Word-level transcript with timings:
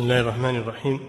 بسم 0.00 0.10
الله 0.10 0.20
الرحمن 0.20 0.56
الرحيم 0.56 1.00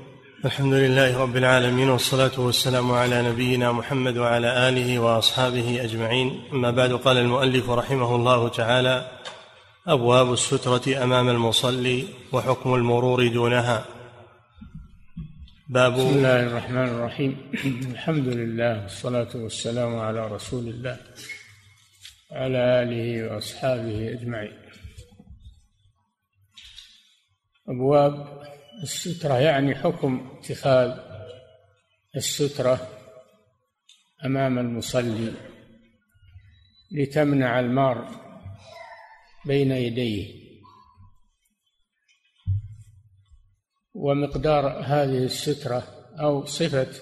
الحمد 0.45 0.73
لله 0.73 1.17
رب 1.17 1.37
العالمين 1.37 1.89
والصلاة 1.89 2.39
والسلام 2.39 2.91
على 2.91 3.21
نبينا 3.29 3.71
محمد 3.71 4.17
وعلى 4.17 4.69
آله 4.69 4.99
وأصحابه 4.99 5.83
أجمعين 5.83 6.41
أما 6.53 6.71
بعد 6.71 6.93
قال 6.93 7.17
المؤلف 7.17 7.69
رحمه 7.69 8.15
الله 8.15 8.49
تعالى 8.49 9.11
أبواب 9.87 10.33
السترة 10.33 11.03
أمام 11.03 11.29
المصلي 11.29 12.07
وحكم 12.31 12.75
المرور 12.75 13.27
دونها 13.27 13.85
باب 15.69 15.93
بسم 15.93 16.09
الله 16.09 16.43
الرحمن 16.43 16.87
الرحيم 16.87 17.37
الحمد 17.91 18.27
لله 18.27 18.81
والصلاة 18.83 19.29
والسلام 19.35 19.99
على 19.99 20.27
رسول 20.27 20.67
الله 20.67 20.97
وعلى 22.31 22.83
آله 22.83 23.33
وأصحابه 23.33 24.13
أجمعين 24.13 24.53
أبواب 27.69 28.41
السترة 28.83 29.39
يعني 29.39 29.75
حكم 29.75 30.37
اتخاذ 30.39 30.99
السترة 32.15 32.87
أمام 34.25 34.59
المصلي 34.59 35.33
لتمنع 36.91 37.59
المار 37.59 38.07
بين 39.45 39.71
يديه. 39.71 40.41
ومقدار 43.93 44.79
هذه 44.79 45.23
السترة 45.23 45.83
أو 46.19 46.45
صفة 46.45 46.93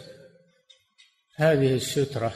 هذه 1.35 1.75
السترة 1.75 2.33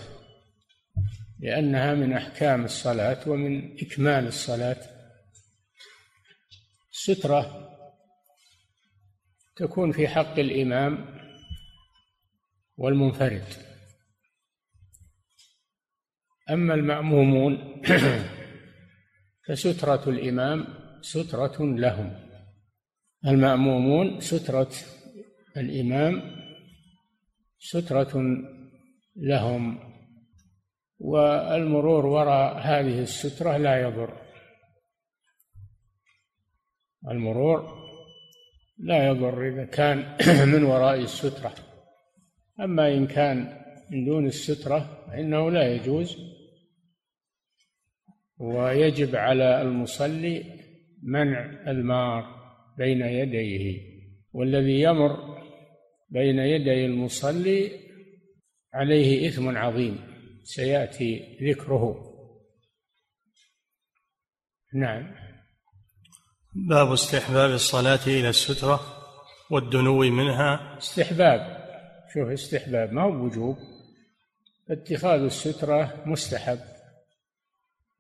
لأنها 1.40 1.94
من 1.94 2.14
أحكام 2.14 2.66
الصلاة 2.66 3.30
ومن 3.30 3.82
إكمال 3.82 4.28
الصلاة. 4.28 4.78
السترة 6.92 7.73
تكون 9.56 9.92
في 9.92 10.08
حق 10.08 10.40
الإمام 10.40 11.06
والمنفرد. 12.78 13.46
أما 16.50 16.74
المأمومون 16.74 17.82
فسترة 19.48 20.10
الإمام 20.10 20.68
سترة 21.02 21.66
لهم. 21.66 22.30
المأمومون 23.26 24.20
سترة 24.20 24.72
الإمام 25.58 26.22
سترة 27.60 28.24
لهم 29.16 29.80
والمرور 31.00 32.06
وراء 32.06 32.58
هذه 32.58 33.00
السترة 33.02 33.58
لا 33.58 33.82
يضر. 33.82 34.22
المرور 37.08 37.83
لا 38.78 39.08
يضر 39.08 39.48
إذا 39.48 39.66
كان 39.66 40.18
من 40.54 40.64
وراء 40.64 41.00
السترة. 41.00 41.54
أما 42.60 42.94
إن 42.94 43.08
كان 43.08 43.64
من 43.92 44.06
دون 44.06 44.26
السترة 44.26 45.06
فإنه 45.08 45.52
لا 45.52 45.74
يجوز. 45.74 46.18
ويجب 48.38 49.16
على 49.16 49.62
المصلي 49.62 50.44
منع 51.04 51.72
المار 51.72 52.24
بين 52.78 53.02
يديه. 53.02 53.82
والذي 54.34 54.82
يمر 54.82 55.44
بين 56.10 56.40
يدي 56.40 56.86
المصلي 56.86 57.72
عليه 58.74 59.28
إثم 59.28 59.58
عظيم. 59.58 60.00
سيأتي 60.44 61.38
ذكره. 61.42 62.14
نعم. 64.74 65.23
باب 66.56 66.92
استحباب 66.92 67.52
الصلاة 67.52 68.00
إلى 68.08 68.30
السترة 68.30 68.80
والدنو 69.52 70.00
منها. 70.00 70.78
استحباب. 70.78 71.58
شوف 72.14 72.30
استحباب 72.30 72.94
ما 72.94 73.02
هو 73.02 73.26
وجوب 73.26 73.58
اتخاذ 74.70 75.20
السترة 75.20 75.94
مستحب 76.06 76.60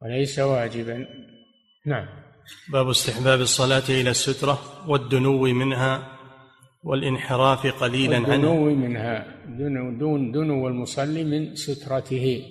وليس 0.01 0.39
واجبا. 0.39 1.05
نعم. 1.85 2.07
باب 2.71 2.89
استحباب 2.89 3.41
الصلاة 3.41 3.89
إلى 3.89 4.09
السترة 4.09 4.59
والدنو 4.87 5.41
منها 5.41 6.17
والانحراف 6.83 7.67
قليلا 7.67 8.15
عنها 8.15 8.35
الدنو 8.35 8.75
منها. 8.75 9.25
دنو 9.45 9.99
دون 9.99 10.31
دنو 10.31 10.67
المصلي 10.67 11.23
من 11.23 11.55
سترته 11.55 12.45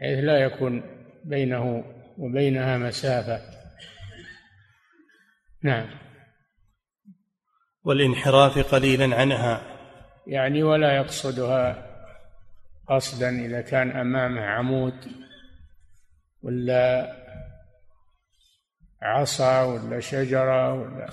حيث 0.00 0.18
لا 0.24 0.38
يكون 0.38 0.82
بينه 1.24 1.84
وبينها 2.18 2.78
مسافة. 2.78 3.63
نعم. 5.64 5.86
والانحراف 7.84 8.74
قليلا 8.74 9.16
عنها. 9.16 9.62
يعني 10.26 10.62
ولا 10.62 10.96
يقصدها 10.96 11.86
قصدا 12.88 13.28
إذا 13.28 13.60
كان 13.60 13.90
أمامه 13.90 14.40
عمود 14.40 14.94
ولا 16.42 17.16
عصا 19.02 19.62
ولا 19.62 20.00
شجرة 20.00 20.74
ولا 20.74 21.10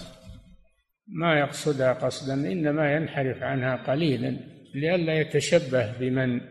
ما 1.07 1.39
يقصدها 1.39 1.93
قصدا 1.93 2.33
إنما 2.33 2.93
ينحرف 2.93 3.43
عنها 3.43 3.75
قليلا 3.75 4.39
لئلا 4.75 5.13
يتشبه 5.13 5.97
بمن 5.99 6.41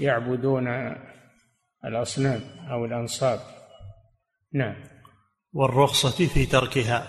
يعبدون 0.00 0.68
الأصنام 1.84 2.40
أو 2.70 2.84
الأنصاب. 2.84 3.40
نعم. 4.52 4.97
والرخصة 5.58 6.26
في 6.26 6.46
تركها. 6.46 7.06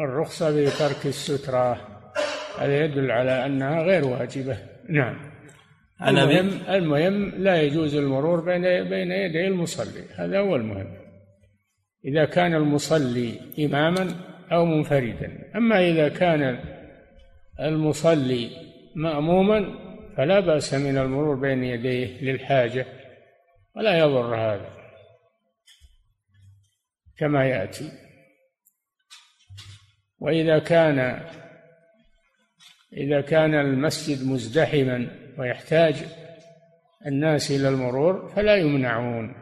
الرخصة 0.00 0.52
في 0.52 0.78
ترك 0.78 1.06
السترة 1.06 1.72
هذا 2.58 2.84
يدل 2.84 3.10
على 3.10 3.46
أنها 3.46 3.82
غير 3.82 4.06
واجبة. 4.06 4.58
نعم. 4.88 5.16
المهم 6.06 6.50
المهم 6.68 7.30
لا 7.30 7.62
يجوز 7.62 7.94
المرور 7.94 8.40
بين 8.40 8.62
بين 8.88 9.12
يدي 9.12 9.46
المصلي. 9.46 10.04
هذا 10.16 10.38
هو 10.38 10.56
المهم. 10.56 10.96
إذا 12.04 12.24
كان 12.24 12.54
المصلي 12.54 13.40
إماما 13.58 14.08
أو 14.52 14.64
منفردا. 14.64 15.50
أما 15.56 15.88
إذا 15.88 16.08
كان 16.08 16.58
المصلي 17.60 18.50
مأموما 18.94 19.64
فلا 20.16 20.40
بأس 20.40 20.74
من 20.74 20.98
المرور 20.98 21.36
بين 21.36 21.64
يديه 21.64 22.22
للحاجة 22.22 22.86
ولا 23.76 23.98
يضر 23.98 24.34
هذا. 24.36 24.83
كما 27.18 27.44
يأتي. 27.46 27.92
وإذا 30.18 30.58
كان 30.58 31.28
إذا 32.92 33.20
كان 33.20 33.54
المسجد 33.54 34.26
مزدحما 34.26 35.08
ويحتاج 35.38 36.04
الناس 37.06 37.50
إلى 37.50 37.68
المرور 37.68 38.28
فلا 38.28 38.56
يمنعون. 38.56 39.34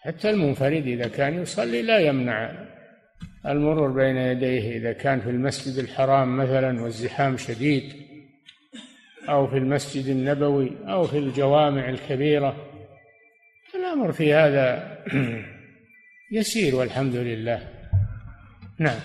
حتى 0.00 0.30
المنفرد 0.30 0.86
إذا 0.86 1.08
كان 1.08 1.42
يصلي 1.42 1.82
لا 1.82 1.98
يمنع 1.98 2.66
المرور 3.46 3.92
بين 3.92 4.16
يديه. 4.16 4.76
إذا 4.76 4.92
كان 4.92 5.20
في 5.20 5.30
المسجد 5.30 5.78
الحرام 5.78 6.36
مثلا 6.36 6.82
والزحام 6.82 7.36
شديد 7.36 8.06
أو 9.28 9.46
في 9.46 9.56
المسجد 9.56 10.06
النبوي 10.06 10.76
أو 10.88 11.04
في 11.04 11.18
الجوامع 11.18 11.88
الكبيرة 11.88 12.56
الامر 13.74 14.12
في 14.12 14.34
هذا 14.34 14.96
يسير 16.32 16.74
والحمد 16.74 17.14
لله. 17.14 17.68
نعم. 18.78 19.00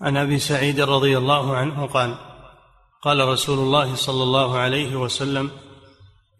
عن 0.00 0.16
أبي 0.16 0.38
سعيد 0.38 0.80
رضي 0.80 1.18
الله 1.18 1.56
عنه 1.56 1.86
قال 1.86 2.14
قال 3.02 3.28
رسول 3.28 3.58
الله 3.58 3.94
صلى 3.94 4.22
الله 4.22 4.58
عليه 4.58 4.96
وسلم 4.96 5.50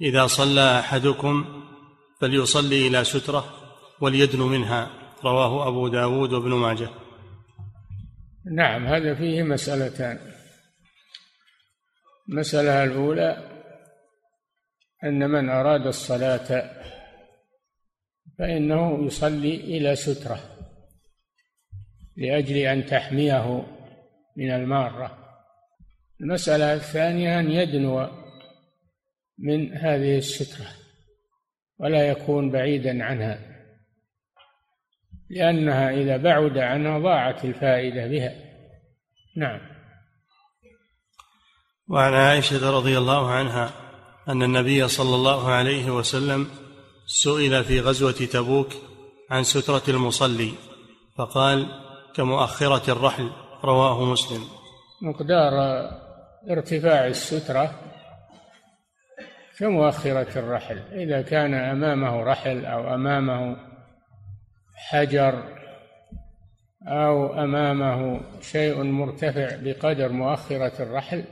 إذا 0.00 0.26
صلى 0.26 0.78
أحدكم 0.78 1.62
فليصلي 2.21 2.87
إلى 2.87 3.04
سترة 3.04 3.44
وليدن 4.00 4.38
منها. 4.38 4.91
رواه 5.25 5.69
أبو 5.69 5.88
داود 5.88 6.32
وابن 6.32 6.54
ماجه. 6.54 6.91
نعم 8.53 8.86
هذا 8.86 9.15
فيه 9.15 9.42
مسألتان. 9.42 10.18
المسألة 12.28 12.84
الأولى 12.84 13.51
أن 15.04 15.30
من 15.30 15.48
أراد 15.48 15.86
الصلاة 15.86 16.71
فإنه 18.41 19.07
يصلي 19.07 19.54
إلى 19.54 19.97
سترة 19.97 20.41
لأجل 22.16 22.57
أن 22.57 22.87
تحميه 22.87 23.66
من 24.37 24.51
المارة. 24.51 25.19
المسألة 26.21 26.75
الثانية 26.75 27.41
أن 27.41 27.51
يدنو 27.51 28.09
من 29.39 29.77
هذه 29.77 30.19
السترة 30.19 30.66
ولا 31.78 32.09
يكون 32.09 32.51
بعيدا 32.51 33.04
عنها 33.04 33.39
لأنها 35.31 35.91
إذا 35.91 36.16
بعد 36.16 36.59
عنها 36.59 36.98
ضاعت 36.98 37.45
الفائدة 37.45 38.07
بها. 38.07 38.34
نعم. 39.36 39.60
وعن 41.89 42.13
عائشة 42.13 42.71
رضي 42.71 42.98
الله 42.98 43.31
عنها 43.31 43.72
أن 44.28 44.43
النبي 44.43 44.89
صلى 44.89 45.15
الله 45.15 45.51
عليه 45.51 45.91
وسلم 45.91 46.59
سئل 47.12 47.65
في 47.65 47.80
غزوة 47.80 48.12
تبوك 48.12 48.68
عن 49.30 49.42
سترة 49.42 49.83
المصلي 49.89 50.53
فقال 51.16 51.66
كمؤخرة 52.15 52.92
الرحل 52.92 53.30
رواه 53.65 54.04
مسلم. 54.04 54.45
مقدار 55.03 55.53
ارتفاع 56.51 57.07
السترة 57.07 57.74
كمؤخرة 59.59 60.39
الرحل. 60.39 60.78
إذا 60.92 61.22
كان 61.22 61.54
أمامه 61.54 62.22
رحل 62.22 62.65
أو 62.66 62.95
أمامه 62.95 63.57
حجر 64.74 65.45
أو 66.86 67.34
أمامه 67.34 68.21
شيء 68.41 68.83
مرتفع 68.83 69.57
بقدر 69.62 70.09
مؤخرة 70.09 70.83
الرحل 70.83 71.24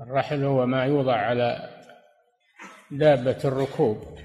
الرحل 0.00 0.44
هو 0.44 0.66
ما 0.66 0.84
يوضع 0.84 1.16
على 1.16 1.70
دابة 2.90 3.38
الركوب. 3.44 4.22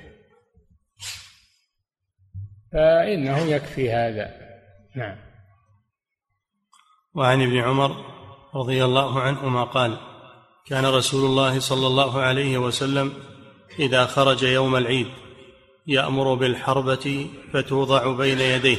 فإنه 2.73 3.37
يكفي 3.37 3.91
هذا. 3.91 4.31
نعم. 4.95 5.15
وعن 7.15 7.41
ابن 7.41 7.57
عمر 7.57 8.05
رضي 8.55 8.85
الله 8.85 9.21
عنهما 9.21 9.63
قال 9.63 9.97
كان 10.67 10.85
رسول 10.85 11.25
الله 11.25 11.59
صلى 11.59 11.87
الله 11.87 12.19
عليه 12.19 12.57
وسلم 12.57 13.13
إذا 13.79 14.05
خرج 14.05 14.43
يوم 14.43 14.75
العيد 14.75 15.07
يأمر 15.87 16.33
بالحربة 16.33 17.29
فتوضع 17.53 18.11
بين 18.11 18.39
يديه 18.39 18.77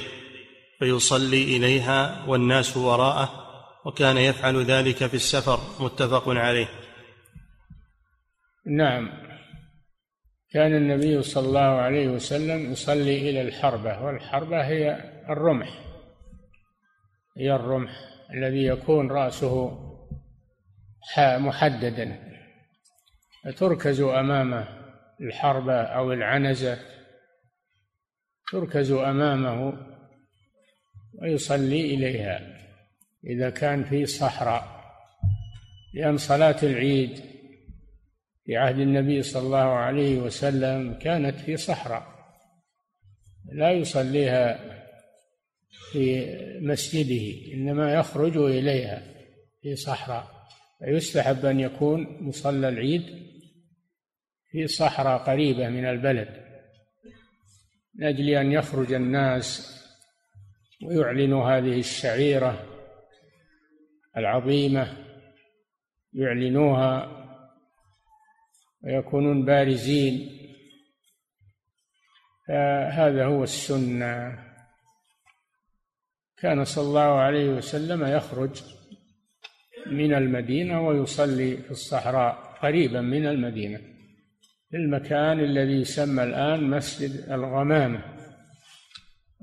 فيصلي 0.79 1.57
إليها 1.57 2.25
والناس 2.27 2.77
وراءه 2.77 3.49
وكان 3.85 4.17
يفعل 4.17 4.65
ذلك 4.65 5.07
في 5.07 5.15
السفر 5.15 5.61
متفق 5.81 6.29
عليه. 6.29 6.69
نعم. 8.67 9.28
كان 10.53 10.75
النبي 10.77 11.23
صلى 11.23 11.49
الله 11.49 11.61
عليه 11.61 12.09
وسلم 12.09 12.73
يصلي 12.73 13.31
إلى 13.31 13.43
الحربة 13.43 14.03
والحربة 14.03 14.67
هي 14.67 14.97
الرمح 15.29 15.69
هي 17.37 17.55
الرمح 17.55 17.91
الذي 18.35 18.65
يكون 18.65 19.11
رأسه 19.11 19.85
محددا. 21.19 22.29
تركز 23.57 24.01
أمامه 24.01 24.69
الحربة 25.21 25.83
أو 25.83 26.13
العنزة 26.13 26.79
تركز 28.53 28.93
أمامه 28.93 29.87
ويصلي 31.23 31.95
إليها. 31.95 32.59
إذا 33.25 33.51
كان 33.51 33.85
في 33.85 34.07
صحراء 34.07 34.79
لأن 35.95 36.17
صلاة 36.17 36.57
العيد 36.63 37.21
في 38.49 38.57
عهد 38.57 38.79
النبي 38.79 39.23
صلى 39.23 39.43
الله 39.43 39.59
عليه 39.59 40.19
وسلم 40.19 40.95
كانت 40.95 41.41
في 41.41 41.57
صحراء. 41.57 42.07
لا 43.53 43.71
يصليها 43.71 44.61
في 45.93 46.27
مسجده 46.61 47.55
إنما 47.55 47.95
يخرج 47.95 48.37
إليها 48.37 49.03
في 49.63 49.77
صحراء. 49.77 50.27
فيستحب 50.79 51.45
أن 51.45 51.61
يكون 51.61 52.19
مصلى 52.21 52.69
العيد 52.69 53.03
في 54.51 54.67
صحراء 54.67 55.19
قريبة 55.19 55.69
من 55.69 55.85
البلد 55.85 56.29
من 57.95 58.07
أجل 58.07 58.29
أن 58.29 58.53
يخرج 58.53 58.93
الناس 58.93 59.79
ويعلنوا 60.85 61.51
هذه 61.51 61.79
الشعيرة 61.79 62.67
العظيمة 64.17 64.97
يعلنوها 66.13 67.18
ويكونون 68.83 69.45
بارزين. 69.45 70.39
فهذا 72.49 73.25
هو 73.25 73.43
السنة. 73.43 74.49
كان 76.37 76.65
صلى 76.65 76.85
الله 76.89 77.21
عليه 77.21 77.49
وسلم 77.49 78.07
يخرج 78.07 78.63
من 79.87 80.15
المدينة 80.15 80.87
ويصلي 80.87 81.57
في 81.57 81.71
الصحراء 81.71 82.35
قريبا 82.63 83.01
من 83.01 83.27
المدينة 83.27 83.79
في 84.71 84.77
المكان 84.77 85.41
الذي 85.41 85.81
يسمى 85.81 86.23
الآن 86.23 86.71
مسجد 86.71 87.31
الغمامة. 87.31 88.03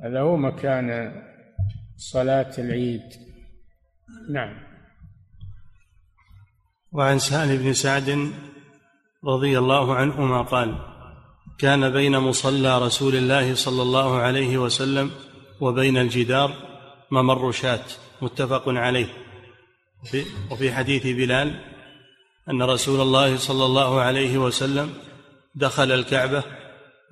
هذا 0.03 0.19
هو 0.19 0.37
مكان 0.37 1.11
صلاة 1.97 2.53
العيد. 2.57 3.01
نعم. 4.29 4.57
وعن 6.91 7.19
سهل 7.19 7.57
بن 7.57 7.73
سعد 7.73 8.31
رضي 9.27 9.59
الله 9.59 9.95
عنهما 9.95 10.41
قال 10.41 10.75
كان 11.57 11.89
بين 11.89 12.17
مصلى 12.17 12.81
رسول 12.81 13.15
الله 13.15 13.55
صلى 13.55 13.81
الله 13.81 14.15
عليه 14.15 14.57
وسلم 14.57 15.11
وبين 15.61 15.97
الجدار 15.97 16.51
ممر 17.11 17.51
شاة 17.51 17.83
متفق 18.21 18.63
عليه. 18.67 19.07
وفي 20.51 20.73
حديث 20.73 21.03
بلال 21.03 21.61
أن 22.49 22.63
رسول 22.63 23.01
الله 23.01 23.37
صلى 23.37 23.65
الله 23.65 24.01
عليه 24.01 24.37
وسلم 24.37 24.93
دخل 25.55 25.91
الكعبة 25.91 26.43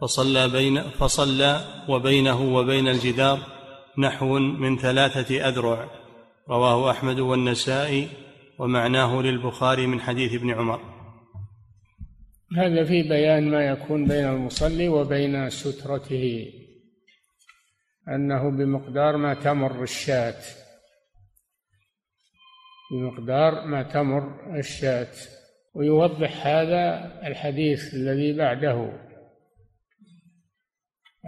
فصلى 0.02 0.50
بين 0.50 0.82
فصلى 0.82 1.84
وبينه 1.90 2.42
وبين 2.42 2.88
الجدار 2.88 3.40
نحو 3.98 4.40
من 4.40 4.78
ثلاثة 4.78 5.50
أذرع. 5.50 5.90
رواه 6.50 6.92
أحمد 6.92 7.20
والنسائي 7.20 8.10
ومعناه 8.60 9.22
للبخاري 9.22 9.88
من 9.88 10.02
حديث 10.02 10.34
ابن 10.34 10.52
عمر. 10.52 10.93
هذا 12.58 12.84
في 12.84 13.04
بيان 13.04 13.50
ما 13.50 13.66
يكون 13.66 14.08
بين 14.08 14.26
المصلي 14.26 14.90
وبين 14.90 15.50
سترته 15.50 16.54
أنه 18.08 18.52
بمقدار 18.52 19.18
ما 19.18 19.34
تمر 19.34 19.84
الشاة. 19.84 20.42
بمقدار 22.92 23.66
ما 23.66 23.84
تمر 23.84 24.56
الشاة. 24.60 25.12
ويوضح 25.74 26.48
هذا 26.48 27.12
الحديث 27.28 27.94
الذي 27.94 28.34
بعده 28.34 28.94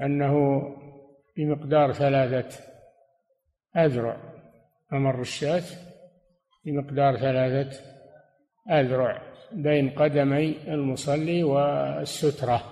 أنه 0.03 0.61
بمقدار 1.37 1.93
ثلاثة 1.93 2.63
أذرع 3.77 4.17
أمر 4.93 5.21
الشاة 5.21 5.63
بمقدار 6.65 7.17
ثلاثة 7.17 7.79
أذرع. 8.71 9.34
بين 9.55 9.89
قدمي 9.89 10.55
المصلي 10.67 11.43
والسترة. 11.43 12.63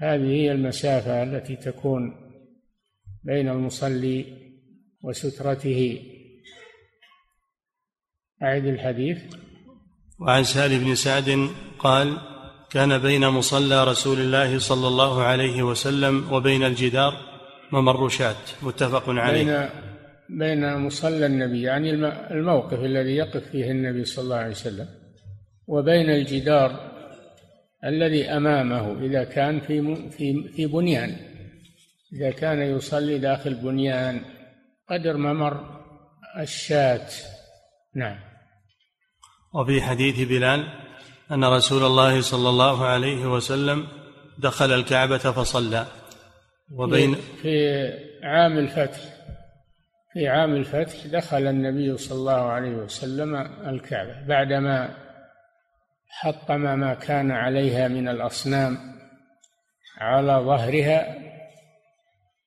هذه 0.00 0.26
هي 0.26 0.52
المسافة 0.52 1.22
التي 1.22 1.56
تكون 1.56 2.16
بين 3.24 3.48
المصلي 3.48 4.26
وسترته. 5.02 6.02
أعد 8.42 8.64
الحديث. 8.64 9.18
وعن 10.20 10.44
سهل 10.44 10.84
بن 10.84 10.94
سعد 10.94 11.48
قال 11.78 12.18
كان 12.70 12.98
بين 12.98 13.28
مصلى 13.28 13.84
رسول 13.84 14.18
الله 14.18 14.58
صلى 14.58 14.88
الله 14.88 15.22
عليه 15.22 15.62
وسلم 15.62 16.32
وبين 16.32 16.62
الجدار 16.62 17.12
ممر 17.72 18.08
شاة 18.08 18.36
متفق 18.62 19.04
عليه. 19.08 19.44
بين 19.44 19.68
بين 20.28 20.76
مصلى 20.76 21.26
النبي 21.26 21.62
يعني 21.62 21.90
الموقف 22.30 22.78
الذي 22.78 23.16
يقف 23.16 23.42
فيه 23.52 23.70
النبي 23.70 24.04
صلى 24.04 24.22
الله 24.24 24.36
عليه 24.36 24.50
وسلم. 24.50 25.03
وبين 25.66 26.10
الجدار 26.10 26.90
الذي 27.84 28.24
أمامه 28.24 29.04
إذا 29.04 29.24
كان 29.24 29.60
في 29.60 30.10
في 30.10 30.48
في 30.48 30.66
بنيان. 30.66 31.16
إذا 32.12 32.30
كان 32.30 32.62
يصلي 32.62 33.18
داخل 33.18 33.54
بنيان 33.54 34.20
قدر 34.90 35.16
ممر 35.16 35.84
الشاة. 36.40 37.08
نعم. 37.94 38.18
وفي 39.54 39.82
حديث 39.82 40.28
بلال 40.28 40.64
أن 41.30 41.44
رسول 41.44 41.82
الله 41.82 42.20
صلى 42.20 42.48
الله 42.48 42.86
عليه 42.86 43.26
وسلم 43.26 43.86
دخل 44.38 44.72
الكعبة 44.72 45.18
فصلى. 45.18 45.86
وبين 46.72 47.14
في 47.42 47.88
عام 48.22 48.58
الفتح 48.58 49.00
في 50.12 50.28
عام 50.28 50.56
الفتح 50.56 51.06
دخل 51.06 51.46
النبي 51.46 51.96
صلى 51.96 52.18
الله 52.18 52.42
عليه 52.42 52.70
وسلم 52.70 53.36
الكعبة 53.66 54.26
بعدما 54.26 55.03
حطم 56.16 56.78
ما 56.78 56.94
كان 56.94 57.30
عليها 57.30 57.88
من 57.88 58.08
الأصنام 58.08 58.78
على 59.98 60.32
ظهرها 60.32 61.16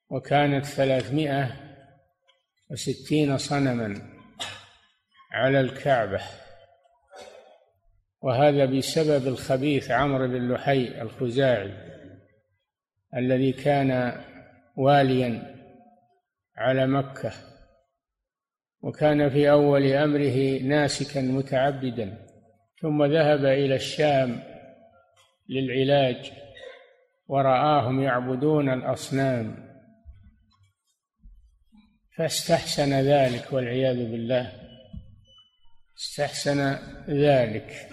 وكانت 0.10 0.66
ثلاثمائة 0.66 1.52
وستين 2.72 3.38
صنما 3.38 4.02
على 5.32 5.60
الكعبة. 5.60 6.22
وهذا 8.22 8.66
بسبب 8.66 9.28
الخبيث 9.28 9.92
عمرو 9.92 10.28
بن 10.28 10.54
لحي 10.54 11.02
الخزاعي 11.02 11.74
الذي 13.16 13.54
كان 13.54 14.22
واليا 14.76 15.56
على 16.58 16.88
مكة 16.88 17.32
وكان 18.82 19.30
في 19.30 19.52
أول 19.52 19.86
أمره 19.86 20.62
ناسكا 20.62 21.22
متعبدا. 21.22 22.27
ثم 22.82 23.06
ذهب 23.06 23.46
إلى 23.46 23.76
الشام 23.76 24.44
للعلاج 25.50 26.32
ورآهم 27.28 28.04
يعبدون 28.04 28.70
الأصنام. 28.70 29.68
فاستحسن 32.18 32.94
ذلك 32.94 33.54
والعياذ 33.54 34.12
بالله. 34.12 34.52
استحسن 35.98 36.78
ذلك. 37.10 37.90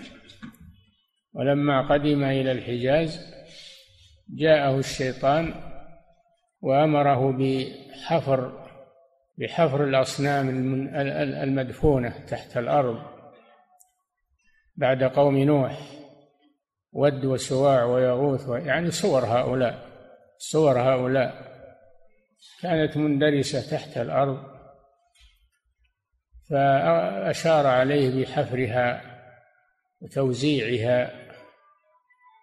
ولما 1.33 1.89
قدم 1.89 2.25
إلى 2.25 2.53
الحجاز 2.53 3.35
جاءه 4.29 4.79
الشيطان 4.79 5.55
وأمره 6.61 7.33
بحفر 7.33 8.65
بحفر 9.39 9.85
الأصنام 9.85 10.49
المدفونة 11.43 12.27
تحت 12.27 12.57
الأرض. 12.57 13.14
بعد 14.77 15.05
قوم 15.05 15.39
نوح 15.39 15.79
ود 16.93 17.25
وسواع 17.25 17.85
ويغوث 17.85 18.49
يعني 18.67 18.91
صور 18.91 19.25
هؤلاء 19.25 19.95
صور 20.39 20.81
هؤلاء. 20.81 21.55
كانت 22.63 22.97
مندرسة 22.97 23.71
تحت 23.71 23.99
الأرض 23.99 24.45
فأشار 26.51 27.67
عليه 27.67 28.23
بحفرها 28.23 29.03
وتوزيعها 30.01 31.11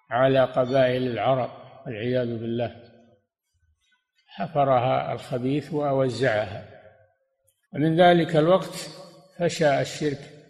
على 0.10 0.44
قبائل 0.44 1.08
العرب 1.08 1.52
والعياذ 1.86 2.38
بالله. 2.38 2.92
حفرها 4.28 5.14
الخبيث 5.14 5.74
ووزعها 5.74 6.66
ومن 7.74 8.02
ذلك 8.02 8.36
الوقت 8.36 8.90
فشى 9.40 9.82
الشرك 9.82 10.41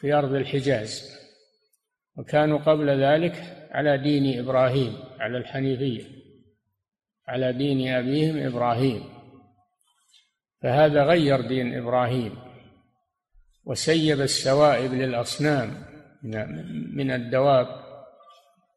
في 0.00 0.12
أرض 0.12 0.34
الحجاز. 0.34 1.20
وكانوا 2.16 2.58
قبل 2.58 3.04
ذلك 3.04 3.68
على 3.70 3.98
دين 3.98 4.38
إبراهيم 4.38 4.96
على 5.20 5.38
الحنيفية 5.38 6.04
على 7.28 7.52
دين 7.52 7.88
أبيهم 7.94 8.46
إبراهيم. 8.46 9.04
فهذا 10.62 11.04
غير 11.04 11.40
دين 11.40 11.78
إبراهيم 11.78 12.38
وسيب 13.64 14.20
السوائب 14.20 14.92
للأصنام 14.92 15.70
من 16.92 17.10
الدواب 17.10 17.66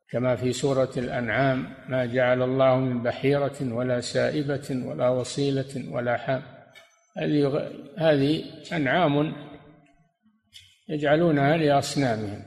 كما 0.10 0.36
في 0.36 0.54
سورة 0.54 0.92
الأنعام 0.98 1.74
ما 1.90 2.06
جعل 2.06 2.42
الله 2.42 2.76
من 2.76 3.04
بحيرة 3.04 3.74
ولا 3.74 4.02
سائبة 4.02 4.82
ولا 4.86 5.10
وصيلة 5.10 5.84
ولا 5.92 6.18
حام 6.18 6.42
هذه 7.98 8.44
أنعام 8.74 9.34
يجعلونها 10.90 11.58
لأصنامهم 11.58 12.44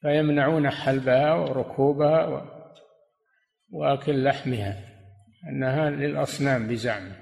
فيمنعون 0.00 0.70
حلبها 0.70 1.34
وركوبها 1.34 2.46
وأكل 3.70 4.24
لحمها 4.24 4.90
أنها 5.48 5.90
للأصنام 5.90 6.68
بزعمه 6.68 7.16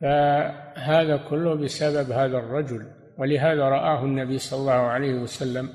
فهذا 0.00 1.16
كله 1.30 1.54
بسبب 1.54 2.10
هذا 2.10 2.38
الرجل 2.38 2.92
ولهذا 3.18 3.62
رآه 3.62 4.04
النبي 4.04 4.38
صلى 4.38 4.60
الله 4.60 4.72
عليه 4.72 5.14
وسلم 5.14 5.68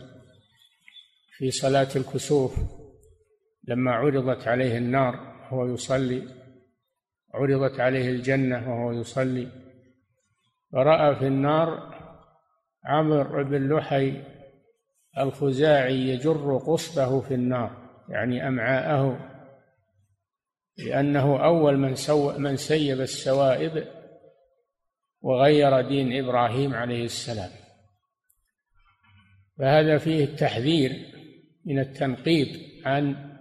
في 1.37 1.51
صلاة 1.51 1.87
الكسوف 1.95 2.55
لما 3.67 3.91
عرضت 3.91 4.47
عليه 4.47 4.77
النار 4.77 5.15
وهو 5.51 5.73
يصلي 5.73 6.27
عرضت 7.33 7.79
عليه 7.79 8.09
الجنة 8.09 8.69
وهو 8.69 8.91
يصلي. 8.91 9.62
فرأى 10.73 11.15
في 11.15 11.27
النار 11.27 11.93
عمرو 12.85 13.43
بن 13.43 13.77
لحي 13.77 14.23
الخزاعي 15.17 16.09
يجر 16.09 16.57
قصبه 16.57 17.21
في 17.21 17.33
النار 17.33 17.83
يعني 18.09 18.47
أمعاءه 18.47 19.29
لأنه 20.77 21.45
أول 21.45 21.77
من 21.77 21.95
سو 21.95 22.37
من 22.37 22.57
سيب 22.57 23.01
السوائب 23.01 23.87
وغير 25.21 25.81
دين 25.81 26.25
إبراهيم 26.25 26.73
عليه 26.73 27.05
السلام. 27.05 27.49
فهذا 29.59 29.97
فيه 29.97 30.23
التحذير 30.23 30.91
من 31.65 31.79
التنقيب 31.79 32.47
عن 32.85 33.33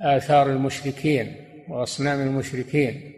آثار 0.00 0.50
المشركين 0.50 1.36
وأصنام 1.68 2.20
المشركين 2.20 3.12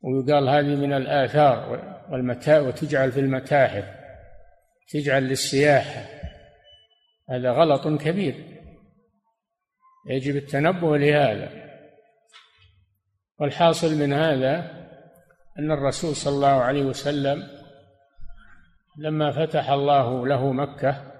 ويقال 0.00 0.48
هذه 0.48 0.76
من 0.76 0.92
الآثار 0.92 1.97
والمتاع 2.10 2.60
وتجعل 2.60 3.12
في 3.12 3.20
المتاحف 3.20 3.84
تجعل 4.88 5.22
للسياحة 5.22 6.04
هذا 7.30 7.50
غلط 7.50 8.02
كبير. 8.02 8.34
يجب 10.10 10.36
التنبه 10.36 10.98
لهذا. 10.98 11.68
والحاصل 13.40 13.94
من 13.94 14.12
هذا 14.12 14.78
أن 15.58 15.72
الرسول 15.72 16.16
صلى 16.16 16.34
الله 16.34 16.62
عليه 16.62 16.82
وسلم 16.82 17.48
لما 18.98 19.46
فتح 19.46 19.70
الله 19.70 20.26
له 20.26 20.52
مكة 20.52 21.12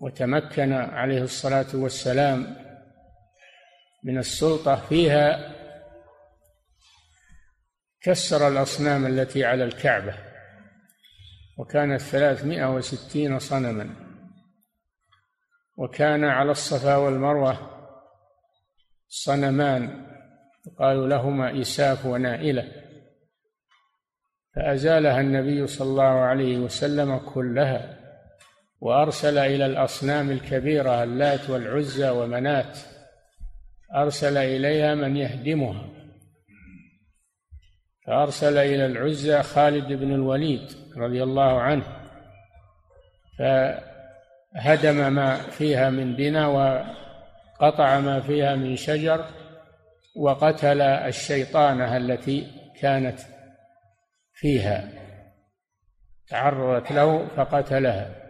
وتمكن 0.00 0.72
عليه 0.72 1.22
الصلاة 1.22 1.66
والسلام 1.74 2.56
من 4.04 4.18
السلطة 4.18 4.76
فيها 4.76 5.51
كسر 8.04 8.48
الأصنام 8.48 9.06
التي 9.06 9.44
على 9.44 9.64
الكعبة 9.64 10.14
وكانت 11.58 12.00
ثلاثمائة 12.00 12.74
وستين 12.74 13.38
صنما. 13.38 13.90
وكان 15.76 16.24
على 16.24 16.50
الصفا 16.50 16.96
والمروة 16.96 17.58
صنمان 19.08 20.06
يقال 20.66 21.08
لهما 21.08 21.60
إساف 21.60 22.06
ونائلة. 22.06 22.72
فأزالها 24.56 25.20
النبي 25.20 25.66
صلى 25.66 25.88
الله 25.90 26.02
عليه 26.02 26.58
وسلم 26.58 27.18
كلها 27.18 27.98
وأرسل 28.80 29.38
إلى 29.38 29.66
الأصنام 29.66 30.30
الكبيرة 30.30 31.02
اللات 31.02 31.50
والعزى 31.50 32.10
ومنات. 32.10 32.78
أرسل 33.94 34.36
إليها 34.36 34.94
من 34.94 35.16
يهدمها. 35.16 36.01
فأرسل 38.06 38.58
إلى 38.58 38.86
العزى 38.86 39.42
خالد 39.42 39.92
بن 39.92 40.14
الوليد 40.14 40.72
رضي 40.96 41.22
الله 41.22 41.60
عنه 41.60 41.84
فهدم 43.38 45.12
ما 45.12 45.36
فيها 45.36 45.90
من 45.90 46.16
بنا 46.16 46.46
وقطع 46.46 48.00
ما 48.00 48.20
فيها 48.20 48.54
من 48.54 48.76
شجر 48.76 49.26
وقتل 50.16 50.80
الشيطانة 50.80 51.96
التي 51.96 52.46
كانت 52.80 53.20
فيها 54.32 54.88
تعرضت 56.28 56.92
له 56.92 57.28
فقتلها. 57.36 58.22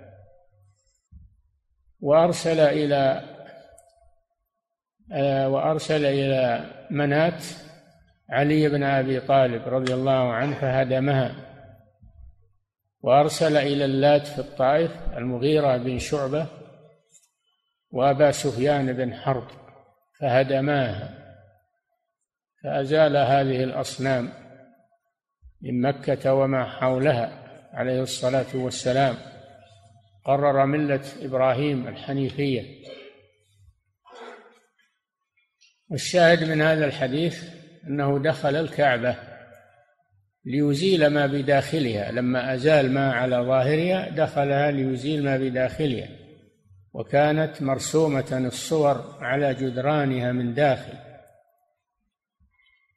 وأرسل 2.00 2.60
إلى 2.60 3.22
آه، 5.12 5.48
وأرسل 5.48 6.04
إلى 6.04 6.64
منات 6.90 7.44
علي 8.32 8.68
بن 8.68 8.82
أبي 8.82 9.20
طالب 9.20 9.68
رضي 9.68 9.94
الله 9.94 10.32
عنه 10.32 10.54
فهدمها 10.54 11.34
وأرسل 13.00 13.56
إلى 13.56 13.84
اللات 13.84 14.26
في 14.26 14.38
الطائف 14.38 14.90
المغيرة 15.16 15.76
بن 15.76 15.98
شعبة 15.98 16.46
وأبا 17.90 18.30
سفيان 18.30 18.92
بن 18.92 19.14
حرب 19.14 19.48
فهدماها 20.20 21.22
فأزال 22.62 23.16
هذه 23.16 23.64
الأصنام 23.64 24.32
من 25.62 25.80
مكة 25.80 26.34
وما 26.34 26.64
حولها 26.64 27.42
عليه 27.72 28.02
الصلاة 28.02 28.46
والسلام. 28.54 29.16
قرر 30.24 30.66
ملة 30.66 31.04
إبراهيم 31.22 31.88
الحنيفية. 31.88 32.82
والشاهد 35.90 36.44
من 36.44 36.62
هذا 36.62 36.84
الحديث 36.84 37.61
أنه 37.86 38.18
دخل 38.18 38.56
الكعبة 38.56 39.16
ليزيل 40.44 41.06
ما 41.06 41.26
بداخلها 41.26 42.12
لما 42.12 42.54
أزال 42.54 42.92
ما 42.92 43.12
على 43.12 43.36
ظاهرها 43.36 44.08
دخلها 44.08 44.70
ليزيل 44.70 45.24
ما 45.24 45.36
بداخلها 45.36 46.08
وكانت 46.94 47.62
مرسومة 47.62 48.46
الصور 48.46 49.18
على 49.20 49.54
جدرانها 49.54 50.32
من 50.32 50.54
داخل. 50.54 50.92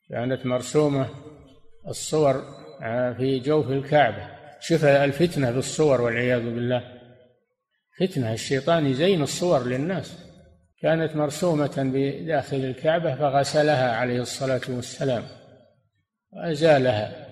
كانت 0.10 0.46
مرسومة 0.46 1.10
الصور 1.88 2.44
في 3.18 3.40
جوف 3.40 3.70
الكعبة. 3.70 4.30
شوف 4.60 4.86
الفتنة 4.86 5.52
بالصور 5.52 6.02
والعياذ 6.02 6.44
بالله. 6.44 6.84
فتنة 8.00 8.34
الشيطان 8.34 8.86
يزين 8.86 9.22
الصور 9.22 9.68
للناس. 9.68 10.25
كانت 10.86 11.16
مرسومة 11.16 11.92
بداخل 11.94 12.58
الكعبة 12.58 13.16
فغسلها 13.16 13.96
عليه 13.96 14.22
الصلاة 14.22 14.62
والسلام 14.70 15.24
وأزالها 16.32 17.28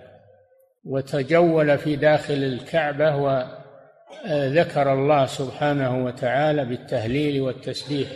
وتجول 0.84 1.78
في 1.78 1.96
داخل 1.96 2.34
الكعبة 2.34 3.16
وذكر 3.16 4.94
الله 4.94 5.26
سبحانه 5.26 6.06
وتعالى 6.06 6.66
بالتهليل 6.66 7.42
والتسبيح 7.42 8.10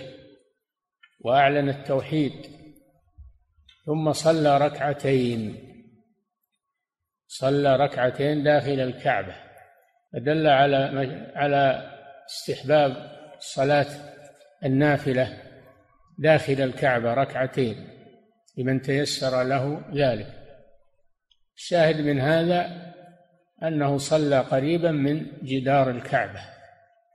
وأعلن 1.20 1.70
التوحيد. 1.70 2.34
ثم 3.86 4.13
صلى 4.13 4.58
ركعتين 4.58 5.56
صلى 7.27 7.75
ركعتين 7.75 8.44
داخل 8.44 8.79
الكعبة 8.79 9.36
فدل 10.13 10.48
على 10.48 10.77
على 11.36 11.91
استحباب 12.25 13.17
صلاة 13.39 14.16
النافلة 14.65 15.37
داخل 16.17 16.61
الكعبة 16.61 17.13
ركعتين 17.13 17.87
لمن 18.57 18.81
تيسر 18.81 19.43
له 19.43 19.81
ذلك. 19.93 20.27
الشاهد 21.55 22.01
من 22.01 22.19
هذا 22.19 22.93
أنه 23.63 23.97
صلى 23.97 24.39
قريبا 24.39 24.91
من 24.91 25.25
جدار 25.43 25.89
الكعبة 25.89 26.39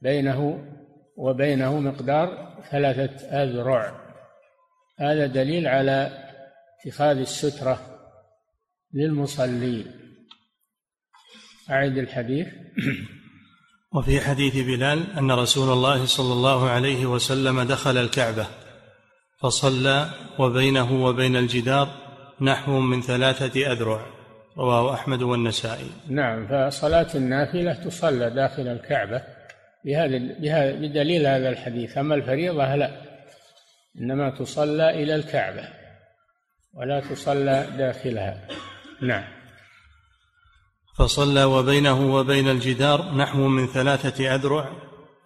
بينه 0.03 0.69
وبينه 1.17 1.81
مقدار 1.81 2.59
ثلاثة 2.71 3.43
أذرع. 3.43 4.03
هذا 4.99 5.27
دليل 5.27 5.67
على 5.67 6.29
اتخاذ 6.81 7.19
السترة 7.19 7.81
للمصلي 8.95 9.87
أعد 11.71 11.99
الحديث. 11.99 12.49
وفي 13.95 14.21
حديث 14.21 14.57
بلال 14.57 15.13
أن 15.19 15.33
رسول 15.33 15.73
الله 15.73 16.07
صلى 16.07 16.33
الله 16.33 16.71
عليه 16.71 17.07
وسلم 17.07 17.63
دخل 17.63 17.97
الكعبة 17.97 18.47
فصلى 19.41 20.11
وبينه 20.39 21.05
وبين 21.05 21.37
الجدار 21.37 21.89
نحو 22.41 22.81
من 22.81 23.03
ثلاثة 23.03 23.73
أذرع 23.73 24.07
رواه 24.59 24.95
أحمد 24.95 25.23
والنسائي. 25.23 25.91
نعم 26.09 26.47
فصلاة 26.47 27.07
النافلة 27.15 27.73
تصلى 27.73 28.31
داخل 28.31 28.69
الكعبة. 28.69 29.23
بهذا 29.85 30.73
بدليل 30.73 31.27
هذا 31.27 31.49
الحديث 31.49 31.99
أما 31.99 32.15
الفريضة 32.15 32.75
لا 32.75 32.91
إنما 34.01 34.31
تصلى 34.31 34.91
إلى 35.03 35.15
الكعبة 35.15 35.69
ولا 36.75 37.01
تصلى 37.01 37.67
داخلها. 37.79 38.49
نعم. 39.03 39.42
فصلى 40.95 41.45
وبينه 41.45 42.15
وبين 42.15 42.49
الجدار 42.49 43.15
نحو 43.15 43.49
من 43.49 43.67
ثلاثة 43.67 44.35
أذرع 44.35 44.69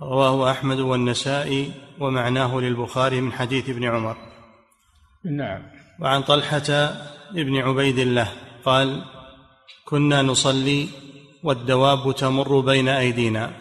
رواه 0.03 0.51
أحمد 0.51 0.81
والنسائي 0.81 1.73
ومعناه 2.01 2.61
للبخاري 2.61 3.21
من 3.21 3.33
حديث 3.33 3.69
ابن 3.71 3.85
عمر. 3.85 4.17
نعم. 5.25 5.63
وعن 6.01 6.23
طلحة 6.23 6.71
ابن 7.37 7.57
عبيد 7.57 7.99
الله 7.99 8.33
قال 8.65 9.03
كنا 9.85 10.23
نصلي 10.23 10.89
والدواب 11.43 12.15
تمر 12.15 12.61
بين 12.61 12.89
أيدينا. 12.89 13.53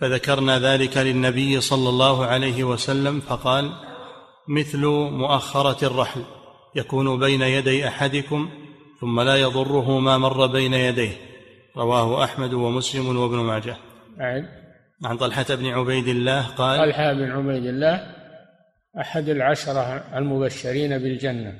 فذكرنا 0.00 0.58
ذلك 0.58 0.96
للنبي 0.96 1.60
صلى 1.60 1.88
الله 1.88 2.26
عليه 2.26 2.64
وسلم 2.64 3.20
فقال 3.20 3.72
مثل 4.48 4.86
مؤخرة 5.10 5.84
الرحل 5.86 6.24
يكون 6.74 7.18
بين 7.18 7.42
يدي 7.42 7.88
أحدكم 7.88 8.48
ثم 9.00 9.20
لا 9.20 9.36
يضره 9.36 9.98
ما 9.98 10.18
مر 10.18 10.46
بين 10.46 10.74
يديه. 10.74 11.33
رواه 11.76 12.24
أحمد 12.24 12.54
ومسلم 12.54 13.16
وابن 13.16 13.36
ماجه. 13.36 13.76
أعد 14.20 14.48
عن 15.04 15.16
طلحة 15.16 15.46
بن 15.50 15.66
عبيد 15.66 16.08
الله 16.08 16.46
قال 16.46 16.78
طلحة 16.78 17.12
بن 17.12 17.30
عبيد 17.30 17.66
الله 17.66 18.14
أحد 19.00 19.28
العشرة 19.28 20.04
المبشرين 20.18 20.98
بالجنة 20.98 21.52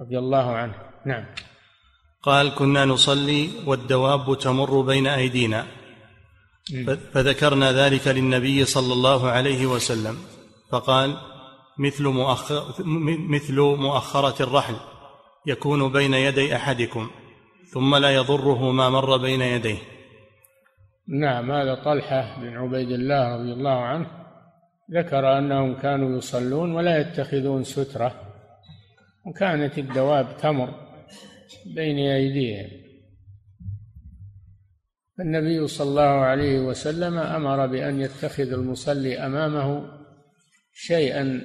رضي 0.00 0.18
الله 0.18 0.50
عنه. 0.56 0.74
نعم. 1.06 1.24
قال 2.22 2.54
كنا 2.54 2.84
نصلي 2.84 3.50
والدواب 3.66 4.38
تمر 4.38 4.80
بين 4.80 5.06
أيدينا. 5.06 5.66
فذكرنا 7.12 7.72
ذلك 7.72 8.08
للنبي 8.08 8.64
صلى 8.64 8.92
الله 8.92 9.30
عليه 9.30 9.66
وسلم. 9.66 10.18
فقال 10.70 11.16
مثل 11.78 12.04
مؤخر 12.04 12.74
مثل 13.28 13.60
مؤخرة 13.60 14.42
الرحل 14.42 14.74
يكون 15.46 15.92
بين 15.92 16.14
يدي 16.14 16.56
أحدكم. 16.56 17.10
ثم 17.72 17.96
لا 17.96 18.10
يضره 18.10 18.70
ما 18.70 18.90
مر 18.90 19.16
بين 19.16 19.40
يديه. 19.40 19.78
نعم 21.08 21.52
هذا 21.52 21.74
طلحة 21.74 22.40
بن 22.40 22.56
عبيد 22.56 22.90
الله 22.90 23.36
رضي 23.36 23.52
الله 23.52 23.80
عنه 23.80 24.06
ذكر 24.90 25.38
أنهم 25.38 25.74
كانوا 25.74 26.18
يصلون 26.18 26.72
ولا 26.72 26.98
يتخذون 27.00 27.64
سترة 27.64 28.14
وكانت 29.26 29.78
الدواب 29.78 30.36
تمر 30.36 30.74
بين 31.74 31.98
أيديهم. 31.98 32.70
النبي 35.20 35.66
صلى 35.66 35.88
الله 35.88 36.02
عليه 36.02 36.60
وسلم 36.60 37.18
أمر 37.18 37.66
بأن 37.66 38.00
يتخذ 38.00 38.52
المصلي 38.52 39.18
أمامه 39.18 39.88
شيئا 40.72 41.40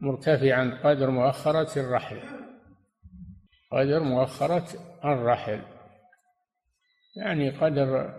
مرتفعا 0.00 0.80
قدر 0.84 1.10
مؤخرة 1.10 1.78
الرحل. 1.80 2.35
قدر 3.72 4.00
مؤخرة 4.02 4.66
الرحل. 5.04 5.62
يعني 7.16 7.50
قدر 7.50 8.14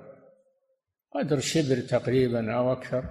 قدر 1.15 1.39
شبر 1.39 1.79
تقريبا 1.89 2.53
أو 2.55 2.73
أكثر 2.73 3.03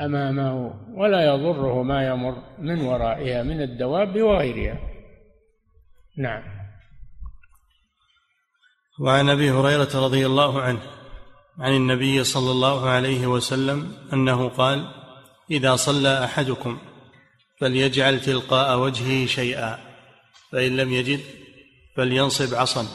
أمامه 0.00 0.74
ولا 0.94 1.26
يضره 1.26 1.82
ما 1.82 2.06
يمر 2.06 2.42
من 2.58 2.80
ورائها 2.80 3.42
من 3.42 3.62
الدواب 3.62 4.22
وغيرها 4.22 4.78
نعم. 6.18 6.42
وعن 9.00 9.28
أبي 9.28 9.50
هريرة 9.50 9.88
رضي 9.94 10.26
الله 10.26 10.62
عنه 10.62 10.80
عن 11.58 11.76
النبي 11.76 12.24
صلى 12.24 12.50
الله 12.50 12.88
عليه 12.88 13.26
وسلم 13.26 13.92
أنه 14.12 14.48
قال 14.48 14.88
إذا 15.50 15.76
صلى 15.76 16.24
أحدكم 16.24 16.78
فليجعل 17.60 18.20
تلقاء 18.20 18.78
وجهه 18.78 19.26
شيئا. 19.26 19.85
فإن 20.52 20.76
لم 20.76 20.92
يجد 20.92 21.20
فلينصب 21.96 22.54
عصا 22.54 22.86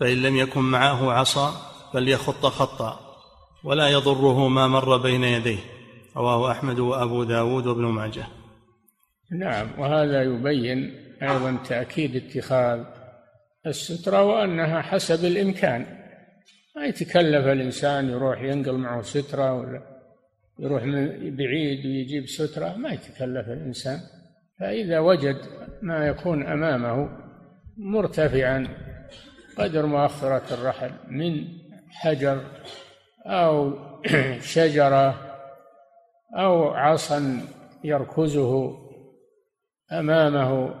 فإن 0.00 0.22
لم 0.22 0.36
يكن 0.36 0.60
معه 0.60 1.12
عصا 1.12 1.70
فليخط 1.92 2.46
خطا 2.46 3.00
ولا 3.64 3.88
يضره 3.88 4.48
ما 4.48 4.68
مر 4.68 4.96
بين 4.96 5.24
يديه 5.24 5.58
رواه 6.16 6.50
أحمد 6.50 6.78
وأبو 6.78 7.24
داود 7.24 7.66
وابن 7.66 7.84
ماجه. 7.84 8.26
نعم 9.30 9.80
وهذا 9.80 10.22
يبين 10.22 10.94
أيضا 11.22 11.58
تأكيد 11.68 12.16
اتخاذ 12.16 12.84
السترة 13.66 14.22
وأنها 14.22 14.82
حسب 14.82 15.24
الإمكان. 15.24 15.86
ما 16.76 16.84
يتكلف 16.84 17.46
الإنسان 17.46 18.10
يروح 18.10 18.42
ينقل 18.42 18.72
معه 18.72 19.02
سترة 19.02 19.54
ولا 19.54 19.82
يروح 20.58 20.82
من 20.82 21.36
بعيد 21.36 21.86
ويجيب 21.86 22.26
سترة 22.26 22.76
ما 22.76 22.92
يتكلف 22.92 23.48
الإنسان. 23.48 24.00
فإذا 24.60 24.98
وجد 24.98 25.36
ما 25.82 26.06
يكون 26.06 26.46
أمامه 26.46 27.08
مرتفعا 27.76 28.68
قدر 29.58 29.86
مؤخرة 29.86 30.54
الرحل 30.54 30.90
من 31.08 31.44
حجر 31.90 32.44
أو 33.26 33.78
شجرة 34.54 35.30
أو 36.36 36.68
عصا 36.68 37.40
يركزه 37.84 38.78
أمامه 39.92 40.74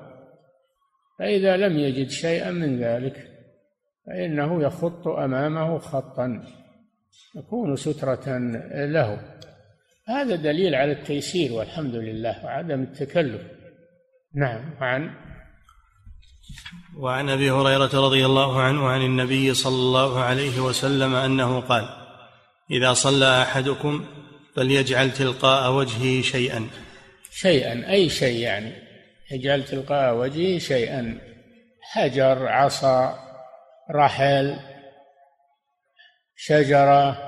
فإذا 1.18 1.56
لم 1.56 1.78
يجد 1.78 2.08
شيئا 2.08 2.50
من 2.50 2.78
ذلك 2.78 3.30
فإنه 4.06 4.62
يخط 4.62 5.08
أمامه 5.08 5.78
خطا 5.78 6.42
يكون 7.36 7.76
سترة 7.76 8.38
له. 8.86 9.20
هذا 10.08 10.36
دليل 10.36 10.74
على 10.74 10.92
التيسير 10.92 11.52
والحمد 11.52 11.94
لله 11.94 12.44
وعدم 12.44 12.82
التكلف. 12.82 13.59
نعم 14.34 14.74
وعن؟ 14.80 15.14
وعن 16.96 17.28
أبي 17.28 17.50
هريرة 17.50 17.90
رضي 17.94 18.26
الله 18.26 18.62
عنه 18.62 18.88
عن 18.88 19.00
النبي 19.00 19.54
صلى 19.54 19.74
الله 19.74 20.20
عليه 20.20 20.60
وسلم 20.60 21.14
أنه 21.14 21.60
قال 21.60 21.88
إذا 22.70 22.92
صلى 22.92 23.42
أحدكم 23.42 24.06
فليجعل 24.56 25.12
تلقاء 25.12 25.72
وجهه 25.72 26.22
شيئا. 26.22 26.68
شيئا 27.30 27.90
أي 27.90 28.08
شيء 28.08 28.38
يعني؟ 28.38 28.72
يجعل 29.30 29.64
تلقاء 29.64 30.16
وجهه 30.16 30.58
شيئا. 30.58 31.20
حجر 31.82 32.48
عصا 32.48 33.18
رحل 33.90 34.56
شجرة 36.36 37.18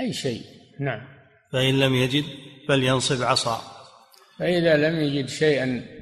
أي 0.00 0.12
شيء. 0.12 0.42
نعم. 0.80 1.08
فإن 1.52 1.78
لم 1.78 1.94
يجد 1.94 2.24
فلينصب 2.68 3.22
عصا. 3.22 3.62
فإذا 4.38 4.76
لم 4.76 5.00
يجد 5.00 5.28
شيئا 5.28 5.97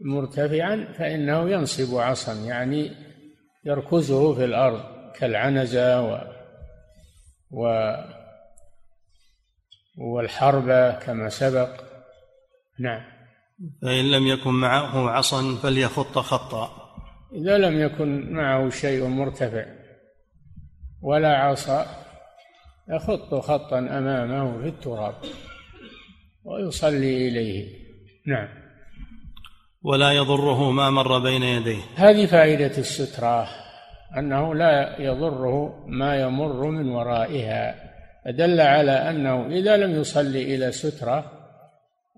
مرتفعا 0.00 0.92
فإنه 0.98 1.50
ينصب 1.50 1.96
عصا 1.96 2.34
يعني 2.34 2.90
يركزه 3.64 4.34
في 4.34 4.44
الأرض 4.44 4.80
كالعنزة 5.14 6.02
و, 6.02 6.20
و 7.50 7.94
والحربة 9.98 10.92
كما 10.92 11.28
سبق. 11.28 11.84
نعم. 12.78 13.02
فإن 13.82 14.10
لم 14.10 14.26
يكن 14.26 14.50
معه 14.50 15.10
عصا 15.10 15.56
فليخط 15.62 16.18
خطا. 16.18 16.70
إذا 17.32 17.58
لم 17.58 17.80
يكن 17.80 18.32
معه 18.32 18.70
شيء 18.70 19.06
مرتفع 19.06 19.64
ولا 21.02 21.36
عصا 21.36 21.86
يخط 22.88 23.34
خطا 23.34 23.78
أمامه 23.78 24.62
في 24.62 24.68
التراب 24.68 25.14
ويصلي 26.44 27.28
إليه. 27.28 27.68
نعم. 28.26 28.59
ولا 29.82 30.12
يضره 30.12 30.70
ما 30.70 30.90
مر 30.90 31.18
بين 31.18 31.42
يديه. 31.42 31.82
هذه 31.96 32.26
فائدة 32.26 32.78
السترة 32.78 33.48
أنه 34.18 34.54
لا 34.54 35.00
يضره 35.00 35.84
ما 35.86 36.16
يمر 36.16 36.64
من 36.70 36.88
ورائها 36.88 37.74
فدل 38.24 38.60
على 38.60 38.92
أنه 38.92 39.46
إذا 39.46 39.76
لم 39.76 40.00
يصلي 40.00 40.54
إلى 40.54 40.72
سترة 40.72 41.24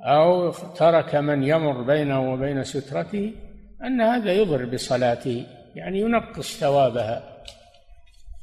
أو 0.01 0.51
ترك 0.51 1.15
من 1.15 1.43
يمر 1.43 1.83
بينه 1.83 2.33
وبين 2.33 2.65
سترته 2.65 3.33
أن 3.85 4.01
هذا 4.01 4.33
يضر 4.33 4.65
بصلاته 4.65 5.47
يعني 5.75 6.01
ينقص 6.01 6.59
ثوابها 6.61 7.33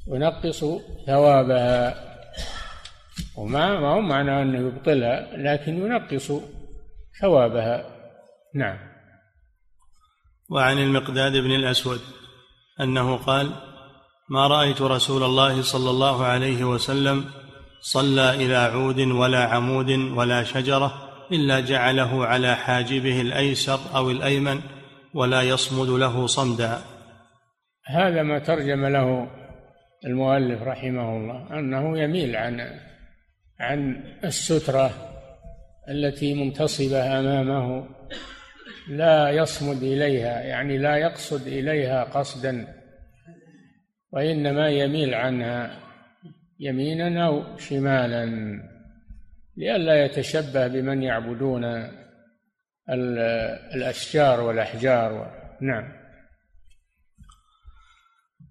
ينقص 0.07 0.65
ثوابها. 1.07 1.95
وما 3.37 3.79
ما 3.79 3.87
هو 3.87 4.01
معنى 4.01 4.41
أنه 4.41 4.67
يبطلها 4.67 5.37
لكن 5.37 5.85
ينقص 5.85 6.31
ثوابها. 7.21 7.85
نعم. 8.55 8.88
وعن 10.49 10.77
المقداد 10.77 11.37
بن 11.37 11.51
الأسود 11.51 11.99
أنه 12.81 13.15
قال 13.15 13.51
ما 14.29 14.47
رأيت 14.47 14.81
رسول 14.81 15.23
الله 15.23 15.61
صلى 15.61 15.89
الله 15.89 16.25
عليه 16.25 16.63
وسلم 16.63 17.25
صلى 17.81 18.35
إلى 18.35 18.55
عود 18.55 18.99
ولا 18.99 19.43
عمود 19.43 19.89
ولا 19.89 20.43
شجرة 20.43 21.09
إلا 21.31 21.59
جعله 21.59 22.25
على 22.25 22.55
حاجبه 22.55 23.21
الأيسر 23.21 23.79
أو 23.95 24.11
الأيمن 24.11 24.59
ولا 25.13 25.41
يصمد 25.41 25.89
له 25.89 26.27
صمدا. 26.27 26.81
هذا 27.85 28.23
ما 28.23 28.39
ترجم 28.39 28.85
له 28.85 29.27
المؤلف 30.05 30.61
رحمه 30.61 31.17
الله 31.17 31.59
أنه 31.59 31.99
يميل 31.99 32.35
عن 32.35 32.79
عن 33.59 34.03
السترة 34.23 34.91
التي 35.89 36.33
منتصبة 36.33 37.19
أمامه 37.19 37.98
لا 38.89 39.29
يصمد 39.29 39.83
إليها 39.83 40.41
يعني 40.41 40.77
لا 40.77 40.95
يقصد 40.95 41.47
إليها 41.47 42.03
قصدا 42.03 42.67
وإنما 44.11 44.69
يميل 44.69 45.13
عنها 45.13 45.79
يمينا 46.59 47.25
أو 47.25 47.57
شمالا 47.57 48.25
لئلا 49.57 50.05
يتشبه 50.05 50.67
بمن 50.67 51.03
يعبدون 51.03 51.63
الأشجار 53.75 54.41
والأحجار 54.41 55.31
نعم. 55.61 55.99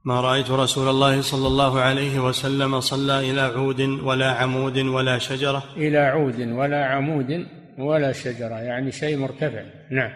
ما 0.04 0.20
رأيت 0.20 0.50
رسول 0.50 0.88
الله 0.88 1.22
صلى 1.22 1.46
الله 1.46 1.80
عليه 1.80 2.18
وسلم 2.18 2.80
صلى 2.80 3.30
إلى 3.30 3.40
عود 3.40 3.80
ولا 3.80 4.30
عمود 4.32 4.78
ولا 4.78 5.18
شجرة؟ 5.18 5.62
إلى 5.76 5.98
عود 5.98 6.40
ولا 6.40 6.84
عمود 6.86 7.46
ولا 7.78 8.12
شجرة 8.12 8.60
يعني 8.60 8.92
شيء 8.92 9.16
مرتفع. 9.16 9.62
نعم. 9.90 10.10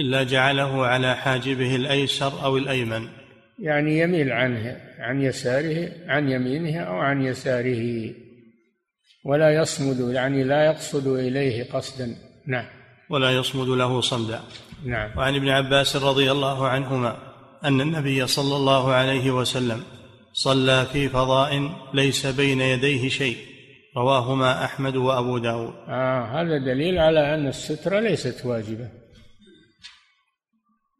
إلا 0.00 0.22
جعله 0.22 0.86
على 0.86 1.16
حاجبه 1.16 1.76
الأيسر 1.76 2.44
أو 2.44 2.56
الأيمن. 2.56 3.08
يعني 3.58 3.98
يميل 3.98 4.32
عنه 4.32 4.80
عن 4.98 5.22
يساره 5.22 5.92
عن 6.06 6.30
يمينه 6.30 6.80
أو 6.80 6.94
عن 6.94 7.22
يساره. 7.22 8.12
ولا 9.24 9.54
يصمد 9.54 10.14
يعني 10.14 10.44
لا 10.44 10.66
يقصد 10.66 11.06
إليه 11.06 11.72
قصدا. 11.72 12.16
نعم. 12.46 12.66
ولا 13.10 13.30
يصمد 13.30 13.68
له 13.68 14.00
صمدا. 14.00 14.40
نعم. 14.84 15.18
وعن 15.18 15.34
ابن 15.34 15.48
عباس 15.48 15.96
رضي 15.96 16.30
الله 16.30 16.68
عنهما 16.68 17.16
أن 17.64 17.80
النبي 17.80 18.26
صلى 18.26 18.56
الله 18.56 18.92
عليه 18.92 19.30
وسلم 19.30 19.82
صلى 20.32 20.86
في 20.92 21.08
فضاء 21.08 21.70
ليس 21.94 22.26
بين 22.26 22.60
يديه 22.60 23.08
شيء. 23.08 23.36
رواهما 23.96 24.64
أحمد 24.64 24.96
وأبو 24.96 25.38
داود. 25.38 25.74
آه 25.88 26.40
هذا 26.40 26.58
دليل 26.58 26.98
على 26.98 27.34
أن 27.34 27.46
الستره 27.46 28.00
ليست 28.00 28.46
واجبة. 28.46 28.88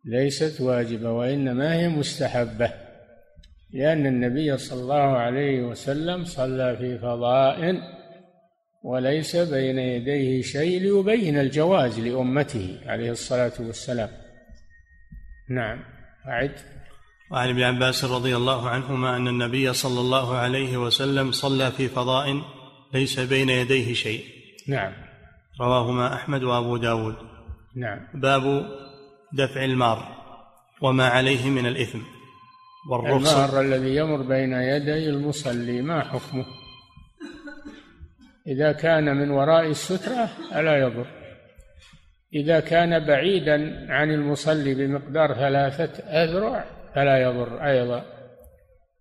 ليست 0.05 0.61
واجبة 0.61 1.11
وإنما 1.11 1.75
هي 1.75 1.89
مستحبة 1.89 2.73
لأن 3.73 4.07
النبي 4.07 4.57
صلى 4.57 4.81
الله 4.81 5.17
عليه 5.17 5.63
وسلم 5.63 6.25
صلى 6.25 6.77
في 6.77 6.99
فضاء 6.99 7.81
وليس 8.85 9.37
بين 9.37 9.79
يديه 9.79 10.43
شيء 10.43 10.81
ليبين 10.81 11.39
الجواز 11.39 12.01
لأمته 12.01 12.81
عليه 12.87 13.11
الصلاة 13.11 13.53
والسلام. 13.61 14.09
نعم. 15.51 15.85
أعد. 16.29 16.53
وعن 17.31 17.49
ابن 17.49 17.63
عباس 17.63 18.05
رضي 18.05 18.37
الله 18.37 18.69
عنهما 18.69 19.17
أن 19.17 19.29
النبي 19.29 19.73
صلى 19.73 20.01
الله 20.01 20.37
عليه 20.37 20.77
وسلم 20.77 21.33
صلى 21.33 21.71
في 21.71 21.89
فضاء 21.89 22.56
ليس 22.95 23.21
بين 23.21 23.49
يديه 23.49 23.95
شيء. 23.95 24.25
نعم. 24.69 24.93
رواهما 25.61 26.15
أحمد 26.15 26.43
وأبو 26.43 26.77
داود. 26.77 27.17
نعم. 27.77 28.09
باب 28.15 28.67
دفع 29.33 29.65
المار 29.65 30.17
وما 30.83 31.07
عليه 31.07 31.51
من 31.51 31.67
الإثم. 31.67 31.99
والرخصة 32.91 33.45
المار 33.45 33.61
الذي 33.61 33.97
يمر 33.97 34.23
بين 34.23 34.53
يدي 34.53 35.11
المصلي 35.11 35.83
ما 35.83 36.05
حكمه؟ 36.05 36.45
إذا 38.47 38.73
كان 38.73 39.17
من 39.17 39.31
وراء 39.31 39.67
السترة 39.67 40.29
ألا 40.55 40.77
يضر. 40.77 41.07
إذا 42.35 42.61
كان 42.61 43.07
بعيدا 43.07 43.87
عن 43.93 44.11
المصلي 44.11 44.75
بمقدار 44.75 45.35
ثلاثة 45.35 46.03
أذرع 46.03 46.65
فلا 46.95 47.23
يضر 47.23 47.65
أيضا. 47.67 48.05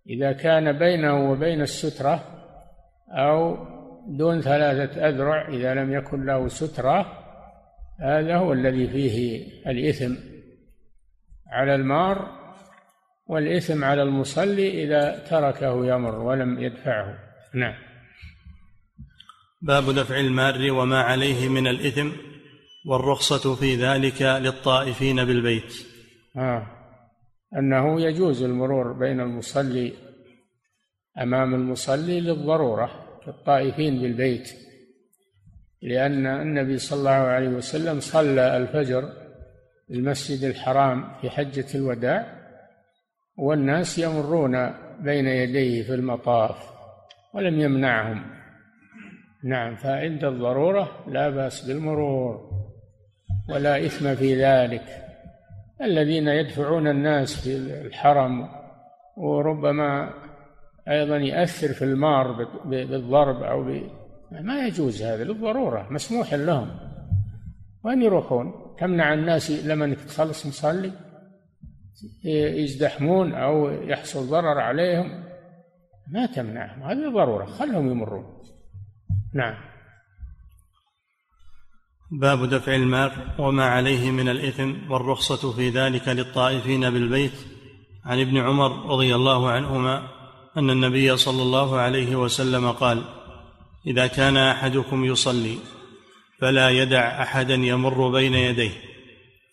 إذا 0.10 0.32
كان 0.32 0.80
بينه 0.80 1.32
وبين 1.32 1.62
السترة 1.62 2.24
أو 3.10 3.58
دون 4.08 4.42
ثلاثة 4.42 5.10
أذرع 5.10 5.48
إذا 5.48 5.74
لم 5.74 5.94
يكن 5.94 6.26
له 6.26 6.48
سترة 6.48 7.26
هذا 8.00 8.38
هو 8.38 8.54
الذي 8.54 8.88
فيه 8.88 9.48
الإثم 9.68 10.16
على 11.48 11.76
المار 11.76 12.46
والإثم 13.28 13.84
على 13.84 14.04
المصلي 14.04 14.84
إذا 14.84 15.26
تركه 15.30 15.86
يمر 15.86 16.16
ولم 16.16 16.60
يدفعه. 16.60 17.18
نعم. 17.54 17.74
باب 19.62 19.84
دفع 19.84 20.20
المار 20.20 20.72
وما 20.72 21.02
عليه 21.02 21.50
من 21.50 21.68
الإثم 21.68 22.10
والرخصة 22.86 23.56
في 23.56 23.76
ذلك 23.76 24.22
للطائفين 24.22 25.16
بالبيت. 25.16 25.74
آه. 26.38 26.68
أنه 27.58 28.02
يجوز 28.02 28.44
المرور 28.44 28.94
بين 28.94 29.20
المصلي 29.20 29.94
أمام 31.22 31.56
المصلي 31.56 32.22
للضرورة. 32.22 33.05
للطائفين 33.28 34.02
بالبيت 34.02 34.54
لأن 35.82 36.26
النبي 36.28 36.78
صلى 36.78 37.00
الله 37.00 37.12
عليه 37.12 37.50
وسلم 37.50 38.00
صلى 38.00 38.58
الفجر 38.58 39.10
المسجد 39.92 40.44
الحرام 40.44 41.18
في 41.22 41.30
حجة 41.30 41.66
الوداع 41.76 42.46
والناس 43.38 44.00
يمرون 44.00 44.74
بين 45.00 45.28
يديه 45.28 45.84
في 45.84 45.94
المطاف 45.94 46.70
ولم 47.34 47.60
يمنعهم. 47.60 48.24
نعم 49.44 49.76
فعند 49.76 50.24
الضرورة 50.24 51.06
لا 51.08 51.30
بأس 51.30 51.68
بالمرور 51.68 52.50
ولا 53.50 53.86
إثم 53.86 54.16
في 54.16 54.44
ذلك. 54.44 55.06
الذين 55.82 56.28
يدفعون 56.28 56.88
الناس 56.88 57.48
في 57.48 57.56
الحرم 57.56 58.50
وربما 59.18 60.14
أيضا 60.90 61.18
يأثر 61.18 61.74
في 61.74 61.86
المار 61.86 62.48
بالضرب 62.66 63.44
أو 63.44 63.64
ب... 63.64 63.90
ما 64.32 64.68
يجوز 64.68 65.04
هذا 65.04 65.24
للضرورة 65.24 65.88
مسموح 65.92 66.34
لهم. 66.34 66.70
وين 67.84 68.02
يروحون؟ 68.02 68.76
تمنع 68.80 69.14
الناس 69.14 69.52
لما 69.52 69.94
تخلص 69.94 70.46
مصلي؟ 70.46 70.92
يزدحمون 72.64 73.34
أو 73.34 73.70
يحصل 73.70 74.30
ضرر 74.30 74.60
عليهم؟ 74.60 75.24
ما 76.12 76.26
تمنعهم 76.26 76.84
هذه 76.84 77.14
ضرورة 77.14 77.46
خلهم 77.46 77.92
يمرون. 77.92 78.44
نعم. 79.34 79.56
باب 82.12 82.50
دفع 82.50 82.76
المال 82.76 83.12
وما 83.40 83.66
عليه 83.66 84.12
من 84.12 84.30
الإثم 84.30 84.92
والرخصة 84.92 85.52
في 85.52 85.70
ذلك 85.70 86.08
للطائفين 86.08 86.90
بالبيت. 86.90 87.46
عن 88.06 88.22
ابن 88.22 88.38
عمر 88.38 88.86
رضي 88.92 89.16
الله 89.16 89.50
عنهما 89.50 90.15
أن 90.58 90.70
النبي 90.70 91.18
صلى 91.18 91.42
الله 91.42 91.80
عليه 91.80 92.16
وسلم 92.16 92.72
قال 92.72 93.02
إذا 93.88 94.08
كان 94.08 94.38
أحدكم 94.38 95.06
يصلي 95.06 95.58
فلا 96.42 96.70
يدع 96.70 97.22
أحدا 97.22 97.54
يمر 97.54 98.10
بين 98.12 98.34
يديه 98.34 98.72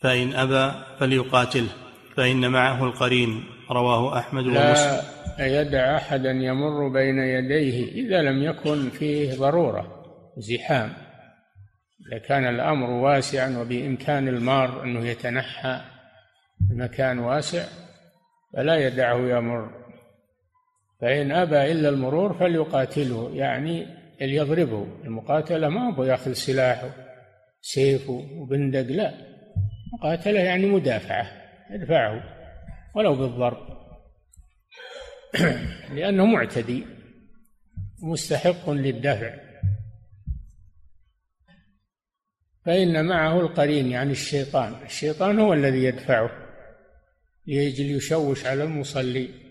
فإن 0.01 0.35
أبى 0.35 0.73
فليقاتله 1.01 1.69
فإن 2.17 2.51
معه 2.51 2.85
القرين. 2.85 3.45
رواه 3.71 4.19
أحمد 4.19 4.47
ومسلم. 4.47 5.03
لا 5.39 5.61
يدع 5.61 5.97
أحدا 5.97 6.31
يمر 6.31 6.89
بين 6.89 7.19
يديه 7.19 7.93
إذا 7.93 8.23
لم 8.23 8.43
يكن 8.43 8.91
فيه 8.91 9.35
ضرورة 9.35 10.05
زحام. 10.39 10.93
إذا 12.09 12.19
كان 12.19 12.55
الأمر 12.55 12.91
واسعا 12.91 13.59
وبإمكان 13.59 14.29
المار 14.29 14.83
أنه 14.85 15.07
يتنحى 15.07 15.81
مكان 16.71 17.19
واسع 17.19 17.65
فلا 18.57 18.87
يدعه 18.87 19.19
يمر. 19.39 19.82
فإن 21.03 21.33
أبى 21.33 21.73
إلا 21.73 21.89
المرور 21.89 22.35
فليقاتله 22.35 23.31
يعني 23.35 23.87
ليضربه. 24.21 24.87
المقاتلة 25.05 25.69
ما 25.69 25.95
هو 25.95 26.05
يأخذ 26.05 26.33
سلاحه 26.33 26.91
سيفه 27.61 28.13
وبندق 28.13 28.81
لا. 28.81 29.15
مقاتلة 29.93 30.41
يعني 30.41 30.67
مدافعة 30.67 31.31
يدفعه 31.71 32.23
ولو 32.95 33.15
بالضرب. 33.15 33.59
لأنه 35.97 36.27
معتدي 36.27 36.87
مستحق 38.03 38.71
للدفع. 38.71 39.35
فإن 42.65 43.05
معه 43.05 43.41
القرين 43.41 43.91
يعني 43.91 44.13
الشيطان. 44.13 44.75
الشيطان 44.85 45.39
هو 45.39 45.53
الذي 45.53 45.85
يدفعه 45.85 46.31
ليجل 47.47 47.97
يشوش 47.97 48.47
على 48.47 48.65
المصلي. 48.65 49.42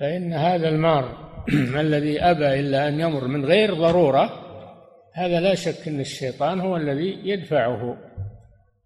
فإن 0.00 0.32
هذا 0.32 0.68
المار 0.68 1.30
الذي 1.84 2.22
أبى 2.22 2.60
إلا 2.60 2.88
أن 2.88 3.00
يمر 3.00 3.26
من 3.26 3.44
غير 3.44 3.74
ضرورة 3.74 4.46
هذا 5.14 5.40
لا 5.40 5.54
شك 5.54 5.88
أن 5.88 6.00
الشيطان 6.00 6.60
هو 6.60 6.76
الذي 6.76 7.18
يدفعه 7.24 7.96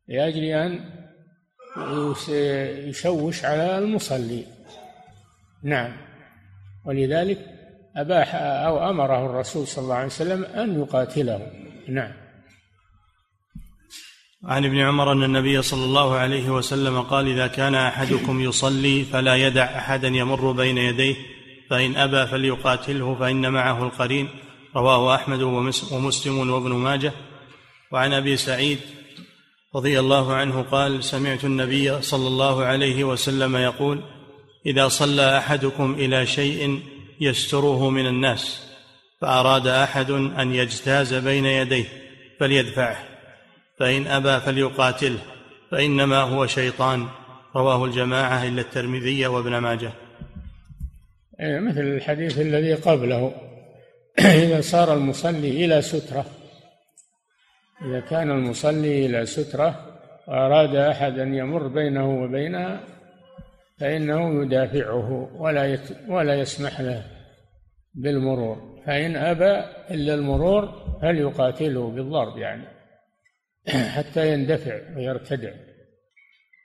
لأجل 0.08 0.44
أن 0.44 0.80
يشوش 2.88 3.44
على 3.44 3.78
المصلي. 3.78 4.44
نعم. 5.62 5.92
ولذلك 6.84 7.38
أباح 7.96 8.34
أو 8.34 8.90
أمره 8.90 9.26
الرسول 9.26 9.66
صلى 9.66 9.82
الله 9.82 9.94
عليه 9.94 10.06
وسلم 10.06 10.44
أن 10.44 10.80
يقاتله. 10.80 11.46
نعم. 11.88 12.12
عن 14.46 14.64
ابن 14.64 14.78
عمر 14.78 15.12
أن 15.12 15.22
النبي 15.22 15.62
صلى 15.62 15.84
الله 15.84 16.14
عليه 16.14 16.50
وسلم 16.50 17.00
قال 17.00 17.28
إذا 17.28 17.46
كان 17.46 17.74
أحدكم 17.74 18.40
يصلي 18.40 19.04
فلا 19.04 19.36
يدع 19.36 19.64
أحدا 19.64 20.08
يمر 20.08 20.52
بين 20.52 20.78
يديه 20.78 21.14
فإن 21.70 21.96
أبى 21.96 22.26
فليقاتله 22.26 23.14
فإن 23.14 23.52
معه 23.52 23.84
القرين. 23.84 24.28
رواه 24.76 25.14
أحمد 25.14 25.42
ومسلم 25.92 26.50
وابن 26.50 26.72
ماجه. 26.72 27.12
وعن 27.92 28.12
أبي 28.12 28.36
سعيد 28.36 28.78
رضي 29.74 30.00
الله 30.00 30.32
عنه 30.34 30.62
قال 30.62 31.04
سمعت 31.04 31.44
النبي 31.44 32.02
صلى 32.02 32.28
الله 32.28 32.64
عليه 32.64 33.04
وسلم 33.04 33.56
يقول 33.56 34.00
إذا 34.66 34.88
صلى 34.88 35.38
أحدكم 35.38 35.94
إلى 35.94 36.26
شيء 36.26 36.82
يستره 37.20 37.90
من 37.90 38.06
الناس 38.06 38.62
فأراد 39.20 39.66
أحد 39.66 40.10
أن 40.10 40.54
يجتاز 40.54 41.14
بين 41.14 41.46
يديه 41.46 41.84
فليدفعه. 42.40 43.13
فإن 43.78 44.06
أبى 44.06 44.40
فليقاتله 44.40 45.18
فإنما 45.70 46.20
هو 46.20 46.46
شيطان. 46.46 47.06
رواه 47.56 47.84
الجماعة 47.84 48.44
إلا 48.44 48.60
الترمذي 48.60 49.26
وابن 49.26 49.58
ماجه. 49.58 49.92
مثل 51.40 51.80
الحديث 51.80 52.38
الذي 52.38 52.74
قبله. 52.74 53.34
إذا 54.18 54.60
صار 54.60 54.94
المصلي 54.94 55.64
إلى 55.64 55.82
سترة 55.82 56.26
إذا 57.84 58.00
كان 58.00 58.30
المصلي 58.30 59.06
إلى 59.06 59.26
سترة 59.26 59.98
وأراد 60.28 60.76
أحد 60.76 61.18
أن 61.18 61.34
يمر 61.34 61.68
بينه 61.68 62.22
وبينها 62.22 62.80
فإنه 63.80 64.42
يدافعه 64.42 65.30
ولا 65.34 65.78
ولا 66.08 66.34
يسمح 66.34 66.80
له 66.80 67.04
بالمرور. 67.94 68.82
فإن 68.86 69.16
أبى 69.16 69.64
إلا 69.90 70.14
المرور 70.14 70.84
فليقاتله 71.02 71.90
بالضرب 71.90 72.38
يعني. 72.38 72.73
حتى 73.96 74.32
يندفع 74.32 74.80
ويرتدع. 74.96 75.52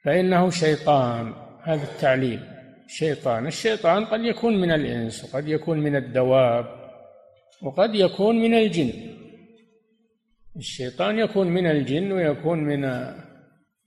فإنه 0.06 0.50
شيطان 0.50 1.34
هذا 1.64 1.84
التعليل. 1.84 2.40
شيطان 2.88 3.48
الشيطان 3.48 4.06
قد 4.06 4.20
يكون 4.20 4.62
من 4.62 4.72
الإنس 4.72 5.24
وقد 5.24 5.48
يكون 5.48 5.80
من 5.80 5.96
الدواب 5.96 6.66
وقد 7.62 7.96
يكون 7.96 8.36
من 8.36 8.54
الجن. 8.54 8.94
الشيطان 10.58 11.20
يكون 11.20 11.48
من 11.48 11.66
الجن 11.66 12.12
ويكون 12.12 12.60
من 12.60 12.86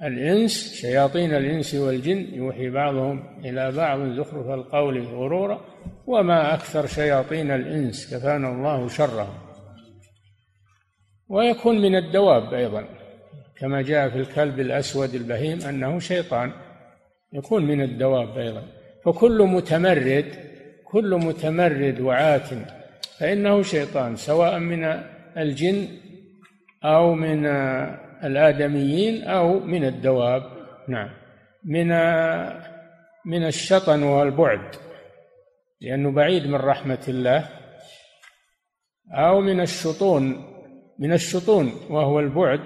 الإنس 0.02 0.74
شياطين 0.74 1.34
الإنس 1.34 1.74
والجن 1.74 2.34
يوحي 2.34 2.70
بعضهم 2.70 3.40
إلى 3.44 3.72
بعض 3.72 4.12
زخرف 4.12 4.46
القول 4.46 5.02
غرورا 5.02 5.64
وما 6.06 6.54
أكثر 6.54 6.86
شياطين 6.86 7.50
الإنس 7.50 8.14
كفانا 8.14 8.52
الله 8.52 8.88
شرهم. 8.88 9.34
ويكون 11.28 11.82
من 11.82 11.96
الدواب 11.96 12.54
أيضا. 12.54 13.01
كما 13.62 13.82
جاء 13.82 14.08
في 14.08 14.16
الكلب 14.16 14.60
الأسود 14.60 15.14
البهيم 15.14 15.62
أنه 15.62 15.98
شيطان 15.98 16.52
يكون 17.32 17.66
من 17.66 17.82
الدواب 17.82 18.38
أيضا. 18.38 18.62
فكل 19.04 19.42
متمرد 19.42 20.26
كل 20.84 21.14
متمرد 21.14 22.00
وعات 22.00 22.48
فإنه 23.18 23.62
شيطان 23.62 24.16
سواء 24.16 24.58
من 24.58 24.84
الجن 25.36 25.88
أو 26.84 27.14
من 27.14 27.46
الآدميين 28.24 29.24
أو 29.24 29.60
من 29.60 29.84
الدواب. 29.84 30.42
نعم. 30.88 31.10
من 31.64 31.88
من 33.24 33.46
الشطن 33.46 34.02
والبعد 34.02 34.74
لأنه 35.80 36.10
بعيد 36.10 36.46
من 36.46 36.54
رحمة 36.54 37.04
الله. 37.08 37.48
أو 39.12 39.40
من 39.40 39.60
الشطون 39.60 40.52
من 40.98 41.12
الشطون 41.12 41.72
وهو 41.90 42.20
البعد 42.20 42.60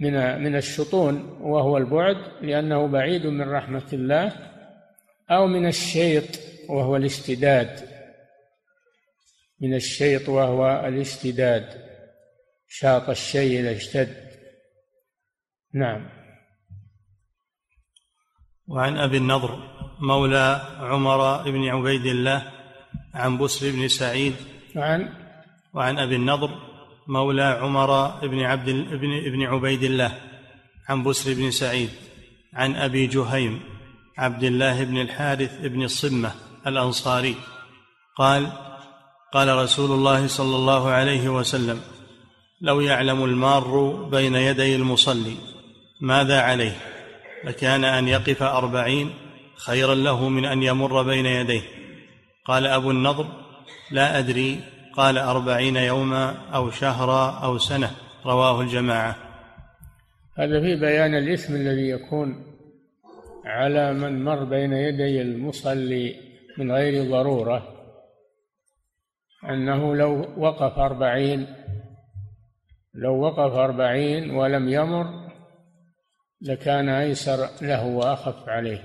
من 0.00 0.42
من 0.42 0.56
الشطون 0.56 1.38
وهو 1.40 1.76
البعد 1.76 2.16
لأنه 2.42 2.86
بعيد 2.86 3.26
من 3.26 3.48
رحمة 3.50 3.88
الله 3.92 4.32
أو 5.30 5.46
من 5.46 5.66
الشيط 5.66 6.40
وهو 6.68 6.96
الاشتداد. 6.96 7.88
من 9.60 9.74
الشيط 9.74 10.28
وهو 10.28 10.84
الاشتداد. 10.86 11.88
شاط 12.68 13.08
الشيء 13.10 13.60
إذا 13.60 13.76
اشتد. 13.76 14.28
نعم. 15.74 16.08
وعن 18.66 18.96
أبي 18.96 19.16
النضر 19.16 19.78
مولى 20.00 20.62
عمر 20.78 21.42
بن 21.50 21.68
عبيد 21.68 22.06
الله 22.06 22.52
عن 23.14 23.38
بسر 23.38 23.70
بن 23.70 23.88
سعيد 23.88 24.34
وعن 24.76 25.14
وعن 25.74 25.98
أبي 25.98 26.16
النضر 26.16 26.50
مولى 27.08 27.58
عمر 27.62 28.06
بن 28.26 28.40
عبد 28.40 28.70
بن 28.70 29.26
ابن 29.26 29.42
عبيد 29.42 29.82
الله 29.82 30.18
عن 30.88 31.02
بسر 31.02 31.34
بن 31.34 31.50
سعيد 31.50 31.90
عن 32.54 32.76
أبي 32.76 33.06
جهيم 33.06 33.60
عبد 34.18 34.44
الله 34.44 34.84
بن 34.84 35.00
الحارث 35.00 35.60
بن 35.60 35.82
الصمة 35.82 36.34
الأنصاري. 36.66 37.34
قال 38.16 38.52
قال 39.32 39.56
رسول 39.56 39.90
الله 39.90 40.26
صلى 40.26 40.56
الله 40.56 40.88
عليه 40.88 41.28
وسلم 41.28 41.80
لو 42.60 42.80
يعلم 42.80 43.24
المار 43.24 43.92
بين 44.10 44.34
يدي 44.34 44.76
المصلي 44.76 45.36
ماذا 46.00 46.40
عليه؟ 46.40 46.76
لكان 47.44 47.84
أن 47.84 48.08
يقف 48.08 48.42
أربعين 48.42 49.10
خيرا 49.56 49.94
له 49.94 50.28
من 50.28 50.44
أن 50.44 50.62
يمر 50.62 51.02
بين 51.02 51.26
يديه. 51.26 51.62
قال 52.44 52.66
أبو 52.66 52.90
النضر 52.90 53.26
لا 53.90 54.18
أدري 54.18 54.60
قال 54.98 55.18
أربعين 55.18 55.76
يوما 55.76 56.34
أو 56.54 56.70
شهرا 56.70 57.30
أو 57.30 57.58
سنة 57.58 57.90
رواه 58.26 58.60
الجماعة. 58.60 59.16
هذا 60.38 60.60
في 60.60 60.76
بيان 60.76 61.14
الاثم 61.14 61.54
الذي 61.54 61.88
يكون 61.88 62.44
على 63.44 63.92
من 63.92 64.24
مر 64.24 64.44
بين 64.44 64.72
يدي 64.72 65.22
المصلي 65.22 66.14
من 66.58 66.72
غير 66.72 67.10
ضرورة. 67.10 67.62
أنه 69.50 69.96
لو 69.96 70.26
وقف 70.36 70.78
أربعين 70.78 71.46
لو 72.94 73.20
وقف 73.20 73.54
أربعين 73.54 74.30
ولم 74.30 74.68
يمر 74.68 75.06
لكان 76.40 76.88
أيسر 76.88 77.48
له 77.62 77.86
وأخف 77.86 78.48
عليه. 78.48 78.80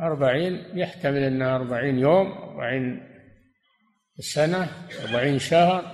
أربعين 0.00 0.64
يحتمل 0.74 1.22
أنها 1.22 1.56
أربعين 1.56 1.98
يوم 1.98 2.32
أربعين 2.32 3.17
سنة 4.20 4.68
أربعين 5.04 5.38
شهر 5.38 5.84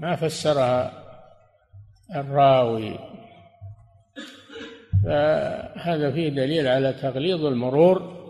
ما 0.00 0.16
فسرها 0.16 1.02
الراوي. 2.16 2.98
فهذا 5.04 6.12
فيه 6.12 6.28
دليل 6.28 6.66
على 6.66 6.92
تغليظ 6.92 7.44
المرور 7.44 8.22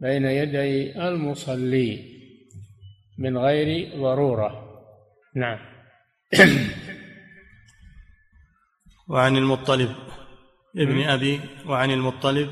بين 0.00 0.24
يدي 0.24 0.98
المصلي 1.08 2.14
من 3.18 3.38
غير 3.38 4.00
ضرورة. 4.00 4.64
نعم. 5.36 5.58
وعن 9.08 9.36
المطلب 9.36 9.94
ابن 10.76 11.02
أبي 11.02 11.40
وعن 11.66 11.90
المطلب 11.90 12.50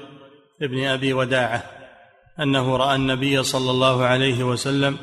ابن 0.63 0.85
أبي 0.85 1.13
وداعة 1.13 1.63
أنه 2.41 2.77
رأى 2.77 2.97
النبي 2.97 3.43
صلى 3.43 3.71
الله 3.71 4.05
عليه 4.05 4.45
وسلم 4.45 4.99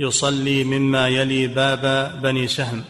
يصلي 0.00 0.64
مما 0.64 1.08
يلي 1.08 1.46
باب 1.46 2.12
بني 2.22 2.48
سهم 2.48 2.84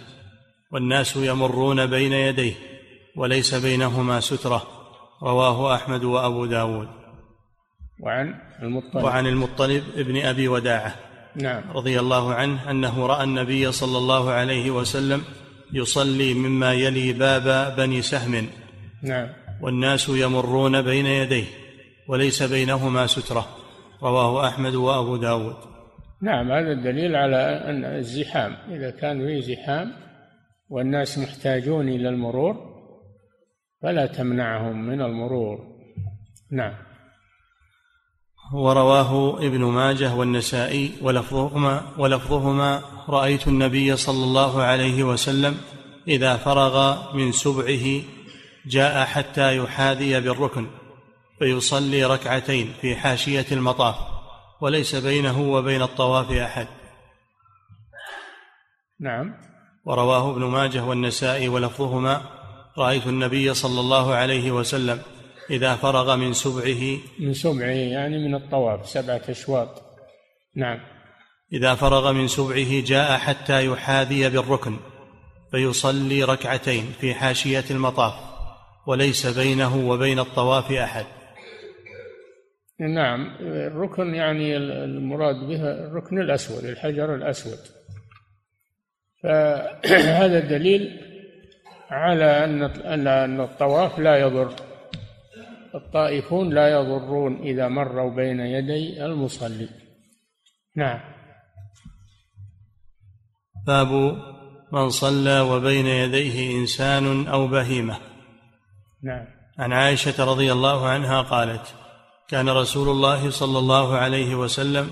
والناس 0.73 1.17
يمرون 1.17 1.87
بين 1.87 2.13
يديه 2.13 2.55
وليس 3.17 3.55
بينهما 3.55 4.21
سترة. 4.21 4.63
رواه 5.23 5.75
أحمد 5.75 6.05
وأبو 6.05 6.47
داود. 6.47 6.89
وعن 8.01 8.35
المطلب. 8.63 9.05
وعن 9.05 9.27
المطلب 9.27 9.85
ابن 9.97 10.17
أبي 10.17 10.49
وداعة. 10.49 10.95
نعم. 11.37 11.63
رضي 11.75 12.01
الله 12.01 12.35
عنه 12.35 12.71
أنه 12.71 13.07
رأى 13.07 13.25
النبي 13.25 13.73
صلى 13.73 13.99
الله 13.99 14.31
عليه 14.31 14.71
وسلم 14.71 15.25
يصلي 15.73 16.35
مما 16.35 16.73
يلي 16.73 17.13
باب 17.13 17.77
بني 17.77 18.03
سهم. 18.03 18.47
نعم. 19.03 19.29
والناس 19.63 20.09
يمرون 20.09 20.83
بين 20.83 21.07
يديه 21.07 21.45
وليس 22.09 22.43
بينهما 22.43 23.07
سترة. 23.07 23.49
رواه 24.03 24.49
أحمد 24.49 24.75
وأبو 24.75 25.17
داود. 25.17 25.70
نعم 26.23 26.53
هذا 26.53 26.73
الدليل 26.73 27.17
على 27.17 27.37
أن 27.37 27.85
الزحام 27.85 28.57
إذا 28.69 28.91
كان 28.91 29.27
فيه 29.27 29.41
زحام 29.41 29.93
والناس 30.69 31.19
محتاجون 31.19 31.89
إلى 31.89 32.09
المرور 32.09 32.71
فلا 33.83 34.07
تمنعهم 34.07 34.87
من 34.87 35.03
المرور. 35.03 35.59
نعم. 36.53 36.75
ورواه 38.53 39.39
ابن 39.39 39.65
ماجه 39.65 40.15
والنسائي 40.15 40.93
ولفظهما 41.03 41.83
ولفظهما 41.99 42.83
رأيت 43.09 43.49
النبي 43.49 43.97
صلى 43.97 44.25
الله 44.25 44.63
عليه 44.63 45.03
وسلم 45.03 45.57
إذا 46.09 46.37
فرغ 46.37 46.97
من 47.17 47.33
سبعه 47.33 48.03
جاء 48.67 49.05
حتى 49.05 49.57
يحاذي 49.57 50.21
بالركن 50.21 50.67
فيصلي 51.39 52.05
ركعتين 52.05 52.73
في 52.81 52.97
حاشية 52.97 53.47
المطاف. 53.53 54.10
وليس 54.61 54.95
بينه 54.95 55.41
وبين 55.41 55.83
الطواف 55.83 56.31
أحد. 56.31 56.67
نعم. 59.01 59.35
ورواه 59.87 60.31
ابن 60.31 60.45
ماجه 60.45 60.85
والنسائي 60.85 61.49
ولفظهما 61.49 62.23
رأيت 62.79 63.07
النبي 63.07 63.55
صلى 63.55 63.81
الله 63.81 64.15
عليه 64.15 64.51
وسلم 64.51 65.03
إذا 65.51 65.77
فرغ 65.77 66.17
من 66.17 66.33
سبعه. 66.33 66.99
من 67.19 67.35
سبعه 67.35 67.67
يعني 67.67 68.29
من 68.29 68.35
الطواف 68.35 68.89
سبعة 68.89 69.23
أشواط. 69.29 69.83
نعم. 70.57 70.81
إذا 71.53 71.75
فرغ 71.75 72.13
من 72.13 72.29
سبعه 72.29 72.81
جاء 72.81 73.19
حتى 73.19 73.67
يحاذي 73.67 74.29
بالركن 74.29 74.77
فيصلي 75.51 76.25
ركعتين 76.25 76.93
في 77.01 77.15
حاشية 77.15 77.65
المطاف 77.71 78.15
وليس 78.87 79.27
بينه 79.27 79.77
وبين 79.77 80.19
الطواف 80.19 80.73
أحد. 80.73 81.07
نعم 82.81 83.37
الركن 83.41 84.15
يعني 84.15 84.57
المراد 84.57 85.37
به 85.37 85.71
الركن 85.71 86.21
الأسود 86.21 86.65
الحجر 86.65 87.15
الأسود. 87.15 87.59
فهذا 89.23 90.41
دليل 90.41 91.01
على 91.91 92.45
أن 92.45 92.63
أن 93.07 93.41
الطواف 93.41 93.99
لا 93.99 94.17
يضر. 94.17 94.55
الطائفون 95.75 96.55
لا 96.55 96.69
يضرون 96.69 97.43
إذا 97.43 97.69
مروا 97.69 98.11
بين 98.11 98.41
يدي 98.41 99.05
المصلي. 99.05 99.69
نعم. 100.77 101.01
باب 103.67 103.89
من 104.73 104.89
صلى 104.89 105.41
وبين 105.41 105.87
يديه 105.87 106.61
إنسان 106.61 107.27
أو 107.27 107.49
بهيمة. 107.49 107.99
نعم. 109.03 109.27
عن 109.59 109.73
عائشة 109.73 110.25
رضي 110.25 110.53
الله 110.53 110.89
عنها 110.89 111.23
قالت 111.23 111.75
كان 112.31 112.49
رسول 112.49 112.89
الله 112.89 113.31
صلى 113.31 113.59
الله 113.59 113.97
عليه 113.97 114.35
وسلم 114.35 114.91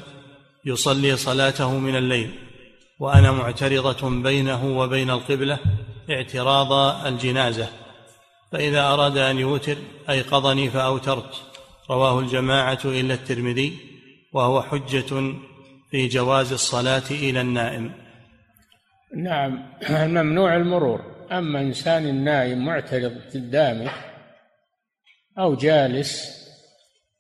يصلي 0.65 1.17
صلاته 1.17 1.79
من 1.79 1.97
الليل 1.97 2.31
وأنا 3.01 3.33
معترضة 3.33 4.23
بينه 4.23 4.79
وبين 4.79 5.11
القبلة 5.11 5.59
اعتراض 6.11 6.73
الجنازة 7.07 7.69
فإذا 8.53 8.83
أراد 8.83 9.19
أن 9.19 9.39
يوتر 9.39 9.77
أيقظني 10.11 10.71
فأوترت. 10.71 11.43
رواه 11.91 12.21
الجماعة 12.21 12.79
إلا 12.85 13.15
الترمذي 13.15 13.79
وهو 14.33 14.63
حجة 14.63 15.35
في 15.91 16.09
جواز 16.09 16.53
الصلاة 16.53 17.11
إلى 17.11 17.41
النائم. 17.41 17.93
نعم 19.17 19.63
ممنوع 19.91 20.57
المرور. 20.57 21.01
أما 21.33 21.61
إنسان 21.61 22.25
نائم 22.25 22.65
معترض 22.65 23.13
قدامه 23.35 23.91
أو 25.39 25.55
جالس 25.55 26.38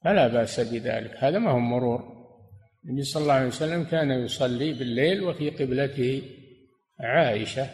فلا 0.05 0.29
بأس 0.29 0.61
بذلك. 0.61 1.17
هذا 1.19 1.39
ما 1.39 1.51
هو 1.51 1.59
مرور. 1.59 2.19
النبي 2.85 3.03
صلى 3.03 3.23
الله 3.23 3.35
عليه 3.35 3.47
وسلم 3.47 3.85
كان 3.85 4.11
يصلي 4.11 4.73
بالليل 4.73 5.23
وفي 5.23 5.51
قبلته 5.51 6.23
عائشة 7.01 7.67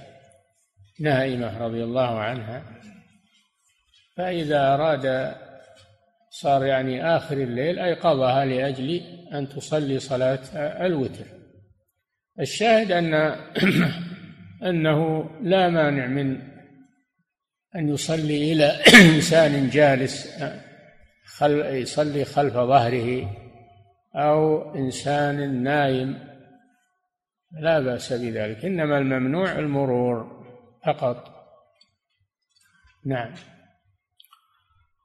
نائمة 1.01 1.59
رضي 1.59 1.85
الله 1.85 2.19
عنها. 2.19 2.63
فإذا 4.17 4.75
أراد 4.75 5.35
صار 6.31 6.65
يعني 6.65 7.17
آخر 7.17 7.37
الليل 7.37 7.79
أيقظها 7.79 8.45
لأجل 8.45 9.01
أن 9.33 9.49
تصلي 9.49 9.99
صلاة 9.99 10.41
الوتر. 10.87 11.25
الشاهد 12.41 12.93
أن 12.93 13.15
أنه 14.71 15.31
لا 15.43 15.69
مانع 15.69 16.07
من 16.07 16.55
أن 17.77 17.89
يصلي 17.89 18.53
إلى 18.53 18.65
إنسان 19.15 19.71
جالس 19.71 20.43
خل 21.39 21.51
يصلي 21.61 22.25
خلف 22.25 22.55
ظهره 22.55 23.31
أو 24.15 24.75
إنسان 24.75 25.63
نايم. 25.63 26.19
لا 27.61 27.81
بأس 27.81 28.13
بذلك 28.13 28.65
إنما 28.65 28.99
الممنوع 28.99 29.53
المرور 29.53 30.45
فقط. 30.87 31.35
نعم. 33.07 33.35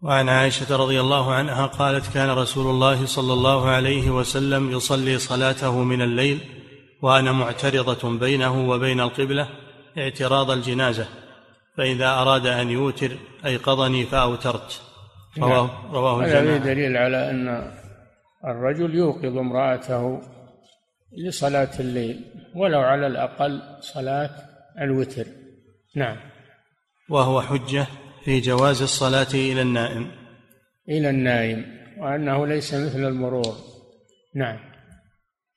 وعن 0.01 0.29
عائشة 0.29 0.75
رضي 0.75 0.99
الله 0.99 1.33
عنها 1.33 1.65
قالت 1.65 2.13
كان 2.13 2.29
رسول 2.29 2.67
الله 2.67 3.05
صلى 3.05 3.33
الله 3.33 3.69
عليه 3.69 4.09
وسلم 4.09 4.71
يصلي 4.71 5.17
صلاته 5.17 5.83
من 5.83 6.01
الليل 6.01 6.39
وأنا 7.01 7.31
معترضة 7.31 8.19
بينه 8.19 8.69
وبين 8.69 8.99
القبلة 8.99 9.49
اعتراض 9.97 10.51
الجنازة 10.51 11.07
فإذا 11.77 12.09
أراد 12.09 12.47
أن 12.47 12.69
يوتر 12.69 13.17
أيقظني 13.45 14.05
فأوترت. 14.05 14.88
رواه 15.43 15.83
نعم. 15.83 15.91
رواه 15.91 16.25
هذا 16.25 16.57
دليل 16.57 16.97
على 16.97 17.31
أن 17.31 17.71
الرجل 18.45 18.95
يوقظ 18.95 19.37
امرأته 19.37 20.21
لصلاة 21.17 21.79
الليل 21.79 22.25
ولو 22.55 22.79
على 22.79 23.07
الأقل 23.07 23.61
صلاة 23.79 24.29
الوتر. 24.81 25.25
نعم. 25.95 26.17
وهو 27.09 27.41
حجة 27.41 27.87
في 28.25 28.39
جواز 28.39 28.81
الصلاة 28.81 29.33
إلى 29.33 29.61
النائم. 29.61 30.11
إلى 30.89 31.09
النائم 31.09 31.65
وأنه 31.97 32.47
ليس 32.47 32.73
مثل 32.73 33.07
المرور. 33.07 33.55
نعم. 34.35 34.59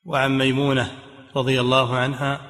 وعن 0.04 0.38
ميمونة 0.38 0.90
رضي 1.36 1.60
الله 1.60 1.96
عنها 1.96 2.40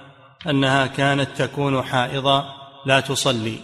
أنها 0.47 0.87
كانت 0.87 1.29
تكون 1.37 1.83
حائضا 1.83 2.45
لا 2.87 3.01
تصلي 3.01 3.59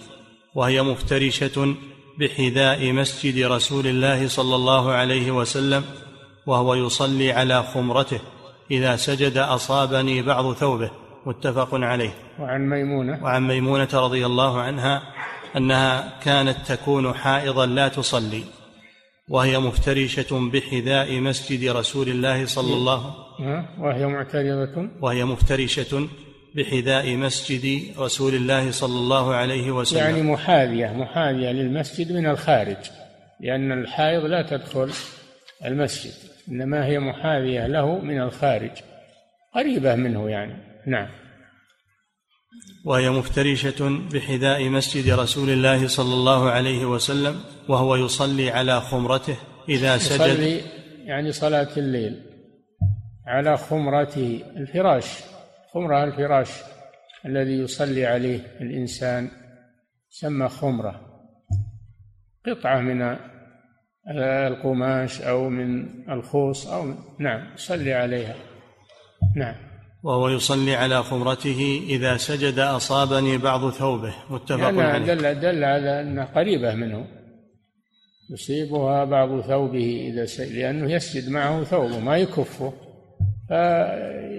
وهي 0.54 0.82
مفترشة 0.82 1.74
بحذاء 2.18 2.92
مسجد 2.92 3.46
رسول 3.46 3.86
الله 3.86 4.28
صلى 4.28 4.54
الله 4.54 4.92
عليه 4.92 5.30
وسلم 5.30 5.84
وهو 6.46 6.74
يصلي 6.74 7.32
على 7.32 7.62
خمرته 7.62 8.20
إذا 8.70 8.96
سجد 8.96 9.36
أصابني 9.36 10.22
بعض 10.22 10.52
ثوبه. 10.52 10.90
متفق 11.26 11.68
عليه. 11.72 12.14
وعن 12.40 12.68
ميمونة. 12.68 13.24
وعن 13.24 13.48
ميمونة 13.48 13.88
رضي 13.94 14.26
الله 14.26 14.60
عنها 14.60 15.02
أنها 15.56 16.18
كانت 16.22 16.56
تكون 16.66 17.14
حائضا 17.14 17.66
لا 17.66 17.88
تصلي 17.88 18.42
وهي 19.28 19.58
مفترشة 19.58 20.50
بحذاء 20.50 21.20
مسجد 21.20 21.68
رسول 21.68 22.08
الله 22.08 22.46
صلى 22.46 22.74
الله 22.74 23.14
وهي 23.78 24.06
معترضة. 24.06 24.88
وهي 25.00 25.24
مفترشة 25.24 26.08
بحذاء 26.54 27.16
مسجد 27.16 27.82
رسول 27.98 28.34
الله 28.34 28.70
صلى 28.70 28.96
الله 28.96 29.34
عليه 29.34 29.70
وسلم. 29.70 30.00
يعني 30.00 30.22
محاذية 30.22 30.86
محاذية 30.86 31.50
للمسجد 31.52 32.12
من 32.12 32.26
الخارج 32.26 32.76
لأن 33.40 33.72
الحائض 33.72 34.24
لا 34.24 34.42
تدخل 34.42 34.90
المسجد 35.64 36.12
إنما 36.48 36.86
هي 36.86 36.98
محاذية 36.98 37.66
له 37.66 37.98
من 37.98 38.22
الخارج. 38.22 38.70
قريبة 39.54 39.94
منه 39.94 40.30
يعني. 40.30 40.54
نعم. 40.86 41.08
وهي 42.84 43.10
مفترشة 43.10 44.00
بحذاء 44.12 44.68
مسجد 44.68 45.10
رسول 45.10 45.50
الله 45.50 45.88
صلى 45.88 46.14
الله 46.14 46.50
عليه 46.50 46.86
وسلم 46.86 47.40
وهو 47.68 47.96
يصلي 47.96 48.50
على 48.50 48.80
خمرته 48.80 49.36
إذا 49.68 49.98
سجد. 49.98 50.20
يصلي 50.20 50.60
يعني 51.04 51.32
صلاة 51.32 51.68
الليل 51.76 52.20
على 53.26 53.56
خمرته 53.56 54.40
الفراش. 54.56 55.06
خمرة 55.74 56.04
الفراش 56.04 56.50
الذي 57.26 57.52
يصلي 57.52 58.06
عليه 58.06 58.40
الإنسان 58.60 59.28
سمى 60.08 60.48
خمرة. 60.48 61.00
قطعة 62.46 62.80
من 62.80 63.16
القماش 64.20 65.22
أو 65.22 65.48
من 65.48 65.88
الخوص 66.10 66.66
أو 66.66 66.94
نعم 67.18 67.54
يصلي 67.54 67.94
عليها. 67.94 68.34
نعم. 69.36 69.54
وهو 70.02 70.28
يصلي 70.28 70.74
على 70.74 71.02
خمرته 71.02 71.82
إذا 71.88 72.16
سجد 72.16 72.58
أصابني 72.58 73.38
بعض 73.38 73.70
ثوبه. 73.70 74.14
متفق 74.30 74.60
يعني 74.60 74.82
عليه. 74.82 75.14
دل, 75.14 75.40
دل 75.40 75.64
على 75.64 76.00
أنها 76.00 76.24
قريبة 76.24 76.74
منه. 76.74 77.06
يصيبها 78.30 79.04
بعض 79.04 79.40
ثوبه 79.40 80.10
إذا 80.12 80.24
سجد 80.24 80.52
لأنه 80.52 80.92
يسجد 80.92 81.30
معه 81.30 81.64
ثوبه 81.64 81.98
ما 81.98 82.16
يكفه. 82.16 82.72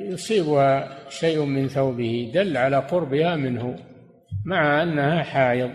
فيصيبها 0.10 1.10
شيء 1.10 1.46
من 1.46 1.68
ثوبه 1.68 2.32
دل 2.34 2.58
على 2.58 2.78
قربها 2.78 3.36
منه 3.36 3.76
مع 4.46 4.84
أنها 4.84 5.24
حائض. 5.24 5.72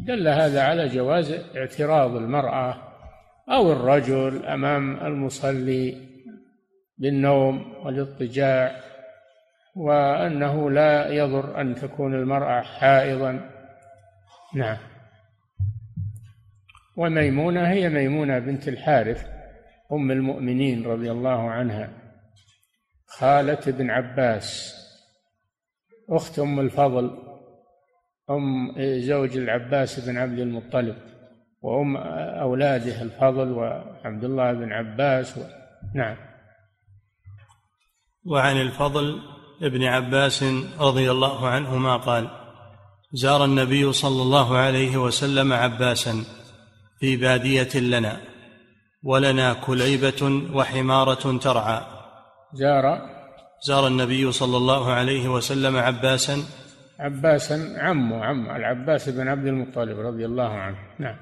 دل 0.00 0.28
هذا 0.28 0.62
على 0.62 0.88
جواز 0.88 1.32
اعتراض 1.56 2.16
المرأة 2.16 2.76
أو 3.50 3.72
الرجل 3.72 4.46
أمام 4.46 5.06
المصلي 5.06 5.96
بالنوم 6.98 7.72
والاضطجاع 7.84 8.80
وأنه 9.76 10.70
لا 10.70 11.08
يضر 11.08 11.60
أن 11.60 11.74
تكون 11.74 12.14
المرأة 12.14 12.62
حائضا. 12.62 13.50
نعم. 14.54 14.76
وميمونة 16.96 17.68
هي 17.68 17.88
ميمونة 17.88 18.38
بنت 18.38 18.68
الحارث 18.68 19.26
أم 19.92 20.10
المؤمنين 20.10 20.86
رضي 20.86 21.10
الله 21.10 21.50
عنها. 21.50 21.97
خالة 23.08 23.58
ابن 23.66 23.90
عباس 23.90 24.74
أخت 26.10 26.38
أم 26.38 26.60
الفضل 26.60 27.10
أم 28.30 28.74
زوج 29.00 29.36
العباس 29.36 30.00
بن 30.00 30.16
عبد 30.16 30.38
المطلب 30.38 30.96
وأم 31.62 31.96
أولاده 32.40 33.02
الفضل 33.02 33.52
وعبد 33.52 34.24
الله 34.24 34.52
بن 34.52 34.72
عباس 34.72 35.38
و... 35.38 35.40
نعم. 35.94 36.16
وعن 38.24 38.60
الفضل 38.60 39.20
ابن 39.62 39.84
عباس 39.84 40.44
رضي 40.78 41.10
الله 41.10 41.48
عنهما 41.48 41.96
قال 41.96 42.28
زار 43.12 43.44
النبي 43.44 43.92
صلى 43.92 44.22
الله 44.22 44.56
عليه 44.56 44.96
وسلم 44.96 45.52
عباسا 45.52 46.24
في 47.00 47.16
بادية 47.16 47.80
لنا 47.80 48.20
ولنا 49.02 49.52
كليبة 49.52 50.42
وحمارة 50.54 51.38
ترعى. 51.38 51.97
زار 52.54 53.00
زار 53.66 53.86
النبي 53.86 54.32
صلى 54.32 54.56
الله 54.56 54.92
عليه 54.92 55.28
وسلم 55.28 55.76
عباسا. 55.76 56.36
عباسا 56.98 57.74
عمه 57.76 58.24
عم 58.24 58.50
العباس 58.50 59.08
بن 59.08 59.28
عبد 59.28 59.46
المطلب 59.46 60.00
رضي 60.00 60.26
الله 60.26 60.48
عنه. 60.48 60.76
نعم. 60.98 61.16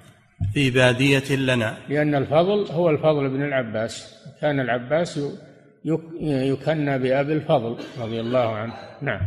في 0.54 0.70
بادية 0.70 1.36
لنا. 1.36 1.76
لأن 1.88 2.14
الفضل 2.14 2.66
هو 2.70 2.90
الفضل 2.90 3.28
بن 3.28 3.42
العباس. 3.42 4.14
كان 4.40 4.60
العباس 4.60 5.20
يكنى 6.20 6.98
بأبي 6.98 7.32
الفضل 7.32 7.76
رضي 7.98 8.20
الله 8.20 8.56
عنه. 8.56 8.74
نعم. 9.02 9.20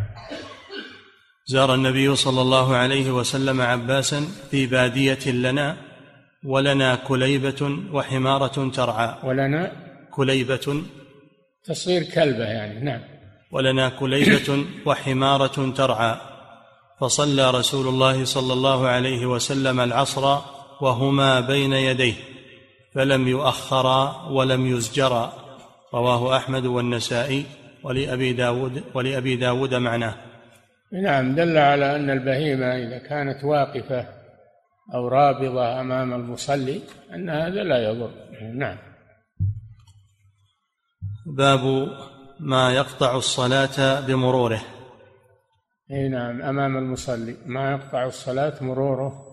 زار 1.46 1.74
النبي 1.74 2.16
صلى 2.16 2.42
الله 2.42 2.76
عليه 2.76 3.12
وسلم 3.12 3.62
عباسا 3.62 4.22
في 4.52 4.68
بادية 4.68 5.32
لنا. 5.32 5.78
ولنا 6.46 6.96
كليبة 6.96 7.78
وحمارة 7.92 8.70
ترعى. 8.70 9.16
ولنا 9.24 9.72
كليبة 10.12 10.84
تصير 11.64 12.04
كلبة 12.04 12.44
يعني 12.44 12.80
نعم. 12.80 13.02
ولنا 13.52 13.90
كليبة 13.90 14.66
وحمارة 14.86 15.74
ترعى. 15.76 16.16
فصلى 17.00 17.52
رسول 17.52 17.88
الله 17.88 18.26
صلى 18.26 18.54
الله 18.54 18.88
عليه 18.88 19.26
وسلم 19.26 19.80
العصر 19.80 20.38
وهما 20.82 21.40
بين 21.40 21.74
يديه 21.74 22.14
فلم 22.96 23.28
يؤخرا 23.28 24.30
ولم 24.30 24.66
يزجرا. 24.76 25.34
رواه 25.94 26.38
أحمد 26.38 26.66
والنسائي 26.66 27.46
ولأبي 27.84 28.34
داود 28.34 28.84
ولأبي 28.94 29.36
داود 29.36 29.74
معناه. 29.74 30.16
نعم 30.92 31.36
دل 31.36 31.58
على 31.58 31.96
أن 31.96 32.10
البهيمة 32.10 32.66
إذا 32.66 32.98
كانت 32.98 33.44
واقفة 33.44 34.08
أو 34.94 35.08
رابضة 35.08 35.82
أمام 35.82 36.14
المصلي 36.14 36.82
أن 37.14 37.30
هذا 37.30 37.64
لا 37.64 37.90
يضر. 37.90 38.12
نعم. 38.54 38.78
باب 41.30 41.88
ما 42.40 42.74
يقطع 42.74 43.16
الصلاة 43.16 44.00
بمروره. 44.00 44.62
أي 45.92 46.10
نعم 46.10 46.42
أمام 46.42 46.78
المصلي. 46.78 47.38
ما 47.46 47.72
يقطع 47.72 48.06
الصلاة 48.06 48.64
مروره؟ 48.64 49.26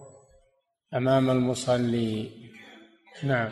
أمام 0.94 1.30
المصلي. 1.30 2.30
نعم. 3.24 3.48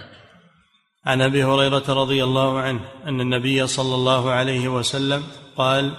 عن 1.07 1.21
أبي 1.21 1.45
هريرة 1.45 1.85
رضي 1.89 2.25
الله 2.25 2.61
عنه 2.61 2.81
أن 3.07 3.21
النبي 3.21 3.67
صلى 3.67 3.95
الله 3.95 4.31
عليه 4.31 4.69
وسلم 4.69 5.23
قال 5.57 5.95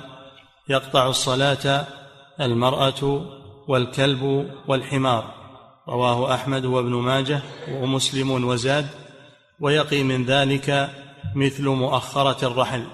يقطع 0.69 1.07
الصلاة 1.07 1.85
المرأة 2.41 3.25
والكلب 3.67 4.51
والحمار. 4.67 5.33
رواه 5.89 6.33
أحمد 6.33 6.65
وابن 6.65 6.93
ماجه 6.93 7.41
ومسلم 7.71 8.45
وزاد 8.45 8.87
ويقي 9.59 10.03
من 10.03 10.25
ذلك 10.25 10.89
مثل 11.36 11.63
مؤخرة 11.63 12.47
الرحل. 12.47 12.88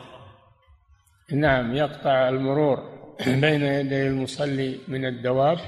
نعم 1.32 1.76
يقطع 1.76 2.30
المرور 2.30 2.78
بين 3.28 3.62
يدي 3.62 4.08
المصلي 4.08 4.80
من 4.88 5.06
الدواب 5.06 5.60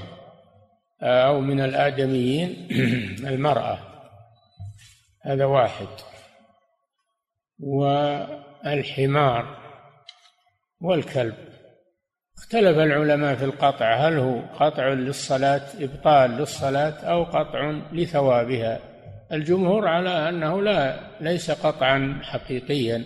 آه، 1.01 1.28
أو 1.28 1.41
من 1.41 1.59
الآدميين 1.61 2.68
المرأة. 3.34 3.78
هذا 5.22 5.45
واحد. 5.45 5.88
والحمار 7.59 9.57
والكلب. 10.82 11.36
اختلف 12.38 12.78
العلماء 12.78 13.36
في 13.36 13.45
القطع. 13.45 13.95
هل 13.95 14.18
هو 14.18 14.39
قطع 14.39 14.88
للصلاة 14.88 15.64
إبطال 15.80 16.32
للصلاة 16.32 17.05
أو 17.05 17.24
قطع 17.24 17.82
لثوابها؟ 17.91 18.92
الجمهور 19.34 19.88
على 19.88 20.29
أنه 20.29 20.61
لا 20.61 20.99
ليس 21.21 21.51
قطعا 21.51 22.19
حقيقيا 22.23 23.05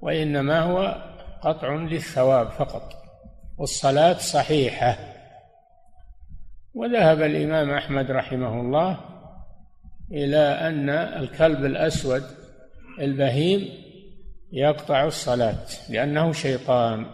وإنما 0.00 0.60
هو 0.60 1.02
قطع 1.42 1.74
للثواب 1.74 2.48
فقط 2.48 2.92
والصلاة 3.58 4.12
صحيحة. 4.12 4.98
وذهب 6.74 7.22
الإمام 7.22 7.70
أحمد 7.70 8.10
رحمه 8.10 8.60
الله 8.60 9.00
إلى 10.12 10.38
أن 10.38 10.90
الكلب 10.90 11.64
الأسود 11.64 12.22
البهيم 13.00 13.68
يقطع 14.52 15.04
الصلاة 15.04 15.66
لأنه 15.90 16.32
شيطان. 16.32 17.06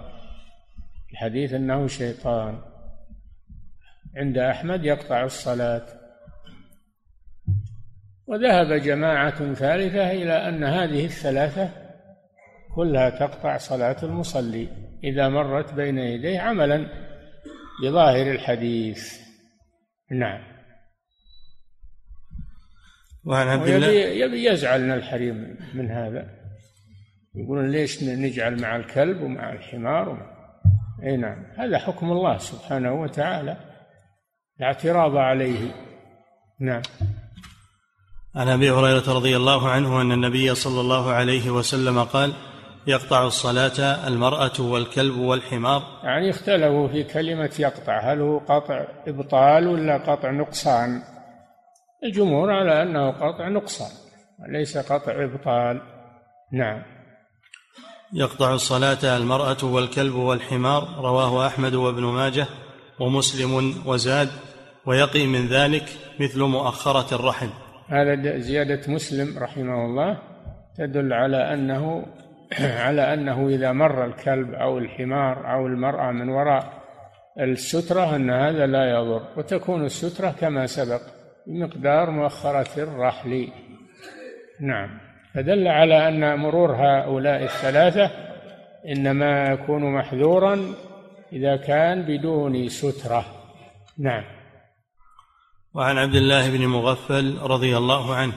الحديث 1.13 1.53
أنه 1.53 1.87
شيطان. 1.87 2.59
عند 4.17 4.39
أحمد 4.39 4.85
يقطع 4.85 5.25
الصلاة. 5.25 6.00
وذهب 8.31 8.73
جماعة 8.73 9.55
ثالثة 9.55 10.11
إلى 10.11 10.49
أن 10.49 10.65
هذه 10.65 11.05
الثلاثة 11.05 11.71
كلها 12.75 13.11
تقطع 13.11 13.57
صلاة 13.57 13.97
المصلي 14.03 14.69
إذا 15.05 15.29
مرت 15.29 15.75
بين 15.75 15.99
يديه 15.99 16.41
عملا 16.41 16.87
بظاهر 17.83 18.31
الحديث. 18.31 19.21
نعم. 20.11 20.41
وعن 23.25 23.49
عبد 23.49 23.69
الله 23.69 23.89
يبي 23.89 24.45
يزعلنا 24.45 24.95
الحريم 24.95 25.57
من 25.75 25.91
هذا. 25.91 26.29
يقولون 27.35 27.71
ليش 27.71 28.03
نجعل 28.03 28.61
مع 28.63 28.77
الكلب 28.77 29.21
ومع 29.21 29.53
الحمار 29.53 30.09
ومع 30.09 30.31
إي 31.03 31.17
نعم. 31.17 31.47
هذا 31.59 31.79
حكم 31.79 32.13
الله 32.13 32.39
سبحانه 32.39 32.93
وتعالى. 32.93 33.57
لا 34.59 34.67
اعتراض 34.67 35.17
عليه. 35.17 35.75
نعم. 36.61 36.83
عن 38.37 38.49
أبي 38.49 38.71
هريرة 38.71 39.13
رضي 39.13 39.37
الله 39.37 39.69
عنه 39.69 40.01
أن 40.01 40.13
النبي 40.13 40.55
صلى 40.55 40.81
الله 40.81 41.11
عليه 41.11 41.51
وسلم 41.51 42.05
قال 42.05 42.33
يقطع 42.87 43.27
الصلاة 43.27 44.09
المرأة 44.09 44.61
والكلب 44.61 45.17
والحمار. 45.17 45.83
يعني 46.03 46.31
اختلفوا 46.31 46.89
في 46.89 47.05
كلمة 47.05 47.51
يقطع. 47.59 48.13
هل 48.13 48.21
هو 48.21 48.39
قطع 48.39 48.85
إبطال 49.07 49.69
ولا 49.69 49.99
قطع 49.99 50.31
نقصان؟ 50.31 51.03
الجمهور 52.05 52.51
على 52.51 52.83
أنه 52.83 53.11
قطع 53.11 53.49
نقصان 53.49 53.91
وليس 54.39 54.79
قطع 54.79 55.25
إبطال. 55.25 55.81
نعم. 56.53 56.83
يقطع 58.13 58.55
الصلاة 58.55 59.17
المرأة 59.17 59.65
والكلب 59.65 60.15
والحمار 60.15 60.89
رواه 60.99 61.47
أحمد 61.47 61.75
وابن 61.75 62.03
ماجه 62.03 62.47
ومسلم 63.01 63.75
وزاد 63.87 64.29
ويقي 64.87 65.27
من 65.27 65.47
ذلك 65.47 65.85
مثل 66.21 66.41
مؤخرة 66.41 67.15
الرحل 67.15 67.51
هذا 67.91 68.39
زيادة 68.39 68.93
مسلم 68.93 69.39
رحمه 69.39 69.85
الله 69.85 70.19
تدل 70.77 71.13
على 71.13 71.55
أنه 71.55 72.07
على 72.87 73.15
أنه 73.15 73.49
إذا 73.49 73.73
مر 73.73 74.05
الكلب 74.05 74.55
أو 74.55 74.79
الحمار 74.79 75.55
أو 75.55 75.67
المرأة 75.67 76.13
من 76.13 76.29
وراء 76.29 76.73
السترة 77.41 78.17
أن 78.17 78.31
هذا 78.31 78.67
لا 78.67 78.91
يضر 78.91 79.23
وتكون 79.37 79.85
السترة 79.85 80.35
كما 80.41 80.67
سبق 80.67 81.01
بمقدار 81.47 82.11
مؤخرة 82.11 82.83
الرحل. 82.83 83.49
نعم. 84.61 84.99
فدل 85.35 85.69
على 85.69 86.09
أن 86.09 86.39
مرور 86.39 86.73
هؤلاء 86.73 87.43
الثلاثة 87.45 88.11
إنما 88.89 89.53
يكون 89.53 89.95
محذورا 89.95 90.61
إذا 91.33 91.57
كان 91.57 92.03
بدون 92.03 92.69
سترة. 92.69 93.25
نعم. 93.99 94.40
وعن 95.75 95.99
عبد 95.99 96.15
الله 96.15 96.51
بن 96.51 96.67
مغفل 96.67 97.39
رضي 97.43 97.77
الله 97.77 98.15
عنه 98.15 98.33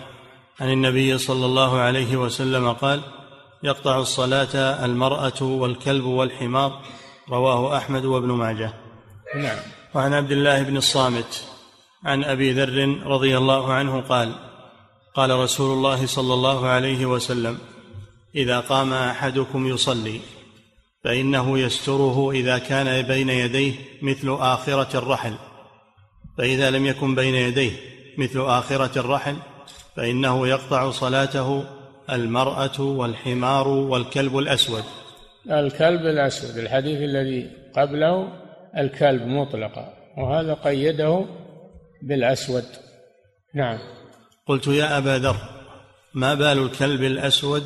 عن 0.60 0.72
النبي 0.72 1.18
صلى 1.18 1.46
الله 1.46 1.78
عليه 1.78 2.18
وسلم 2.18 2.74
قال 2.74 3.02
يقطع 3.64 4.00
الصلاة 4.00 4.86
المرأة 4.86 5.42
والكلب 5.42 6.06
والحمار. 6.06 6.82
رواه 7.30 7.78
أحمد 7.78 8.06
وابن 8.06 8.32
ماجه. 8.32 8.74
نعم. 9.36 9.58
وعن 9.94 10.14
عبد 10.14 10.32
الله 10.32 10.64
بن 10.64 10.78
الصامت 10.78 11.44
عن 12.04 12.24
أبي 12.24 12.52
ذر 12.52 13.02
رضي 13.06 13.38
الله 13.38 13.74
عنه 13.74 14.02
قال 14.02 14.36
قال 15.16 15.32
رسول 15.40 15.78
الله 15.78 16.06
صلى 16.06 16.34
الله 16.34 16.68
عليه 16.68 17.06
وسلم 17.06 17.58
إذا 18.36 18.60
قام 18.60 18.94
أحدكم 18.94 19.68
يصلي 19.68 20.20
فإنه 21.04 21.60
يستره 21.60 22.32
إذا 22.32 22.58
كان 22.58 23.02
بين 23.02 23.30
يديه 23.30 23.74
مثل 24.02 24.38
آخرة 24.40 24.98
الرحل. 24.98 25.36
فإذا 26.38 26.72
لم 26.72 26.86
يكن 26.86 27.16
بين 27.16 27.36
يديه 27.36 27.72
مثل 28.18 28.42
آخرة 28.42 29.00
الرحل 29.00 29.36
فإنه 29.96 30.48
يقطع 30.48 30.92
صلاته 30.92 31.64
المرأة 32.10 32.82
والحمار 32.82 33.68
والكلب 33.68 34.38
الأسود. 34.38 34.84
الكلب 35.52 36.02
الأسود 36.02 36.58
الحديث 36.58 37.02
الذي 37.02 37.50
قبله 37.76 38.28
الكلب 38.78 39.22
مطلقا 39.22 39.94
وهذا 40.18 40.54
قيده 40.54 41.26
بالأسود. 42.02 42.66
نعم. 43.54 43.80
قلت 44.48 44.68
يا 44.68 44.98
أبا 44.98 45.18
ذر 45.18 45.36
ما 46.14 46.34
بال 46.34 46.58
الكلب 46.58 47.04
الأسود 47.04 47.64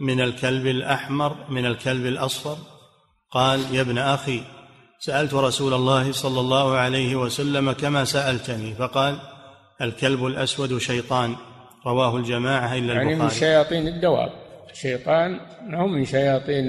من 0.00 0.20
الكلب 0.20 0.66
الأحمر 0.66 1.36
من 1.50 1.66
الكلب 1.66 2.06
الأصفر؟ 2.06 2.56
قال 3.30 3.74
يا 3.74 3.80
ابن 3.80 3.98
أخي 3.98 4.42
سألت 5.00 5.34
رسول 5.34 5.74
الله 5.74 6.12
صلى 6.12 6.40
الله 6.40 6.76
عليه 6.76 7.16
وسلم 7.16 7.72
كما 7.72 8.04
سألتني 8.04 8.74
فقال 8.74 9.18
الكلب 9.80 10.26
الأسود 10.26 10.78
شيطان 10.78 11.36
رواه 11.86 12.16
الجماعة 12.16 12.74
إلا 12.74 12.94
يعني 12.94 13.12
البخاري. 13.12 13.22
من 13.22 13.28
شياطين 13.28 13.88
الدواب. 13.88 14.32
الشيطان 14.70 15.40
هو 15.74 15.86
من 15.86 16.04
شياطين 16.04 16.64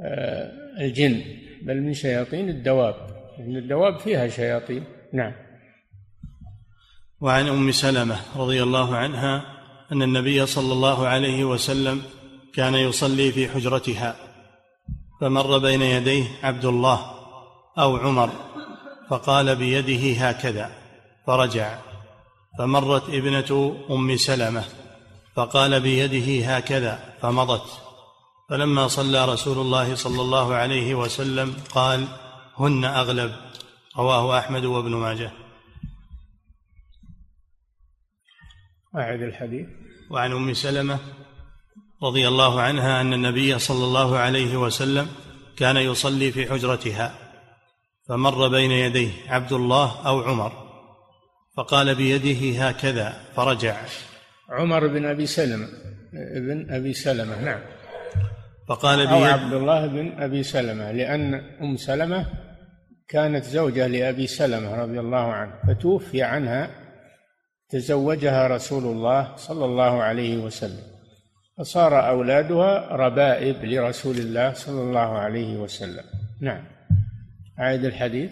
آه، 0.00 0.50
الجن 0.80 1.20
بل 1.62 1.80
من 1.80 1.94
شياطين 1.94 2.48
الدواب. 2.48 2.94
لأن 3.38 3.56
الدواب 3.56 3.98
فيها 3.98 4.28
شياطين. 4.28 4.84
نعم. 5.12 5.32
وعن 7.20 7.48
أم 7.48 7.70
سلمة 7.70 8.16
رضي 8.36 8.62
الله 8.62 8.96
عنها 8.96 9.44
أن 9.92 10.02
النبي 10.02 10.46
صلى 10.46 10.72
الله 10.72 11.06
عليه 11.06 11.44
وسلم 11.44 12.02
كان 12.54 12.74
يصلي 12.74 13.32
في 13.32 13.48
حجرتها. 13.48 14.16
فمر 15.20 15.58
بين 15.58 15.82
يديه 15.82 16.24
عبد 16.42 16.64
الله 16.64 17.14
أو 17.78 17.96
عمر 17.96 18.30
فقال 19.10 19.56
بيده 19.56 20.28
هكذا 20.28 20.72
فرجع. 21.26 21.78
فمرت 22.58 23.08
ابنة 23.08 23.76
أم 23.90 24.16
سلمة 24.16 24.64
فقال 25.36 25.80
بيده 25.80 26.56
هكذا 26.56 27.14
فمضت. 27.22 27.82
فلما 28.50 28.88
صلى 28.88 29.24
رسول 29.24 29.58
الله 29.58 29.94
صلى 29.94 30.22
الله 30.22 30.54
عليه 30.54 30.94
وسلم 30.94 31.56
قال 31.70 32.08
هن 32.58 32.84
أغلب 32.84 33.36
رواه 33.96 34.38
أحمد 34.38 34.64
وابن 34.64 34.90
ماجه. 34.90 35.32
أعد 38.96 39.22
الحديث. 39.22 39.66
وعن 40.10 40.32
أم 40.32 40.54
سلمة 40.54 40.98
رضي 42.04 42.28
الله 42.28 42.60
عنها 42.60 43.00
أن 43.00 43.12
النبي 43.12 43.58
صلى 43.58 43.84
الله 43.84 44.18
عليه 44.18 44.56
وسلم 44.56 45.06
كان 45.56 45.76
يصلي 45.76 46.32
في 46.32 46.50
حجرتها 46.50 47.14
فمر 48.08 48.48
بين 48.48 48.70
يديه 48.70 49.10
عبد 49.28 49.52
الله 49.52 50.06
أو 50.06 50.20
عمر 50.20 50.52
فقال 51.56 51.94
بيده 51.94 52.68
هكذا 52.68 53.20
فرجع. 53.36 53.76
عمر 54.48 54.86
بن 54.86 55.06
أبي 55.06 55.26
سلمة 55.26 55.68
ابن 56.36 56.74
أبي 56.74 56.92
سلمة 56.92 57.40
نعم. 57.40 57.60
فقال 58.68 59.06
أو 59.06 59.24
عبد 59.24 59.52
الله 59.52 59.86
بن 59.86 60.22
أبي 60.22 60.42
سلمة 60.42 60.92
لأن 60.92 61.34
أم 61.34 61.76
سلمة 61.76 62.26
كانت 63.08 63.44
زوجة 63.44 63.86
لأبي 63.86 64.26
سلمة 64.26 64.74
رضي 64.74 65.00
الله 65.00 65.32
عنه 65.32 65.52
فتوفي 65.68 66.22
عنها 66.22 66.70
تزوجها 67.70 68.46
رسول 68.46 68.84
الله 68.84 69.36
صلى 69.36 69.64
الله 69.64 70.02
عليه 70.02 70.36
وسلم. 70.36 70.93
فصار 71.58 72.08
أولادها 72.08 72.96
ربائب 72.96 73.64
لرسول 73.64 74.16
الله 74.16 74.52
صلى 74.52 74.80
الله 74.80 75.18
عليه 75.18 75.56
وسلم. 75.56 76.04
نعم. 76.40 76.64
أعيد 77.60 77.84
الحديث. 77.84 78.30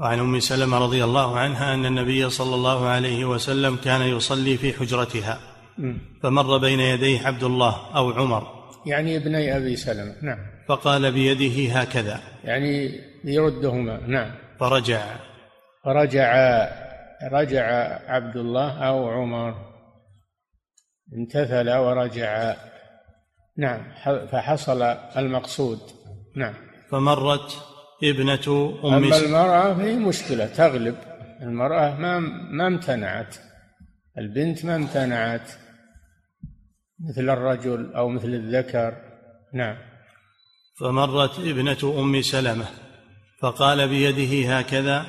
وعن 0.00 0.18
أم 0.18 0.40
سلمة 0.40 0.78
رضي 0.78 1.04
الله 1.04 1.38
عنها 1.38 1.74
أن 1.74 1.86
النبي 1.86 2.30
صلى 2.30 2.54
الله 2.54 2.86
عليه 2.86 3.24
وسلم 3.24 3.76
كان 3.76 4.00
يصلي 4.00 4.56
في 4.56 4.72
حجرتها. 4.72 5.38
فمر 6.22 6.58
بين 6.58 6.80
يديه 6.80 7.26
عبد 7.26 7.42
الله 7.42 7.96
أو 7.96 8.10
عمر. 8.10 8.46
يعني 8.86 9.16
ابني 9.16 9.56
أبي 9.56 9.76
سلمة. 9.76 10.14
نعم. 10.22 10.38
فقال 10.68 11.12
بيده 11.12 11.72
هكذا. 11.80 12.20
يعني 12.44 13.00
يردهما. 13.24 14.00
نعم. 14.06 14.30
فرجع. 14.60 15.16
فرجع 15.84 16.30
رجع 17.32 17.64
عبد 18.08 18.36
الله 18.36 18.70
أو 18.70 19.08
عمر 19.08 19.69
امتثل 21.16 21.70
ورجع. 21.70 22.56
نعم. 23.56 23.92
فحصل 24.26 24.82
المقصود. 25.16 25.78
نعم. 26.36 26.54
فمرت 26.90 27.62
ابنة 28.04 28.76
أم 28.84 28.94
أما 28.94 29.16
المرأة 29.16 29.74
في 29.74 29.96
مشكلة 29.96 30.46
تغلب. 30.46 30.96
المرأة 31.42 31.96
ما 31.96 32.18
ما 32.52 32.66
امتنعت. 32.66 33.36
البنت 34.18 34.64
ما 34.64 34.76
امتنعت. 34.76 35.50
مثل 37.08 37.30
الرجل 37.30 37.94
أو 37.94 38.08
مثل 38.08 38.28
الذكر. 38.28 38.96
نعم. 39.54 39.76
فمرت 40.80 41.38
ابنة 41.38 42.00
أم 42.00 42.22
سلمة 42.22 42.66
فقال 43.42 43.88
بيده 43.88 44.58
هكذا 44.58 45.06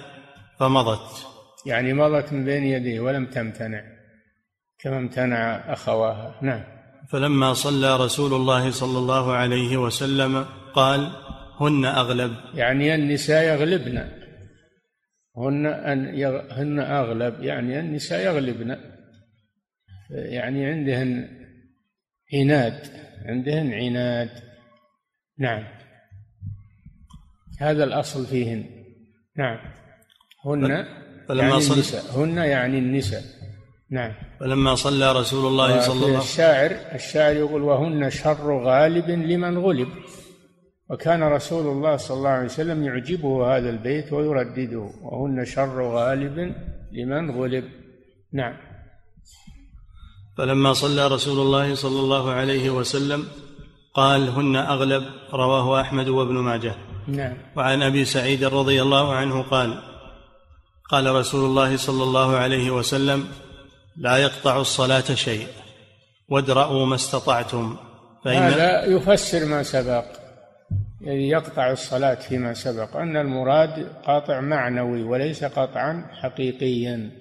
فمضت. 0.60 1.28
يعني 1.66 1.94
مضت 1.94 2.34
من 2.34 2.46
بين 2.46 2.64
يديه 2.64 3.00
ولم 3.00 3.26
تمتنع. 3.26 4.01
كما 4.82 4.98
امتنع 4.98 5.74
أخواها. 5.74 6.40
نعم. 6.42 6.64
فلما 7.12 7.54
صلى 7.54 7.98
رسول 7.98 8.34
الله 8.34 8.72
صلى 8.72 8.98
الله 8.98 9.34
عليه 9.34 9.78
وسلم 9.78 10.46
قال 10.74 11.12
هن 11.60 11.86
أغلب. 11.86 12.36
يعني 12.54 12.96
النساء 12.96 13.44
يغلبن. 13.44 13.98
هن 15.38 15.66
أن 15.66 16.16
يغ... 16.16 16.42
هن 16.52 16.80
أغلب 16.80 17.44
يعني 17.44 17.80
النساء 17.80 18.26
يغلبن. 18.26 18.78
يعني 20.10 20.66
عندهن 20.66 21.30
عناد 22.34 22.88
عندهن 23.26 23.74
عناد. 23.74 24.30
نعم. 25.40 25.64
هذا 27.60 27.84
الأصل 27.84 28.26
فيهن. 28.26 28.66
نعم. 29.38 29.58
هن 30.46 30.86
فلما 31.28 31.44
يعني 31.44 31.62
صل... 31.62 31.74
النساء. 31.74 32.24
هن 32.24 32.38
يعني 32.38 32.78
النساء. 32.78 33.24
نعم. 33.90 34.31
فلما 34.42 34.76
صلى 34.76 35.12
رسول 35.12 35.48
الله 35.48 35.82
صلى 35.82 35.94
الله 35.94 36.06
عليه 36.06 36.18
وسلم 36.18 36.20
الشاعر 36.20 36.72
الشاعر 36.96 37.36
يقول 37.36 37.62
وهن 37.62 38.10
شر 38.10 38.64
غالب 38.66 39.10
لمن 39.10 39.58
غلب. 39.58 39.88
وكان 40.90 41.24
رسول 41.24 41.68
الله 41.68 41.98
صلى 41.98 42.18
الله 42.18 42.30
عليه 42.30 42.46
وسلم 42.46 42.84
يعجبه 42.84 43.58
هذا 43.58 43.70
البيت 43.70 44.14
ويردده 44.14 44.90
وهن 45.02 45.46
شر 45.46 45.82
غالب 45.82 46.56
لمن 46.92 47.32
غلب. 47.32 47.64
نعم. 48.34 48.54
فلما 50.38 50.74
صلى 50.74 51.08
رسول 51.08 51.40
الله 51.40 51.76
صلى 51.76 52.00
الله 52.00 52.32
عليه 52.32 52.70
وسلم 52.70 53.28
قال 53.94 54.30
هن 54.30 54.56
أغلب. 54.56 55.04
رواه 55.34 55.82
أحمد 55.82 56.08
وابن 56.08 56.34
ماجه. 56.34 56.76
نعم. 57.08 57.38
وعن 57.56 57.82
أبي 57.82 58.06
سعيد 58.06 58.44
رضي 58.44 58.82
الله 58.82 59.14
عنه 59.14 59.42
قال 59.42 59.82
قال 60.90 61.16
رسول 61.16 61.46
الله 61.46 61.78
صلى 61.78 62.04
الله 62.04 62.36
عليه 62.36 62.72
وسلم 62.72 63.28
لا 63.98 64.18
يقطع 64.18 64.62
الصلاة 64.62 65.02
شيء. 65.02 65.48
وادرأوا 66.30 66.86
ما 66.86 66.96
استطعتم. 66.96 67.78
فإن 68.26 68.38
هذا 68.38 68.86
يفسر 68.86 69.46
ما 69.46 69.64
سبق 69.64 70.06
يعني 71.02 71.30
يقطع 71.30 71.72
الصلاة 71.72 72.16
فيما 72.16 72.54
سبق 72.54 72.98
أن 72.98 73.18
المراد 73.18 73.88
قاطع 74.06 74.42
معنوي 74.42 75.04
وليس 75.04 75.44
قطعا 75.44 76.06
حقيقيا. 76.22 77.12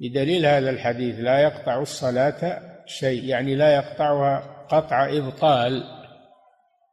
بدليل 0.00 0.46
هذا 0.46 0.70
الحديث 0.70 1.18
لا 1.18 1.38
يقطع 1.38 1.82
الصلاة 1.82 2.62
شيء 2.86 3.24
يعني 3.24 3.54
لا 3.54 3.74
يقطعها 3.74 4.66
قطع 4.68 5.08
إبطال 5.10 5.84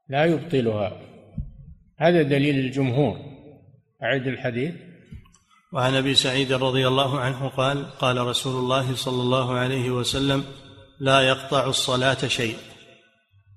لا 0.10 0.26
يبطلها. 0.26 1.02
هذا 1.98 2.22
دليل 2.22 2.60
الجمهور. 2.60 3.18
أعد 4.04 4.28
الحديث. 4.28 4.74
وعن 5.78 5.96
أبي 5.96 6.16
سعيد 6.16 6.54
رضي 6.54 6.88
الله 6.88 7.20
عنه 7.20 7.48
قال 7.48 7.90
قال 8.00 8.18
رسول 8.18 8.56
الله 8.56 8.96
صلى 8.96 9.22
الله 9.22 9.54
عليه 9.54 9.90
وسلم 9.90 10.44
لا 11.00 11.22
يقطع 11.22 11.68
الصلاة 11.68 12.28
شيء. 12.28 12.56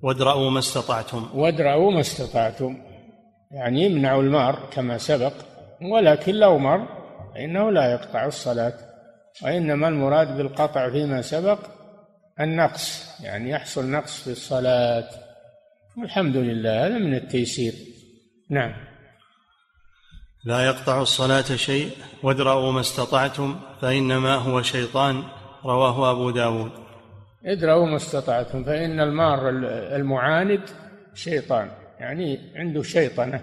وادرأوا 0.03 0.51
ما 0.51 0.59
استطعتم. 0.59 1.31
وادرأوا 1.35 1.93
ما 1.93 2.01
استطعتم. 2.01 2.77
يعني 3.51 3.83
يمنع 3.85 4.21
المار 4.21 4.69
كما 4.73 4.99
سبق 4.99 5.33
ولكن 5.93 6.35
لو 6.35 6.59
مر 6.59 6.89
فإنه 7.35 7.71
لا 7.71 7.93
يقطع 7.93 8.27
الصلاة. 8.27 8.75
وإنما 9.43 9.89
المراد 9.89 10.37
بالقطع 10.37 10.91
فيما 10.91 11.23
سبق 11.23 11.59
النقص 12.41 13.05
يعني 13.23 13.51
يحصل 13.51 13.91
نقص 13.91 14.23
في 14.23 14.31
الصلاة. 14.31 15.09
والحمد 15.99 16.37
لله 16.37 16.87
هذا 16.87 16.99
من 16.99 17.15
التيسير. 17.15 17.75
نعم. 18.51 18.90
لا 20.45 20.67
يقطع 20.67 21.03
الصلاة 21.03 21.43
شيء 21.43 21.91
وادرأوا 22.23 22.73
ما 22.73 22.81
استطعتم 22.81 23.57
فإنما 23.81 24.35
هو 24.35 24.63
شيطان 24.63 25.23
رواه 25.65 26.11
أبو 26.11 26.31
داود. 26.31 26.71
ادرأوا 27.45 27.87
ما 27.87 27.97
استطعتم 27.97 28.65
فإن 28.65 29.01
المار 29.01 29.49
المعاند 29.97 30.61
شيطان 31.15 31.71
يعني 31.99 32.39
عنده 32.57 32.83
شيطنة 32.83 33.43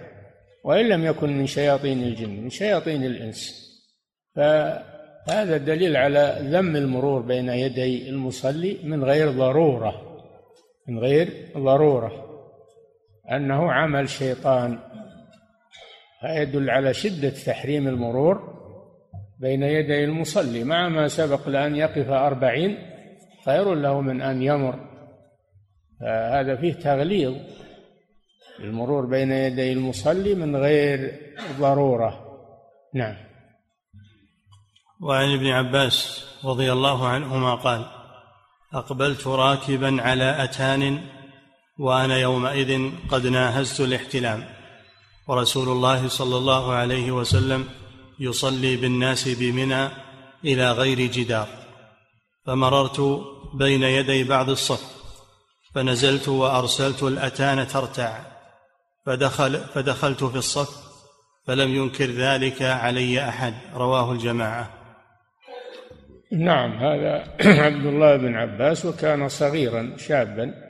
وإن 0.63 0.89
لم 0.89 1.05
يكن 1.05 1.37
من 1.37 1.47
شياطين 1.47 2.03
الجن 2.03 2.29
من 2.29 2.49
شياطين 2.49 3.05
الإنس. 3.05 3.67
فهذا 4.35 5.57
دليل 5.57 5.97
على 5.97 6.37
ذم 6.41 6.75
المرور 6.75 7.21
بين 7.21 7.49
يدي 7.49 8.09
المصلي 8.09 8.77
من 8.83 9.03
غير 9.03 9.31
ضرورة 9.31 10.01
من 10.87 10.99
غير 10.99 11.51
ضرورة 11.57 12.11
أنه 13.31 13.71
عمل 13.71 14.09
شيطان 14.09 14.79
فيدل 16.21 16.69
على 16.69 16.93
شدة 16.93 17.29
تحريم 17.29 17.87
المرور 17.87 18.57
بين 19.39 19.63
يدي 19.63 20.03
المصلي 20.03 20.63
مع 20.63 20.89
ما 20.89 21.07
سبق 21.07 21.49
لأن 21.49 21.75
يقف 21.75 22.09
أربعين 22.09 22.77
خير 23.45 23.73
له 23.73 24.01
من 24.01 24.21
أن 24.21 24.41
يمر. 24.41 24.79
فهذا 26.01 26.55
فيه 26.55 26.73
تغليظ 26.73 27.35
المرور 28.59 29.05
بين 29.05 29.31
يدي 29.31 29.73
المصلي 29.73 30.35
من 30.35 30.55
غير 30.55 31.19
ضرورة. 31.59 32.23
نعم. 32.93 33.15
وعن 35.01 35.33
ابن 35.33 35.47
عباس 35.47 36.25
رضي 36.45 36.71
الله 36.71 37.07
عنهما 37.07 37.55
قال 37.55 37.85
أقبلت 38.73 39.27
راكبا 39.27 40.01
على 40.01 40.43
أتان 40.43 40.99
وأنا 41.79 42.17
يومئذ 42.17 42.91
قد 43.09 43.27
ناهزت 43.27 43.81
الاحتلام. 43.81 44.56
ورسول 45.27 45.69
الله 45.69 46.07
صلى 46.07 46.37
الله 46.37 46.73
عليه 46.73 47.11
وسلم 47.11 47.65
يصلي 48.19 48.75
بالناس 48.75 49.27
بمنى 49.27 49.87
إلى 50.45 50.71
غير 50.71 50.99
جدار. 50.99 51.47
فمررت 52.45 53.21
بين 53.53 53.83
يدي 53.83 54.23
بعض 54.23 54.49
الصف 54.49 54.97
فنزلت 55.75 56.27
وأرسلت 56.29 57.03
الأتان 57.03 57.67
ترتع 57.67 58.19
فدخل 59.05 59.57
فدخلت 59.57 60.23
في 60.23 60.37
الصف 60.37 60.69
فلم 61.47 61.75
ينكر 61.75 62.05
ذلك 62.05 62.61
علي 62.61 63.29
أحد. 63.29 63.53
رواه 63.73 64.11
الجماعة. 64.11 64.69
نعم 66.31 66.71
هذا 66.71 67.23
عبد 67.65 67.85
الله 67.85 68.17
بن 68.17 68.35
عباس 68.35 68.85
وكان 68.85 69.29
صغيرا 69.29 69.97
شابا. 69.97 70.66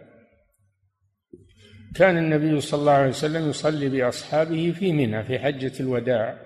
كان 1.95 2.17
النبي 2.17 2.61
صلى 2.61 2.79
الله 2.79 2.91
عليه 2.91 3.09
وسلم 3.09 3.49
يصلي 3.49 3.89
بأصحابه 3.89 4.71
في 4.71 4.93
منى 4.93 5.23
في 5.23 5.39
حجة 5.39 5.71
الوداع 5.79 6.37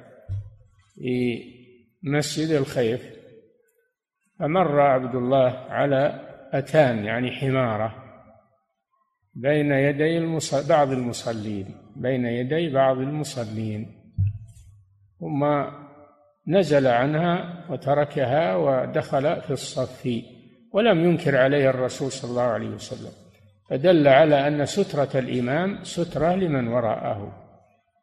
في 0.96 1.44
مسجد 2.04 2.50
الخيف 2.50 3.02
فمر 4.40 4.80
عبد 4.80 5.16
الله 5.16 5.50
على 5.70 6.28
أتان 6.54 7.06
يعني 7.06 7.32
حمارة 7.32 7.96
بين 9.34 9.72
يدي. 9.72 10.40
بعض 10.70 10.92
المصلين 10.92 11.76
بين 11.96 12.26
يدي 12.26 12.70
بعض 12.70 12.98
المصلين 12.98 14.02
ثم 15.20 15.64
نزل 16.48 16.88
عنها 16.88 17.66
وتركها 17.70 18.56
ودخل 18.56 19.42
في 19.42 19.52
الصف 19.52 20.10
ولم 20.74 21.04
ينكر 21.04 21.38
عليه 21.38 21.70
الرسول 21.70 22.12
صلى 22.12 22.32
الله 22.32 22.42
عليه 22.42 22.70
وسلم 22.70 23.21
فدل 23.72 24.08
على 24.08 24.48
أن 24.48 24.66
سترة 24.66 25.20
الإمام 25.20 25.84
سترة 25.84 26.36
لمن 26.36 26.68
وراءه 26.68 27.42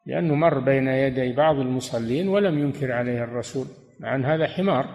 لأنه 0.06 0.34
مر 0.34 0.58
بين 0.58 0.88
يدي 0.88 1.32
بعض 1.32 1.56
المصلين 1.58 2.28
ولم 2.28 2.58
ينكر 2.58 2.92
عليه 2.92 3.24
الرسول 3.24 3.66
مع 4.00 4.14
أن 4.14 4.24
هذا 4.24 4.46
حمار 4.46 4.86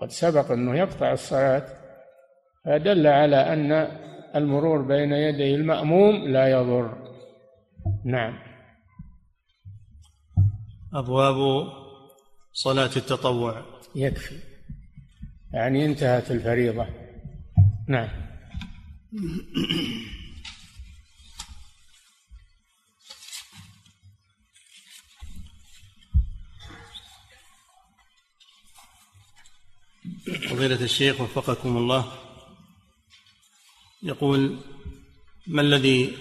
قد 0.00 0.10
سبق 0.10 0.50
أنه 0.50 0.76
يقطع 0.76 1.12
الصلاة. 1.12 1.62
فدل 2.64 3.06
على 3.06 3.36
أن 3.36 3.88
المرور 4.36 4.82
بين 4.82 5.12
يدي 5.12 5.54
المأموم 5.54 6.14
لا 6.28 6.48
يضر. 6.48 6.98
نعم. 8.04 8.38
أبواب 10.94 11.66
صلاة 12.52 12.90
التطوع. 12.96 13.62
يكفي. 13.94 14.34
يعني 15.52 15.84
انتهت 15.86 16.30
الفريضة. 16.30 16.86
نعم. 17.88 18.29
فضيلة 30.50 30.82
الشيخ 30.82 31.20
وفقكم 31.20 31.76
الله. 31.76 32.12
يقول 34.02 34.58
ما 35.46 35.62
الذي 35.62 36.16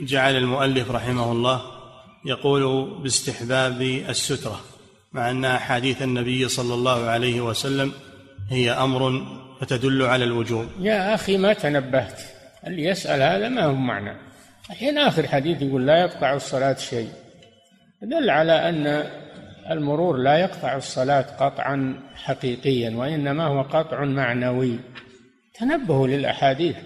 جعل 0.00 0.36
المؤلف 0.36 0.90
رحمه 0.90 1.32
الله 1.32 1.72
يقول 2.24 2.90
باستحباب 3.02 3.82
السترة 3.82 4.64
مع 5.12 5.30
أن 5.30 5.44
أحاديث 5.44 6.02
النبي 6.02 6.48
صلى 6.48 6.74
الله 6.74 7.04
عليه 7.04 7.40
وسلم 7.40 7.92
هي 8.50 8.70
أمر 8.70 9.36
فتدل 9.60 10.02
على 10.02 10.24
الوجوب 10.24 10.66
يا 10.80 11.14
أخي 11.14 11.36
ما 11.36 11.52
تنبهت. 11.52 12.20
اللي 12.66 12.84
يسأل 12.84 13.22
هذا 13.22 13.48
ما 13.48 13.64
هو 13.64 13.74
معنى؟ 13.74 14.16
الحين 14.70 14.98
آخر 14.98 15.28
حديث 15.28 15.62
يقول 15.62 15.86
لا 15.86 16.00
يقطع 16.00 16.34
الصلاة 16.34 16.74
شيء. 16.74 17.08
دل 18.02 18.30
على 18.30 18.68
أن 18.68 19.10
المرور 19.70 20.16
لا 20.16 20.38
يقطع 20.38 20.76
الصلاة 20.76 21.22
قطعا 21.22 22.00
حقيقيا 22.14 22.96
وإنما 22.96 23.44
هو 23.46 23.62
قطع 23.62 24.04
معنوي. 24.04 24.78
تنبهوا 25.54 26.08
للأحاديث. 26.08 26.76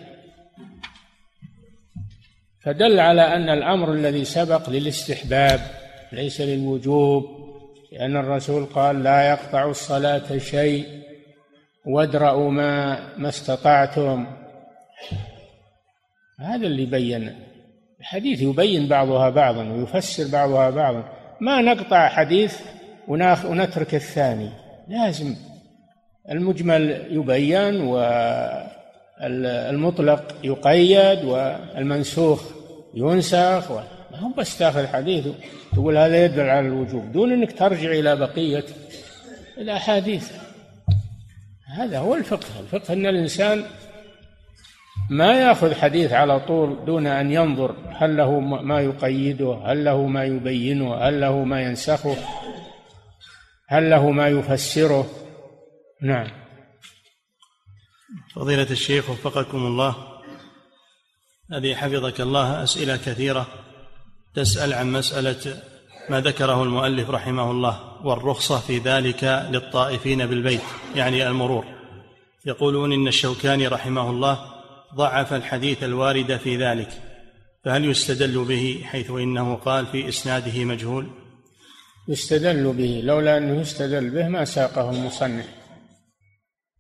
فدل 2.65 3.01
على 3.01 3.23
أن 3.23 3.49
الأمر 3.49 3.93
الذي 3.93 4.25
سبق 4.25 4.71
للاستحباب 4.71 5.61
ليس 6.13 6.41
للوجوب 6.41 7.25
لأن 7.93 8.17
الرسول 8.17 8.65
قال 8.65 9.03
لا 9.03 9.31
يقطع 9.31 9.71
الصلاة 9.71 10.39
شيء. 10.39 11.01
وادرأوا 11.87 12.51
ما 12.51 12.99
ما 13.19 13.29
استطعتم. 13.29 14.27
هذا 16.41 16.67
اللي 16.67 16.87
بين 16.87 17.35
الحديث 18.01 18.43
يبين 18.43 18.89
بعضها 18.89 19.31
بعضا 19.31 19.73
ويفسر 19.73 20.29
بعضها 20.33 20.71
بعضا. 20.71 21.05
ما 21.41 21.61
نقطع 21.61 22.09
حديث 22.09 22.61
ونترك 23.09 23.95
الثاني. 23.95 24.51
لازم. 24.89 25.37
المجمل 26.31 27.07
يبين 27.11 27.81
والمطلق 29.21 30.35
يقيد 30.45 31.25
والمنسوخ 31.25 32.43
ينسخ. 32.95 33.71
ما 34.11 34.19
هو 34.19 34.29
بس 34.39 34.59
تاخذ 34.59 34.87
حديث 34.87 35.29
تقول 35.73 35.97
هذا 35.97 36.25
يدل 36.25 36.41
على 36.51 36.67
الوجوب. 36.67 37.13
دون 37.13 37.33
إنك 37.33 37.59
ترجع 37.59 37.91
إلى 37.91 38.17
بقية 38.17 38.65
الأحاديث. 39.59 40.33
هذا 41.77 41.99
هو 41.99 42.15
الفقه. 42.15 42.61
الفقه 42.61 42.93
أن 42.93 43.07
الإنسان 43.07 43.65
ما 45.11 45.33
يأخذ 45.33 45.75
حديث 45.75 46.13
على 46.13 46.41
طول 46.41 46.85
دون 46.85 47.07
أن 47.07 47.33
ينظر 47.33 47.77
هل 47.89 48.17
له 48.17 48.41
ما 48.41 48.81
يقيده 48.81 49.63
هل 49.65 49.85
له 49.85 50.07
ما 50.07 50.25
يبينه 50.25 50.95
هل 50.95 51.21
له 51.21 51.45
ما 51.45 51.63
ينسخه 51.63 52.17
هل 53.69 53.91
له 53.91 54.11
ما 54.11 54.29
يفسره. 54.29 55.11
نعم. 56.03 56.29
فضيلة 58.35 58.71
الشيخ 58.71 59.11
وفقكم 59.11 59.59
الله 59.59 59.97
هذه 61.53 61.75
حفظك 61.75 62.21
الله 62.21 62.63
أسئلة 62.63 62.97
كثيرة 62.97 63.47
تسأل 64.35 64.73
عن 64.73 64.93
مسألة 64.93 65.63
ما 66.09 66.21
ذكره 66.21 66.63
المؤلف 66.63 67.11
رحمه 67.11 67.51
الله. 67.51 67.90
والرخصة 68.05 68.59
في 68.59 68.79
ذلك 68.79 69.25
للطائفين 69.51 70.27
بالبيت 70.27 70.61
يعني 70.95 71.29
المرور. 71.29 71.65
يقولون 72.47 72.93
إن 72.93 73.09
الشوكاني 73.09 73.67
رحمه 73.67 74.11
الله 74.11 74.39
ضعف 74.95 75.33
الحديث 75.33 75.83
الوارد 75.83 76.37
في 76.37 76.57
ذلك 76.57 76.89
فهل 77.65 77.85
يستدل 77.85 78.45
به 78.45 78.81
حيث 78.85 79.11
إنه 79.11 79.55
قال 79.55 79.87
في 79.87 80.09
إسناده 80.09 80.65
مجهول؟ 80.65 81.07
يستدل 82.09 82.73
به 82.73 83.01
لولا 83.05 83.39
أنه 83.39 83.61
يستدل 83.61 84.11
به 84.11 84.29
ما 84.29 84.45
ساقه 84.45 84.91
المصنف. 84.91 85.49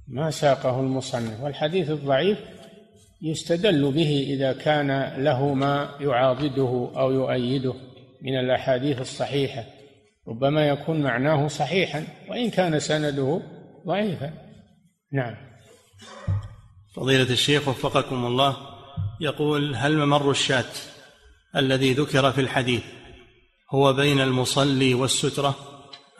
ما 0.08 0.30
ساقه 0.30 0.80
المصنف 0.80 1.40
والحديث 1.40 1.90
الضعيف 1.90 2.38
يستدل 3.22 3.92
به 3.92 4.26
إذا 4.28 4.52
كان 4.52 5.14
له 5.24 5.54
ما 5.54 5.90
يعاضده 6.00 6.90
أو 6.96 7.12
يؤيده 7.12 7.74
من 8.22 8.38
الأحاديث 8.38 9.00
الصحيحة. 9.00 9.64
ربما 10.30 10.68
يكون 10.68 11.02
معناه 11.02 11.48
صحيحا 11.48 12.04
وإن 12.28 12.50
كان 12.50 12.78
سنده 12.78 13.42
ضعيفا. 13.86 14.32
نعم. 15.12 15.36
فضيلة 16.96 17.30
الشيخ 17.30 17.68
وفقكم 17.68 18.26
الله 18.26 18.56
يقول 19.20 19.74
هل 19.76 19.98
ممر 19.98 20.30
الشاة 20.30 20.72
الذي 21.56 21.92
ذكر 21.92 22.32
في 22.32 22.40
الحديث 22.40 22.82
هو 23.74 23.92
بين 23.92 24.20
المصلي 24.20 24.94
والسترة 24.94 25.54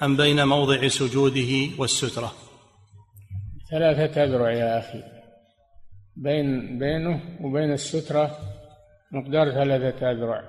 أم 0.02 0.16
بين 0.16 0.48
موضع 0.48 0.88
سجوده 0.88 1.70
والسترة؟ 1.78 2.32
ثلاثة 3.70 4.24
أذرع 4.24 4.52
يا 4.52 4.78
أخي. 4.78 5.02
بين 6.16 6.78
بينه 6.78 7.20
وبين 7.40 7.72
السترة 7.72 8.38
مقدار 9.12 9.50
ثلاثة 9.50 10.10
أذرع. 10.10 10.42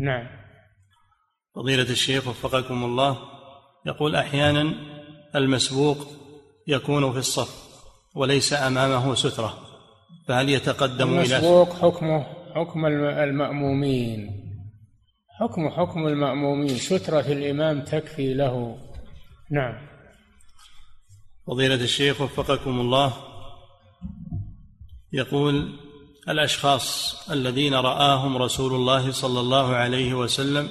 نعم. 0.00 0.41
فضيلة 1.54 1.90
الشيخ 1.90 2.28
وفقكم 2.28 2.84
الله 2.84 3.18
يقول 3.86 4.16
أحيانا 4.16 4.74
المسبوق 5.34 6.06
يكون 6.66 7.12
في 7.12 7.18
الصف 7.18 7.62
وليس 8.14 8.52
أمامه 8.52 9.14
سترة 9.14 9.58
فهل 10.28 10.48
يتقدم 10.48 11.08
إلى 11.08 11.36
المسبوق 11.36 11.72
حكمه 11.72 12.26
حكم 12.54 12.86
المأمومين. 12.86 14.42
حكم 15.40 15.68
حكم 15.68 16.06
المأمومين 16.06 16.76
سترة 16.76 17.20
الإمام 17.20 17.84
تكفي 17.84 18.34
له. 18.34 18.78
نعم. 19.50 19.74
فضيلة 21.46 21.74
الشيخ 21.74 22.20
وفقكم 22.20 22.80
الله 22.80 23.12
يقول 25.12 25.78
الأشخاص 26.28 27.16
الذين 27.30 27.74
رآهم 27.74 28.36
رسول 28.36 28.74
الله 28.74 29.12
صلى 29.12 29.40
الله 29.40 29.74
عليه 29.74 30.14
وسلم 30.14 30.68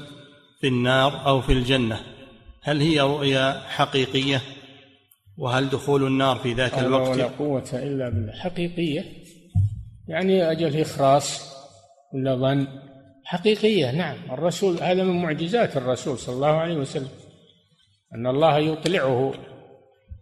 في 0.61 0.67
النار 0.67 1.27
أو 1.27 1.41
في 1.41 1.51
الجنة. 1.51 1.99
هل 2.63 2.81
هي 2.81 2.99
رؤيا 2.99 3.61
حقيقية؟ 3.67 4.41
وهل 5.37 5.69
دخول 5.69 6.07
النار 6.07 6.35
في 6.35 6.53
ذاك 6.53 6.79
الوقت 6.79 7.07
ولا 7.07 7.27
قوة 7.27 7.69
إلا 7.73 8.09
بالله. 8.09 8.33
حقيقية. 8.33 9.05
يعني 10.07 10.51
أجل 10.51 10.81
إخراص 10.81 11.55
ولا 12.13 12.35
ظن؟ 12.35 12.67
حقيقية 13.25 13.91
نعم. 13.91 14.17
الرسول 14.31 14.77
هذا 14.81 15.03
من 15.03 15.21
معجزات 15.21 15.77
الرسول 15.77 16.17
صلى 16.17 16.35
الله 16.35 16.47
عليه 16.47 16.75
وسلم. 16.75 17.09
أن 18.15 18.27
الله 18.27 18.57
يطلعه 18.57 19.33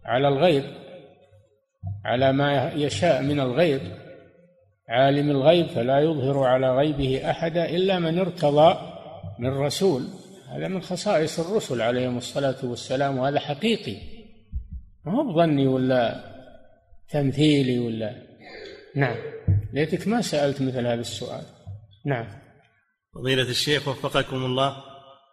على 0.04 0.28
الغيب 0.28 0.64
على 2.04 2.32
ما 2.32 2.72
يشاء 2.72 3.22
من 3.22 3.40
الغيب. 3.40 3.80
عالم 4.88 5.30
الغيب 5.30 5.66
فلا 5.66 6.00
يظهر 6.00 6.44
على 6.44 6.76
غيبه 6.76 7.30
أحدا 7.30 7.70
إلا 7.70 7.98
من 7.98 8.18
ارتضى 8.18 8.78
من 9.38 9.48
رسول. 9.48 10.19
هذا 10.50 10.68
من 10.68 10.82
خصائص 10.82 11.40
الرسل 11.40 11.82
عليهم 11.82 12.18
الصلاة 12.18 12.56
والسلام 12.62 13.18
وهذا 13.18 13.40
حقيقي. 13.40 13.96
ما 15.04 15.12
هو 15.12 15.32
بظني 15.32 15.66
ولا 15.66 16.24
تمثيلي 17.10 17.78
ولا 17.78 18.14
نعم. 18.96 19.16
ليتك 19.72 20.08
ما 20.08 20.20
سألت 20.20 20.62
مثل 20.62 20.86
هذا 20.86 21.00
السؤال. 21.00 21.44
نعم. 22.06 22.26
فضيلة 23.14 23.42
الشيخ 23.42 23.88
وفقكم 23.88 24.36
الله 24.36 24.76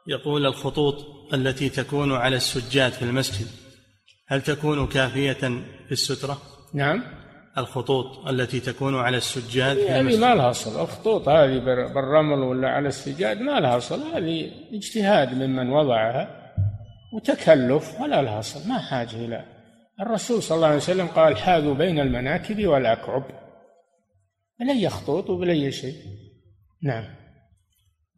يقول 0.07 0.45
الخطوط 0.45 1.05
التي 1.33 1.69
تكون 1.69 2.11
على 2.11 2.35
السجاد 2.35 2.91
في 2.91 3.01
المسجد 3.01 3.47
هل 4.27 4.41
تكون 4.41 4.87
كافية 4.87 5.33
في 5.85 5.91
السترة؟ 5.91 6.41
نعم. 6.73 7.03
الخطوط 7.57 8.27
التي 8.27 8.59
تكون 8.59 8.95
على 8.95 9.17
السجاد 9.17 9.77
المسجد 9.77 10.19
ما 10.19 10.35
لها 10.35 10.49
أصل. 10.49 10.81
الخطوط 10.81 11.29
هذه 11.29 11.59
بالرمل 11.93 12.39
ولا 12.39 12.69
على 12.69 12.87
السجاد 12.87 13.41
ما 13.41 13.59
لها 13.59 13.77
أصل. 13.77 14.01
هذه 14.13 14.51
اجتهاد 14.73 15.33
ممن 15.33 15.69
وضعها 15.69 16.53
وتكلف 17.13 18.01
ولا 18.01 18.21
لها 18.21 18.39
أصل. 18.39 18.69
ما 18.69 18.79
حاجة 18.79 19.25
إلى. 19.25 19.45
الرسول 20.01 20.43
صلى 20.43 20.55
الله 20.55 20.67
عليه 20.67 20.77
وسلم 20.77 21.07
قال 21.07 21.37
حاذوا 21.37 21.73
بين 21.73 21.99
المناكب 21.99 22.65
والأكعب 22.67 23.23
بلي 24.59 24.89
خطوط 24.89 25.29
وبلي 25.29 25.71
شيء. 25.71 25.95
نعم. 26.83 27.05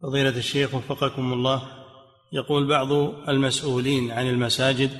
فضيلة 0.02 0.36
الشيخ 0.36 0.74
وفقكم 0.74 1.32
الله 1.32 1.62
يقول 2.32 2.68
بعض 2.68 2.92
المسؤولين 3.28 4.10
عن 4.10 4.28
المساجد 4.28 4.90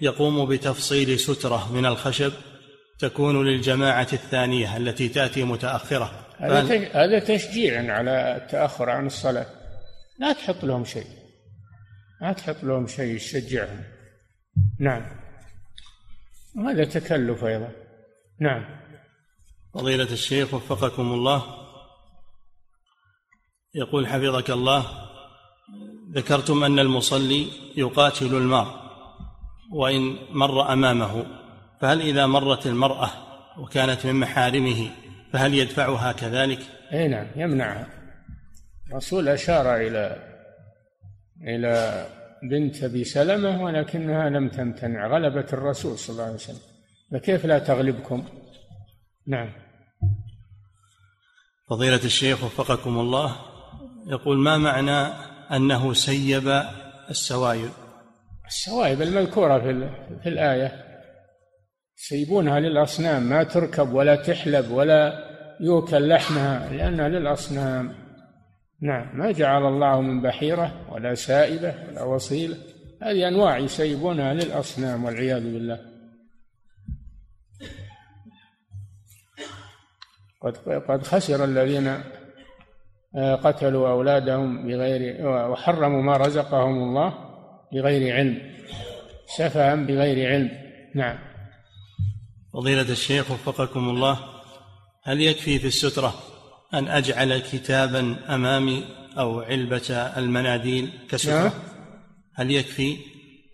يقوم 0.00 0.46
بتفصيل 0.46 1.18
سترة 1.18 1.72
من 1.72 1.86
الخشب 1.86 2.32
تكون 3.02 3.46
للجماعة 3.46 4.08
الثانية 4.12 4.76
التي 4.76 5.08
تأتي 5.08 5.44
متأخرة. 5.44 6.26
هذا 6.38 6.88
هذا 6.94 7.18
تشجيع 7.18 7.94
على 7.94 8.36
التأخر 8.36 8.90
عن 8.90 9.06
الصلاة. 9.06 9.46
لا 10.18 10.32
تحط 10.32 10.64
لهم 10.64 10.84
شيء. 10.84 11.06
لا 12.20 12.32
تحط 12.32 12.64
لهم 12.64 12.86
شيء 12.86 13.14
يشجعهم. 13.14 13.84
نعم. 14.80 15.02
وهذا 16.56 16.84
تكلف 16.84 17.44
أيضا. 17.44 17.72
نعم. 18.40 18.64
فضيلة 19.74 20.12
الشيخ 20.12 20.54
وفقكم 20.54 21.12
الله. 21.12 21.42
يقول 23.74 24.06
حفظك 24.06 24.50
الله 24.50 24.86
ذكرتم 26.14 26.64
أن 26.64 26.78
المصلي 26.78 27.46
يقاتل 27.76 28.34
المار 28.34 28.82
وإن 29.72 30.16
مر 30.30 30.72
أمامه. 30.72 31.41
فهل 31.82 32.00
إذا 32.00 32.26
مرت 32.26 32.66
المرأة 32.66 33.10
وكانت 33.58 34.06
من 34.06 34.14
محارمه 34.14 34.90
فهل 35.32 35.54
يدفعها 35.54 36.12
كذلك؟ 36.12 36.58
أي 36.92 37.08
نعم 37.08 37.26
يمنعها. 37.36 37.86
الرسول 38.90 39.28
أشار 39.28 39.76
إلى 39.76 40.16
إلى 41.40 42.06
بنت 42.50 42.84
أبي 42.84 43.04
سلمة 43.04 43.62
ولكنها 43.62 44.30
لم 44.30 44.48
تمتنع 44.48 45.06
غلبت 45.06 45.54
الرسول 45.54 45.98
صلى 45.98 46.14
الله 46.14 46.24
عليه 46.24 46.34
وسلم. 46.34 46.60
فكيف 47.12 47.46
لا 47.46 47.58
تغلبكم؟ 47.58 48.24
نعم. 49.26 49.52
فضيلة 51.70 52.04
الشيخ 52.04 52.44
وفقكم 52.44 52.98
الله 52.98 53.36
يقول 54.06 54.38
ما 54.38 54.58
معنى 54.58 55.14
أنه 55.56 55.94
سيب 55.94 56.62
السوائب 57.10 57.70
السوائب 58.46 59.02
المذكورة 59.02 59.58
في, 59.58 59.90
في 60.22 60.28
الآية. 60.28 60.91
يسيبونها 62.02 62.60
للأصنام 62.60 63.22
ما 63.22 63.44
تركب 63.44 63.92
ولا 63.92 64.16
تحلب 64.16 64.70
ولا 64.70 65.12
يوكل 65.60 66.08
لحمها 66.08 66.72
لأنها 66.72 67.08
للأصنام. 67.08 67.94
نعم 68.80 69.18
ما 69.18 69.32
جعل 69.32 69.66
الله 69.66 70.00
من 70.00 70.22
بحيرة 70.22 70.92
ولا 70.92 71.14
سائبة 71.14 71.74
ولا 71.88 72.02
وصيلة. 72.02 72.56
هذه 73.02 73.28
أنواع 73.28 73.58
يسيبونها 73.58 74.34
للأصنام 74.34 75.04
والعياذ 75.04 75.42
بالله. 75.42 75.80
قد 80.40 80.56
قد 80.88 81.02
خسر 81.02 81.44
الذين 81.44 81.86
آه، 83.16 83.34
قتلوا 83.34 83.88
أولادهم 83.88 84.66
بغير 84.66 85.26
وحرموا 85.26 86.02
ما 86.02 86.16
رزقهم 86.16 86.82
الله 86.82 87.14
بغير 87.72 88.14
علم 88.14 88.38
سفها 89.26 89.74
بغير 89.74 90.32
علم. 90.32 90.50
نعم. 90.94 91.31
فضيلة 92.52 92.92
الشيخ 92.92 93.30
وفقكم 93.30 93.88
الله 93.88 94.18
هل 95.02 95.20
يكفي 95.20 95.58
في 95.58 95.66
السترة 95.66 96.14
أن 96.74 96.88
أجعل 96.88 97.38
كتابا 97.38 98.16
أمامي 98.34 98.84
أو 99.18 99.40
علبة 99.40 99.90
المناديل 100.16 100.90
كسترة؟ 101.08 101.42
نعم. 101.42 101.52
هل 102.34 102.50
يكفي 102.50 102.96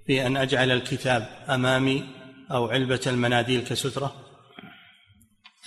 في 0.07 0.27
أن 0.27 0.37
أجعل 0.37 0.71
الكتاب 0.71 1.29
أمامي 1.49 2.05
أو 2.51 2.67
علبة 2.67 3.01
المناديل 3.07 3.65
كسترة؟ 3.65 4.15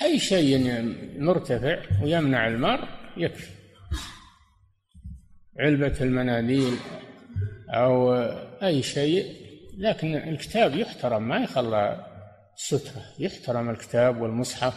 أي 0.01 0.19
شيء 0.19 0.81
مرتفع 1.17 1.81
ويمنع 2.03 2.47
المار 2.47 2.87
يكفي. 3.17 3.51
علبة 5.59 5.95
المناديل 6.01 6.77
أو 7.69 8.13
أي 8.63 8.83
شيء 8.83 9.25
لكن 9.77 10.15
الكتاب 10.15 10.75
يحترم 10.75 11.27
ما 11.27 11.37
يخلى 11.37 12.10
سترة. 12.67 13.03
يحترم 13.19 13.69
الكتاب 13.69 14.21
والمصحف 14.21 14.73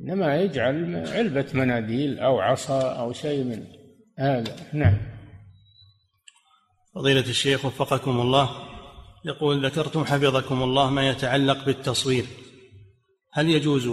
إنما 0.00 0.36
يجعل 0.36 1.06
علبة 1.08 1.46
مناديل 1.52 2.18
أو 2.18 2.40
عصا 2.40 2.82
أو 2.92 3.12
شيء 3.12 3.44
من 3.44 3.64
هذا. 4.18 4.56
نعم. 4.72 4.98
فضيلة 6.94 7.20
الشيخ 7.20 7.64
وفقكم 7.64 8.20
الله 8.20 8.50
يقول 9.24 9.66
ذكرتم 9.66 10.04
حفظكم 10.04 10.62
الله 10.62 10.90
ما 10.90 11.08
يتعلق 11.08 11.64
بالتصوير. 11.64 12.24
هل 13.32 13.48
يجوز 13.48 13.90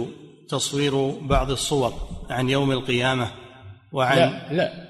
تصوير 0.48 1.10
بعض 1.20 1.50
الصور 1.50 1.92
عن 2.30 2.48
يوم 2.48 2.72
القيامة 2.72 3.30
وعن 3.92 4.18
لا 4.18 4.52
لا. 4.52 4.86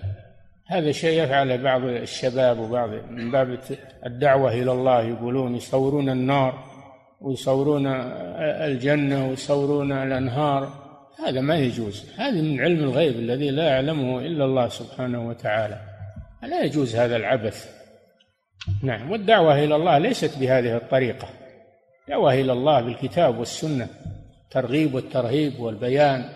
هذا 0.67 0.93
شيء 0.93 1.23
يفعله 1.23 1.57
بعض 1.57 1.83
الشباب 1.85 2.59
وبعض 2.59 2.91
من 2.91 3.31
باب 3.31 3.61
الدعوة 4.07 4.53
إلى 4.53 4.73
الله 4.73 5.03
يقولون 5.03 5.57
يصورون 5.57 6.09
النار. 6.09 6.76
ويصورون 7.21 7.87
الجنة 7.87 9.29
ويصورون 9.29 9.93
الأنهار. 9.93 10.87
هذا 11.27 11.41
ما 11.41 11.57
يجوز. 11.57 12.05
هذا 12.17 12.41
من 12.43 12.61
علم 12.61 12.85
الغيب 12.85 13.17
الذي 13.17 13.51
لا 13.51 13.65
يعلمه 13.65 14.19
إلا 14.19 14.45
الله 14.45 14.69
سبحانه 14.69 15.29
وتعالى. 15.29 15.81
لا 16.43 16.63
يجوز 16.63 16.97
هذا 16.97 17.17
العبث. 17.17 17.77
نعم. 18.83 19.11
والدعوة 19.11 19.65
إلى 19.65 19.77
الله 19.77 19.99
ليست 19.99 20.39
بهذه 20.39 20.77
الطريقة. 20.77 21.29
دعوة 22.09 22.35
إلى 22.35 22.53
الله 22.53 22.81
بالكتاب 22.81 23.39
والسنة 23.39 23.89
ترغيب 24.51 24.95
والترهيب 24.95 25.61
والبيان. 25.61 26.29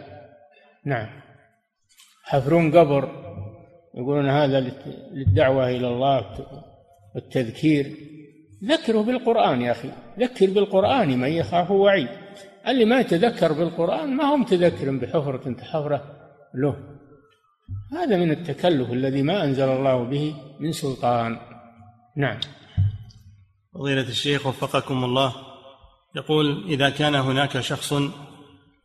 نعم. 0.85 1.09
حفرون 2.25 2.79
قبر 2.79 3.09
يقولون 3.95 4.29
هذا 4.29 4.73
للدعوة 5.13 5.69
إلى 5.69 5.89
الله 5.89 6.27
والتذكير. 7.15 7.97
ذكره 8.65 9.03
بالقرآن 9.03 9.63
يا 9.63 9.73
أخي. 9.73 9.91
ذكر 10.19 10.51
بالقرآن 10.51 11.19
من 11.19 11.29
يخاف 11.29 11.71
وعيد. 11.71 12.09
اللي 12.67 12.85
ما 12.85 13.01
يتذكر 13.01 13.53
بالقرآن 13.53 14.17
ما 14.17 14.25
هو 14.25 14.37
متذكر 14.37 14.91
بحفرة 14.91 15.53
تحفره 15.53 16.03
له. 16.55 16.77
هذا 17.93 18.17
من 18.17 18.31
التكلف 18.31 18.91
الذي 18.91 19.23
ما 19.23 19.45
أنزل 19.45 19.69
الله 19.69 20.05
به 20.05 20.35
من 20.61 20.73
سلطان. 20.73 21.39
نعم. 22.17 22.39
فضيلة 23.75 24.09
الشيخ 24.09 24.47
وفقكم 24.47 25.05
الله. 25.05 25.33
يقول 26.17 26.65
إذا 26.69 26.91
كان 26.91 27.15
هناك 27.15 27.61
شخص 27.61 27.95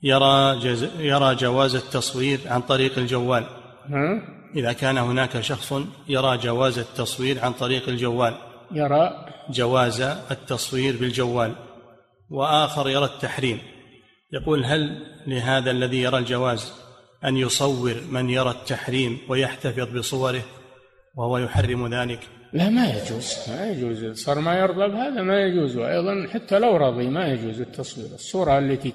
يرى 0.03 0.59
جز... 0.59 0.83
يرى 0.99 1.35
جواز 1.35 1.75
التصوير 1.75 2.39
عن 2.45 2.61
طريق 2.61 2.97
الجوال. 2.97 3.43
ها؟ 3.89 4.21
إذا 4.55 4.73
كان 4.73 4.97
هناك 4.97 5.41
شخص 5.41 5.73
يرى 6.07 6.37
جواز 6.37 6.79
التصوير 6.79 7.45
عن 7.45 7.53
طريق 7.53 7.89
الجوال. 7.89 8.33
يرى 8.71 9.25
جواز 9.49 10.01
التصوير 10.31 10.97
بالجوال 10.97 11.55
وآخر 12.29 12.89
يرى 12.89 13.05
التحريم. 13.05 13.59
يقول 14.33 14.65
هل 14.65 15.03
لهذا 15.27 15.71
الذي 15.71 16.01
يرى 16.01 16.17
الجواز 16.17 16.73
أن 17.25 17.37
يصور 17.37 17.95
من 18.11 18.29
يرى 18.29 18.49
التحريم 18.49 19.17
ويحتفظ 19.29 19.97
بصوره 19.97 20.41
وهو 21.15 21.37
يحرم 21.37 21.93
ذلك؟ 21.93 22.19
لا 22.53 22.69
ما 22.69 22.85
يجوز 22.89 23.35
ما 23.49 23.71
يجوز. 23.71 24.05
صار 24.19 24.39
ما 24.39 24.59
يرضى 24.59 24.87
بهذا 24.87 25.21
ما 25.21 25.41
يجوز 25.41 25.77
وأيضا 25.77 26.27
حتى 26.33 26.59
لو 26.59 26.77
رضي 26.77 27.07
ما 27.07 27.27
يجوز 27.27 27.61
التصوير. 27.61 28.07
الصورة 28.13 28.59
التي 28.59 28.93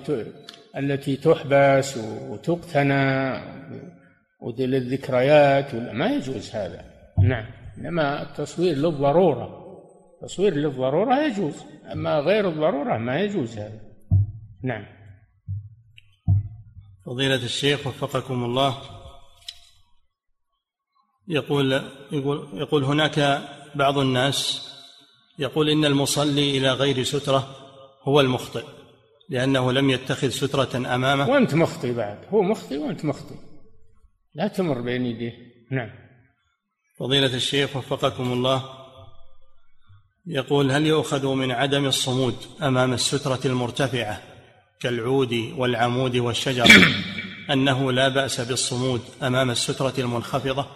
التي 0.76 1.16
تحبس 1.16 1.96
وتقتنى 2.28 3.40
وللذكريات 4.40 5.74
ما 5.74 6.06
يجوز 6.06 6.50
هذا. 6.50 6.84
نعم. 7.18 7.46
إنما 7.78 8.22
التصوير 8.22 8.76
للضرورة. 8.76 9.59
التصوير 10.20 10.54
للضرورة 10.54 11.26
يجوز 11.26 11.54
أما 11.92 12.18
غير 12.18 12.48
الضرورة 12.48 12.98
ما 12.98 13.20
يجوز 13.20 13.58
هذا. 13.58 13.80
نعم. 14.62 14.86
فضيلة 17.06 17.44
الشيخ 17.44 17.86
وفقكم 17.86 18.44
الله. 18.44 18.82
يقول 21.28 21.72
يقول 22.12 22.48
يقول 22.54 22.84
هناك 22.84 23.42
بعض 23.74 23.98
الناس 23.98 24.68
يقول 25.38 25.70
إن 25.70 25.84
المصلي 25.84 26.58
إلى 26.58 26.72
غير 26.72 27.02
سترة 27.02 27.56
هو 28.02 28.20
المخطئ 28.20 28.64
لأنه 29.28 29.72
لم 29.72 29.90
يتخذ 29.90 30.28
سترة 30.28 30.94
أمامه. 30.94 31.28
وأنت 31.28 31.54
مخطئ 31.54 31.94
بعد. 31.94 32.18
هو 32.28 32.42
مخطئ 32.42 32.78
وأنت 32.78 33.04
مخطئ. 33.04 33.34
لا 34.34 34.48
تمر 34.48 34.80
بين 34.80 35.06
يديه. 35.06 35.32
نعم. 35.70 35.90
فضيلة 36.98 37.34
الشيخ 37.34 37.76
وفقكم 37.76 38.32
الله. 38.32 38.79
يقول 40.32 40.70
هل 40.70 40.86
يؤخذ 40.86 41.26
من 41.26 41.50
عدم 41.50 41.86
الصمود 41.86 42.34
أمام 42.62 42.92
السترة 42.92 43.40
المرتفعة 43.44 44.20
كالعود 44.80 45.32
والعمود 45.56 46.16
والشجر 46.16 46.66
أنه 47.52 47.92
لا 47.92 48.08
بأس 48.08 48.40
بالصمود 48.40 49.00
أمام 49.22 49.50
السترة 49.50 49.94
المنخفضة؟ 49.98 50.66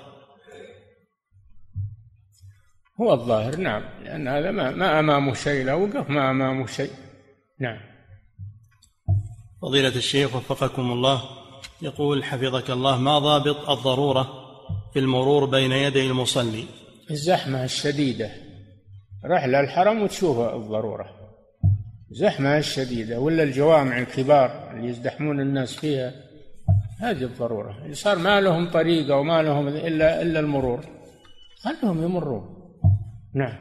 هو 3.00 3.12
الظاهر 3.12 3.56
نعم 3.56 3.82
لأن 4.04 4.28
هذا 4.28 4.50
ما, 4.50 4.70
ما 4.70 5.00
أمامه 5.00 5.34
شيء 5.34 5.64
لو 5.64 5.84
وقف 5.84 6.10
ما 6.10 6.30
أمامه 6.30 6.66
شيء. 6.66 6.90
نعم. 7.60 7.80
فضيلة 9.62 9.96
الشيخ 9.96 10.36
وفقكم 10.36 10.92
الله 10.92 11.22
يقول 11.82 12.24
حفظك 12.24 12.70
الله 12.70 12.98
ما 12.98 13.18
ضابط 13.18 13.70
الضرورة 13.70 14.28
في 14.92 14.98
المرور 14.98 15.44
بين 15.44 15.72
يدي 15.72 16.06
المصلي؟ 16.06 16.64
الزحمة 17.10 17.64
الشديدة. 17.64 18.43
رحلة 19.26 19.60
الحرم 19.60 20.02
وتشوف 20.02 20.38
الضرورة. 20.38 21.10
زحمة 22.10 22.58
الشديدة 22.58 23.20
ولا 23.20 23.42
الجوامع 23.42 23.98
الكبار 23.98 24.70
اللي 24.70 24.88
يزدحمون 24.88 25.40
الناس 25.40 25.76
فيها 25.76 26.12
هذه 27.00 27.24
الضرورة. 27.24 27.92
صار 27.92 28.18
ما 28.18 28.40
لهم 28.40 28.70
طريقة 28.70 29.16
وما 29.16 29.42
لهم 29.42 29.68
إلا 29.68 30.22
إلا 30.22 30.40
المرور 30.40 30.80
خلهم 31.60 32.02
يمرون. 32.02 32.72
نعم. 33.34 33.58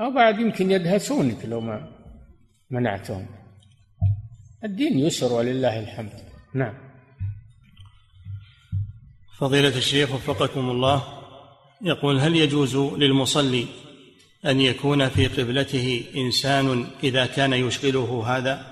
أو 0.00 0.10
بعد 0.14 0.38
يمكن 0.38 0.70
يدهسونك 0.70 1.44
لو 1.44 1.60
ما 1.60 1.92
منعتهم. 2.70 3.26
الدين 4.64 4.98
يسر 4.98 5.32
ولله 5.32 5.80
الحمد. 5.80 6.12
نعم. 6.54 6.74
فضيلة 9.38 9.76
الشيخ 9.76 10.14
وفقكم 10.14 10.70
الله 10.70 11.02
يقول 11.82 12.20
هل 12.20 12.36
يجوز 12.36 12.76
للمصلي 12.76 13.66
أن 14.46 14.60
يكون 14.60 15.08
في 15.08 15.26
قبلته 15.26 16.04
إنسان 16.16 16.86
إذا 17.04 17.26
كان 17.26 17.52
يشغله 17.52 18.24
هذا؟ 18.26 18.66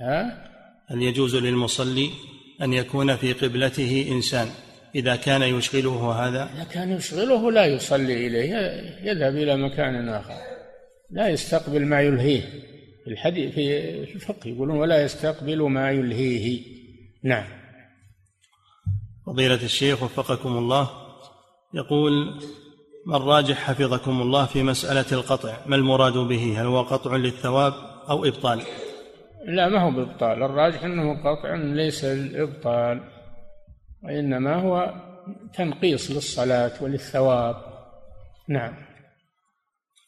ها؟ 0.00 0.44
هل 0.86 1.02
يجوز 1.02 1.36
للمصلي 1.36 2.10
أن 2.62 2.72
يكون 2.72 3.16
في 3.16 3.32
قبلته 3.32 4.06
إنسان 4.10 4.48
إذا 4.94 5.16
كان 5.16 5.42
يشغله 5.42 6.12
هذا؟ 6.12 6.50
إذا 6.54 6.64
كان 6.64 6.92
يشغله 6.92 7.52
لا 7.52 7.66
يصلي 7.66 8.26
إليه 8.26 8.54
يذهب 9.02 9.36
إلى 9.36 9.56
مكان 9.56 10.08
آخر. 10.08 10.34
لا 11.10 11.28
يستقبل 11.28 11.86
ما 11.86 12.00
يلهيه. 12.00 12.40
في 13.04 13.10
الحديث 13.10 13.54
في 13.54 14.14
الفقه 14.14 14.48
يقولون 14.48 14.76
ولا 14.76 15.02
يستقبل 15.04 15.62
ما 15.62 15.90
يلهيه. 15.90 16.62
نعم. 17.24 17.46
فضيلة 19.26 19.64
الشيخ 19.64 20.02
وفقكم 20.02 20.58
الله 20.58 20.90
يقول 21.74 22.40
ما 23.06 23.16
الراجح 23.16 23.56
حفظكم 23.56 24.22
الله 24.22 24.46
في 24.46 24.62
مسألة 24.62 25.04
القطع 25.12 25.56
ما 25.66 25.76
المراد 25.76 26.12
به؟ 26.12 26.60
هل 26.60 26.66
هو 26.66 26.82
قطع 26.82 27.16
للثواب 27.16 27.72
أو 28.10 28.24
إبطال؟ 28.24 28.62
لا 29.46 29.68
ما 29.68 29.80
هو 29.80 29.90
بإبطال 29.90 30.42
الراجح 30.42 30.84
أنه 30.84 31.22
قطع 31.22 31.54
ليس 31.54 32.04
الإبطال 32.04 33.00
وإنما 34.02 34.54
هو 34.54 34.94
تنقيص 35.54 36.10
للصلاة 36.10 36.72
وللثواب. 36.80 37.56
نعم. 38.48 38.74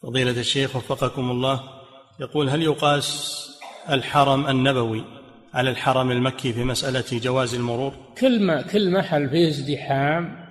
فضيلة 0.02 0.40
الشيخ 0.40 0.76
وفقكم 0.76 1.30
الله 1.30 1.60
يقول 2.20 2.48
هل 2.48 2.62
يقاس 2.62 3.42
الحرم 3.90 4.46
النبوي 4.46 5.04
على 5.54 5.70
الحرم 5.70 6.10
المكي 6.10 6.52
في 6.52 6.64
مسألة 6.64 7.18
جواز 7.18 7.54
المرور؟ 7.54 7.92
كل 8.20 8.42
ما 8.46 8.62
كل 8.62 8.90
محل 8.90 9.30
فيه 9.30 9.48
ازدحام 9.48 10.45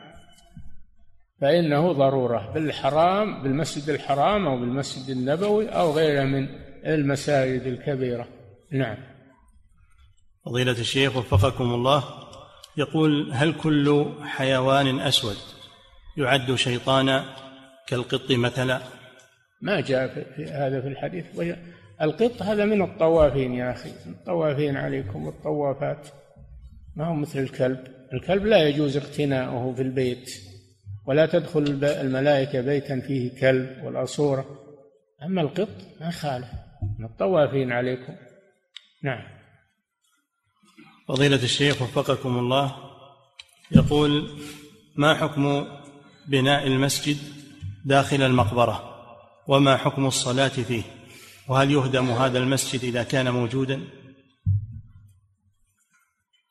فإنه 1.42 1.92
ضرورة 1.92 2.52
بالحرام 2.54 3.44
بالمسجد 3.44 3.90
الحرام 3.90 4.48
أو 4.48 4.60
بالمسجد 4.60 5.10
النبوي 5.10 5.70
أو 5.70 5.92
غيره 5.92 6.24
من 6.24 6.48
المساجد 6.86 7.62
الكبيرة. 7.62 8.28
نعم. 8.72 8.98
فضيلة 10.46 10.72
الشيخ 10.72 11.18
وفقكم 11.18 11.74
الله 11.74 12.04
يقول 12.78 13.32
هل 13.34 13.54
كل 13.54 14.06
حيوان 14.24 15.00
أسود 15.00 15.38
يعد 16.18 16.56
شيطانا 16.56 17.26
كالقط 17.88 18.32
مثلا؟ 18.32 18.82
ما 19.62 19.82
جاء 19.82 20.08
في 20.08 20.46
هذا 20.46 20.82
في 20.82 20.88
الحديث. 20.88 21.26
القط 22.02 22.42
هذا 22.42 22.66
من 22.66 22.82
الطوافين 22.82 23.54
يا 23.54 23.72
أخي. 23.72 23.90
الطوافين 24.08 24.78
عليكم 24.78 25.26
والطوافات 25.26 26.08
ما 26.96 27.08
هو 27.08 27.14
مثل 27.14 27.40
الكلب. 27.40 27.88
الكلب 28.14 28.46
لا 28.46 28.68
يجوز 28.68 28.98
اقتناؤه 28.98 29.74
في 29.74 29.82
البيت. 29.82 30.45
ولا 31.06 31.26
تدخل 31.26 31.84
الملائكة 31.84 32.62
بيتا 32.62 32.99
فيه 32.99 33.39
كلب 33.39 33.84
ولا 33.84 34.06
صورة 34.06 34.45
أما 35.24 35.41
القط 35.41 35.70
ما 36.01 36.12
خالف 36.12 36.47
من 36.99 37.06
الطوافين 37.06 37.72
عليكم. 37.72 38.16
نعم. 39.03 39.24
فضيلة 41.08 41.43
الشيخ 41.43 41.82
وفقكم 41.82 42.38
الله 42.38 42.76
يقول 43.72 44.30
ما 44.95 45.14
حكم 45.14 45.66
بناء 46.28 46.68
المسجد 46.68 47.18
داخل 47.86 48.22
المقبرة؟ 48.22 48.91
وما 49.47 49.78
حكم 49.78 50.06
الصلاة 50.06 50.47
فيه؟ 50.47 50.84
وهل 51.47 51.72
يهدم 51.72 52.10
هذا 52.10 52.38
المسجد 52.38 52.84
إذا 52.84 53.03
كان 53.03 53.30
موجودا؟ 53.30 53.82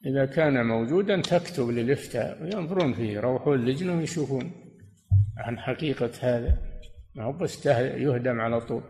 إذا 0.06 0.26
كان 0.26 0.66
موجودا 0.66 1.20
تكتب 1.20 1.68
للإفتاء 1.68 2.42
وينظرون 2.42 2.94
فيه 2.94 3.10
يروحون 3.12 3.58
اللجنة 3.58 3.98
ويشوفون 3.98 4.52
عن 5.36 5.58
حقيقة 5.58 6.10
هذا. 6.20 6.58
ما 7.14 7.24
هو 7.24 7.32
بس 7.32 7.66
يهدم 7.66 8.40
على 8.40 8.60
طول. 8.60 8.82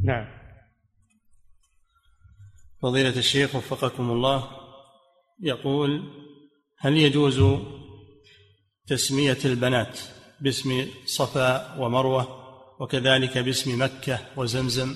نعم. 0.00 0.26
فضيلة 2.82 3.18
الشيخ 3.18 3.54
وفقكم 3.54 4.10
الله 4.10 4.44
يقول 5.42 6.02
هل 6.78 6.96
يجوز 6.96 7.60
تسمية 8.86 9.38
البنات 9.44 9.98
باسم 10.40 10.86
صفا 11.06 11.78
ومروة 11.78 12.40
وكذلك 12.80 13.38
باسم 13.38 13.82
مكة 13.82 14.18
وزمزم؟ 14.36 14.94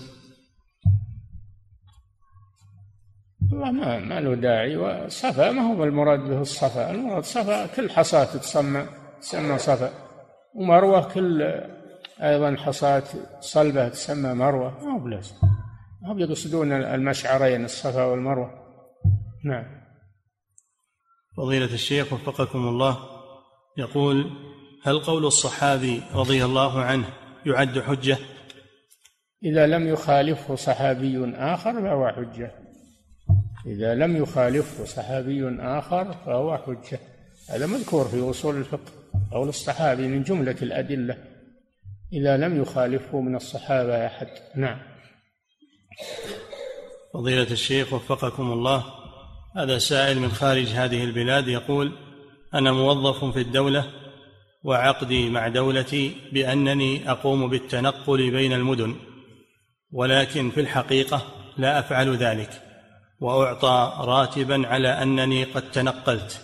والله 3.64 3.98
ما 3.98 3.98
ما 3.98 4.20
له 4.20 4.34
داعي. 4.34 4.76
وصفا 4.76 5.50
ما 5.50 5.62
هو 5.62 5.84
المراد 5.84 6.20
به 6.20 6.40
الصفا 6.40 6.90
المراد 6.90 7.24
صفا 7.24 7.66
كل 7.66 7.90
حصاة 7.90 8.24
تسمى 8.24 8.86
تسمى 9.20 9.58
صفا 9.58 9.90
ومروة 10.54 11.12
كل 11.14 11.42
أيضا 12.22 12.56
حصاة 12.56 13.02
صلبة 13.40 13.88
تسمى 13.88 14.34
مروة. 14.34 14.84
ما 14.84 14.92
هو 14.94 14.98
بلازم 14.98 15.34
ما 16.02 16.12
هم 16.12 16.18
يقصدون 16.18 16.72
المشعرين 16.72 17.64
الصفا 17.64 18.04
والمروة. 18.04 18.50
نعم. 19.44 19.64
فضيلة 21.36 21.74
الشيخ 21.74 22.12
وفقكم 22.12 22.68
الله. 22.68 22.98
يقول 23.78 24.30
هل 24.82 24.98
قول 24.98 25.26
الصحابي 25.26 26.02
رضي 26.14 26.44
الله 26.44 26.80
عنه 26.80 27.06
يعد 27.46 27.78
حجة؟ 27.78 28.18
إذا 29.44 29.66
لم 29.66 29.88
يخالفه 29.88 30.54
صحابي 30.54 31.34
آخر 31.36 31.72
فهو 31.72 32.08
حجة. 32.08 32.63
إذا 33.66 33.94
لم 33.94 34.16
يخالفه 34.16 34.84
صحابي 34.84 35.56
آخر 35.60 36.12
فهو 36.12 36.58
حجة. 36.58 36.98
هذا 37.50 37.66
مذكور 37.66 38.04
في 38.04 38.30
أصول 38.30 38.56
الفقه 38.56 38.92
قول 39.32 39.48
الصحابي 39.48 40.08
من 40.08 40.22
جملة 40.22 40.56
الأدلة 40.62 41.16
إذا 42.12 42.36
لم 42.36 42.62
يخالفه 42.62 43.20
من 43.20 43.36
الصحابة 43.36 44.06
أحد. 44.06 44.28
نعم. 44.56 44.78
فضيلة 47.14 47.50
الشيخ 47.50 47.92
وفقكم 47.92 48.52
الله 48.52 48.84
هذا 49.56 49.78
سائل 49.78 50.18
من 50.18 50.28
خارج 50.28 50.66
هذه 50.66 51.04
البلاد 51.04 51.48
يقول 51.48 51.92
أنا 52.54 52.72
موظف 52.72 53.24
في 53.24 53.40
الدولة 53.40 53.84
وعقدي 54.64 55.30
مع 55.30 55.48
دولتي 55.48 56.16
بأنني 56.32 57.10
أقوم 57.10 57.50
بالتنقل 57.50 58.30
بين 58.30 58.52
المدن 58.52 58.94
ولكن 59.92 60.50
في 60.50 60.60
الحقيقة 60.60 61.22
لا 61.56 61.78
أفعل 61.78 62.16
ذلك. 62.16 62.63
وأعطى 63.20 63.92
راتبا 64.00 64.66
على 64.68 64.88
أنني 64.88 65.44
قد 65.44 65.70
تنقلت. 65.70 66.40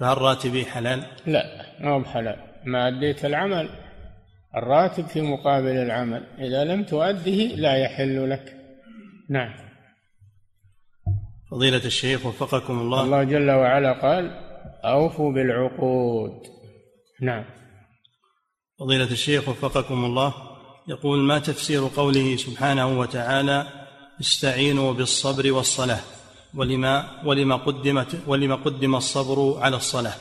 فهل 0.00 0.18
راتبي 0.18 0.66
حلال؟ 0.66 1.06
لا 1.26 1.44
ما 1.80 1.90
هو 1.90 2.04
حلال 2.04 2.36
ما 2.64 2.88
أديت 2.88 3.24
العمل 3.24 3.68
الراتب 4.56 5.06
في 5.06 5.22
مقابل 5.22 5.76
العمل. 5.76 6.26
إذا 6.38 6.64
لم 6.64 6.84
تؤده 6.84 7.56
لا 7.56 7.76
يحل 7.76 8.30
لك. 8.30 8.56
نعم. 9.30 9.54
فضيلة 11.50 11.84
الشيخ 11.84 12.26
وفقكم 12.26 12.80
الله. 12.80 13.02
الله 13.02 13.24
جل 13.24 13.50
وعلا 13.50 13.92
قال 13.92 14.30
أوفوا 14.84 15.32
بالعقود. 15.32 16.42
نعم. 17.20 17.44
فضيلة 18.78 19.10
الشيخ 19.10 19.48
وفقكم 19.48 20.04
الله. 20.04 20.34
يقول 20.88 21.18
ما 21.18 21.38
تفسير 21.38 21.88
قوله 21.96 22.36
سبحانه 22.36 22.98
وتعالى 22.98 23.66
استعينوا 24.20 24.92
بالصبر 24.92 25.52
والصلاة 25.52 26.00
ولما 26.54 27.22
ولما 27.24 27.56
قدمت 27.56 28.16
ولما 28.26 28.54
قدم 28.54 28.94
الصبر 28.94 29.60
على 29.60 29.76
الصلاة. 29.76 30.14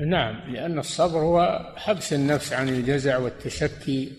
نعم 0.00 0.50
لأن 0.52 0.78
الصبر 0.78 1.18
هو 1.18 1.72
حبس 1.76 2.12
النفس 2.12 2.52
عن 2.52 2.68
الجزع 2.68 3.18
والتشكي 3.18 4.12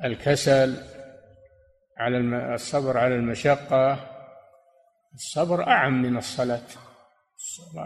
والكسل 0.00 0.76
على 1.98 2.18
الصبر 2.54 2.98
على 2.98 3.14
المشقة. 3.14 4.10
الصبر 5.14 5.66
أعم 5.68 6.02
من 6.02 6.16
الصلاة. 6.16 6.62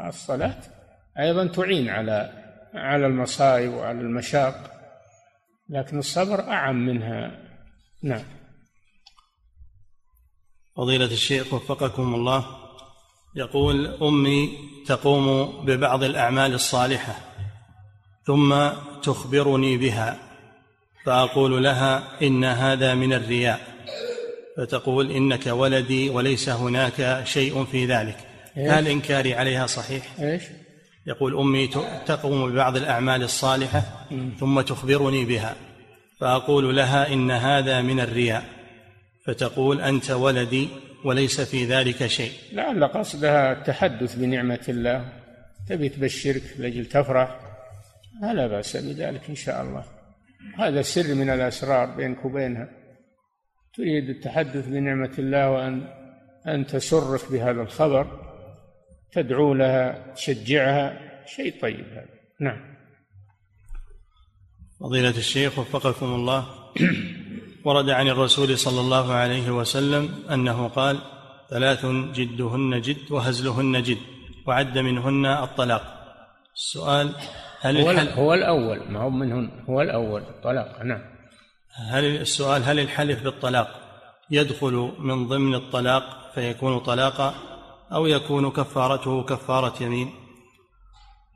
الصلاة 0.08 0.56
أيضا 1.18 1.46
تعين 1.46 1.88
على 1.88 2.32
على 2.74 3.06
المصائب 3.06 3.72
وعلى 3.72 4.00
المشاق 4.00 4.70
لكن 5.68 5.98
الصبر 5.98 6.40
أعم 6.40 6.86
منها. 6.86 7.30
نعم. 8.02 8.37
فضيلة 10.78 11.04
الشيخ 11.04 11.54
وفقكم 11.54 12.14
الله 12.14 12.44
يقول 13.36 13.86
أمي 14.02 14.58
تقوم 14.86 15.52
ببعض 15.66 16.04
الأعمال 16.04 16.54
الصالحة 16.54 17.18
ثم 18.26 18.68
تخبرني 19.02 19.76
بها 19.76 20.18
فأقول 21.04 21.64
لها 21.64 22.22
إن 22.22 22.44
هذا 22.44 22.94
من 22.94 23.12
الرياء 23.12 23.60
فتقول 24.56 25.10
إنك 25.10 25.46
ولدي 25.46 26.10
وليس 26.10 26.48
هناك 26.48 27.22
شيء 27.24 27.64
في 27.64 27.86
ذلك 27.86 28.16
هل 28.56 28.88
إنكاري 28.88 29.34
عليها 29.34 29.66
صحيح؟ 29.66 30.20
إيش؟ 30.20 30.42
يقول 31.06 31.38
أمي 31.38 31.66
تقوم 32.06 32.50
ببعض 32.50 32.76
الأعمال 32.76 33.22
الصالحة 33.22 33.82
ثم 34.40 34.60
تخبرني 34.60 35.24
بها 35.24 35.56
فأقول 36.20 36.76
لها 36.76 37.12
إن 37.12 37.30
هذا 37.30 37.82
من 37.82 38.00
الرياء 38.00 38.57
فتقول 39.28 39.80
أنت 39.80 40.10
ولدي 40.10 40.68
وليس 41.04 41.40
في 41.40 41.64
ذلك 41.64 42.06
شيء. 42.06 42.32
لعل 42.52 42.84
قصدها 42.84 43.52
التحدث 43.52 44.14
بنعمة 44.14 44.64
الله. 44.68 45.12
تبي 45.68 45.88
تبشرك 45.88 46.42
لأجل 46.58 46.86
تفرح؟ 46.86 47.40
لا 48.22 48.46
بأس 48.46 48.76
بذلك 48.76 49.28
إن 49.28 49.34
شاء 49.34 49.62
الله. 49.62 49.84
هذا 50.58 50.82
سر 50.82 51.14
من 51.14 51.30
الأسرار 51.30 51.86
بينك 51.86 52.24
وبينها. 52.24 52.68
تريد 53.76 54.08
التحدث 54.10 54.68
بنعمة 54.68 55.14
الله 55.18 55.50
وأن 55.50 55.82
أن 56.46 56.66
تسرك 56.66 57.32
بهذا 57.32 57.62
الخبر. 57.62 58.06
تدعو 59.12 59.54
لها 59.54 60.14
تشجعها. 60.14 61.00
شيء 61.26 61.60
طيب 61.60 61.86
هذا. 61.92 62.08
نعم. 62.40 62.76
فضيلة 64.80 65.16
الشيخ 65.18 65.58
وفقكم 65.58 66.06
الله. 66.06 66.46
ورد 67.64 67.90
عن 67.90 68.08
الرسول 68.08 68.58
صلى 68.58 68.80
الله 68.80 69.12
عليه 69.12 69.50
وسلم 69.50 70.08
أنه 70.32 70.68
قال 70.68 70.98
ثلاث 71.50 71.86
جدهن 71.86 72.80
جد 72.80 73.12
وهزلهن 73.12 73.82
جد 73.82 73.98
وعد 74.46 74.78
منهن 74.78 75.26
الطلاق. 75.26 75.98
السؤال 76.54 77.14
هل 77.60 77.76
هو, 77.76 77.90
الحل... 77.90 78.08
هو 78.08 78.34
الأول 78.34 78.82
ما 78.90 79.00
هو 79.00 79.10
منهن 79.10 79.50
هو 79.68 79.82
الأول 79.82 80.20
الطلاق 80.20 80.82
نعم. 80.82 81.00
هل 81.90 82.04
السؤال 82.04 82.62
هل 82.64 82.80
الحلف 82.80 83.24
بالطلاق 83.24 83.68
يدخل 84.30 84.92
من 84.98 85.28
ضمن 85.28 85.54
الطلاق 85.54 86.32
فيكون 86.34 86.78
طلاقا 86.78 87.34
أو 87.92 88.06
يكون 88.06 88.50
كفارته 88.50 89.22
كفارة 89.22 89.82
يمين؟ 89.82 90.10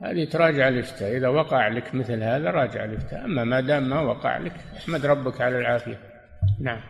هذه 0.03 0.25
تراجع 0.33 0.69
الإفتاء. 0.69 1.17
إذا 1.17 1.29
وقع 1.29 1.69
لك 1.69 1.95
مثل 1.95 2.23
هذا 2.23 2.51
راجع 2.51 2.85
الإفتاء. 2.85 3.25
أما 3.25 3.45
ما 3.45 3.61
دام 3.61 3.89
ما 3.89 4.01
وقع 4.01 4.39
لك 4.39 4.55
أحمد 4.77 5.07
ربك 5.07 5.41
على 5.41 5.59
العافية. 5.59 6.12
نعم. 6.61 6.81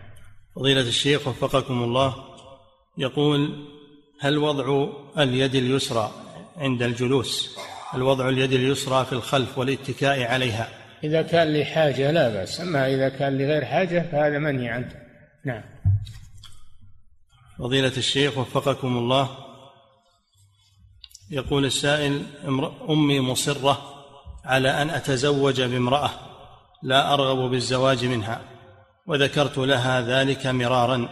فضيلة 0.56 0.80
الشيخ 0.80 1.28
وفقكم 1.28 1.82
الله 1.82 2.14
يقول 2.98 3.66
هل 4.20 4.38
وضع 4.38 4.88
اليد 5.18 5.54
اليسرى 5.54 6.10
عند 6.56 6.82
الجلوس؟ 6.82 7.58
هل 7.90 8.02
وضع 8.02 8.28
اليد 8.28 8.52
اليسرى 8.52 9.04
في 9.04 9.12
الخلف 9.12 9.58
والاتكاء 9.58 10.22
عليها؟ 10.22 10.68
إذا 11.04 11.22
كان 11.22 11.52
لحاجة 11.52 12.10
لا 12.10 12.28
بأس 12.28 12.60
أما 12.60 12.94
إذا 12.94 13.08
كان 13.08 13.38
لغير 13.38 13.64
حاجة 13.64 14.08
فهذا 14.12 14.38
منهي 14.38 14.68
عنه. 14.68 14.94
نعم. 15.44 15.62
فضيلة 17.58 17.92
الشيخ 17.96 18.38
وفقكم 18.38 18.96
الله 18.96 19.28
يقول 21.30 21.64
السائل 21.64 22.22
أمي 22.88 23.20
مصرة 23.20 24.04
على 24.44 24.82
أن 24.82 24.90
أتزوج 24.90 25.62
بامرأة 25.62 26.10
لا 26.82 27.14
أرغب 27.14 27.50
بالزواج 27.50 28.04
منها. 28.04 28.51
وذكرت 29.06 29.58
لها 29.58 30.00
ذلك 30.00 30.46
مرارا. 30.46 31.08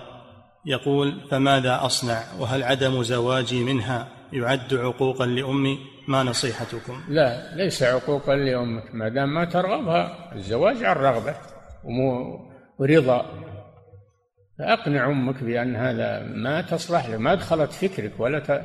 يقول 0.66 1.20
فماذا 1.30 1.80
أصنع؟ 1.82 2.22
وهل 2.38 2.62
عدم 2.62 3.03
زواجي 3.03 3.64
منها 3.64 4.09
يعد 4.32 4.74
عقوقا 4.74 5.26
لأمي؟ 5.26 5.78
ما 6.09 6.22
نصيحتكم؟ 6.22 7.01
لا 7.09 7.57
ليس 7.57 7.82
عقوقا 7.82 8.36
لأمك 8.36 8.95
ما 8.95 9.09
دام 9.09 9.34
ما 9.34 9.45
ترغبها 9.45 10.34
الزواج 10.34 10.84
عن 10.84 10.97
رغبة 10.97 11.34
ورضا 12.78 13.26
فأقنع 14.59 15.07
أمك 15.07 15.45
بأن 15.45 15.76
هذا 15.76 16.22
ما 16.22 16.61
تصلح 16.61 17.07
له 17.07 17.16
ما 17.16 17.34
دخلت 17.34 17.72
فكرك 17.72 18.12
ولا 18.18 18.62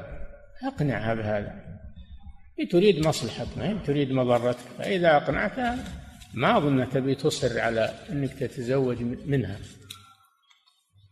اقنعها 0.67 1.13
بهذا. 1.13 1.51
هي 2.59 2.65
تريد 2.65 3.07
مصلحتك 3.07 3.57
ما 3.57 3.79
تريد 3.85 4.11
مضرتك. 4.11 4.57
فإذا 4.77 5.17
أقنعتها 5.17 5.77
ما 6.35 6.57
أظن 6.57 6.89
تبي 6.89 7.15
تصر 7.15 7.59
على 7.59 7.93
أنك 8.09 8.33
تتزوج 8.33 9.01
منها. 9.25 9.59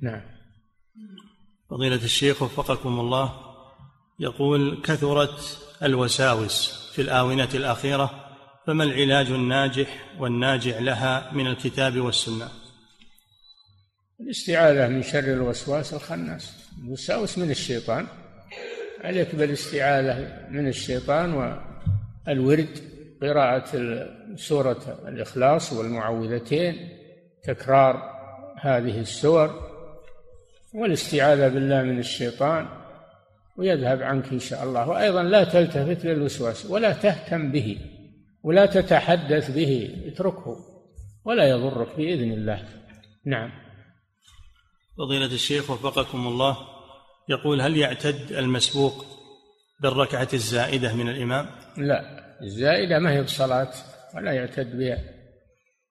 نعم. 0.02 0.22
فضيلة 1.70 2.04
الشيخ 2.04 2.42
وفقكم 2.42 3.00
الله 3.00 3.34
يقول 4.20 4.82
كثرت 4.84 5.58
الوساوس 5.84 6.90
في 6.94 7.02
الآونة 7.02 7.50
الأخيرة 7.54 8.36
فما 8.68 8.84
العلاج 8.84 9.28
الناجح 9.32 10.06
والناجع 10.20 10.80
لها 10.80 11.32
من 11.34 11.48
الكتاب 11.48 11.98
والسنة؟ 11.98 12.50
الاستعاذة 14.20 14.88
من 14.88 15.04
شر 15.04 15.34
الوسواس 15.34 15.94
الخناس. 15.94 16.54
الوساوس 16.84 17.38
من 17.38 17.52
الشيطان. 17.52 18.08
عليك 19.04 19.36
بالإستعاذة 19.36 20.48
من 20.50 20.68
الشيطان 20.68 21.34
والورد. 21.34 22.93
قراءة 23.24 23.70
سورة 24.36 25.00
الإخلاص 25.08 25.74
والمعوذتين 25.74 26.90
تكرار 27.44 28.14
هذه 28.60 29.00
السور 29.00 29.74
والاستعاذة 30.74 31.48
بالله 31.48 31.84
من 31.84 32.00
الشيطان 32.00 32.68
ويذهب 33.58 34.04
عنك 34.04 34.32
إن 34.32 34.40
شاء 34.40 34.64
الله. 34.64 34.90
وأيضا 34.90 35.24
لا 35.24 35.44
تلتفت 35.44 36.06
للوسواس 36.06 36.66
ولا 36.66 36.94
تهتم 36.94 37.52
به 37.52 37.78
ولا 38.44 38.66
تتحدث 38.66 39.52
به 39.52 40.04
اتركه 40.06 40.58
ولا 41.26 41.50
يضرك 41.50 41.96
بإذن 41.98 42.32
الله. 42.32 42.64
نعم. 43.26 43.52
فضيلة 44.98 45.26
الشيخ 45.26 45.70
وفقكم 45.70 46.28
الله 46.28 46.58
يقول 47.30 47.62
هل 47.62 47.78
يعتد 47.78 48.32
المسبوق 48.32 49.06
بالركعة 49.82 50.28
الزائدة 50.34 50.94
من 50.96 51.10
الإمام؟ 51.10 51.46
لا. 51.78 52.23
الزائدة 52.42 53.00
ما 53.00 53.12
هي 53.12 53.22
بصلاة 53.22 53.72
ولا 54.16 54.32
يعتد 54.32 54.78
بها. 54.78 54.98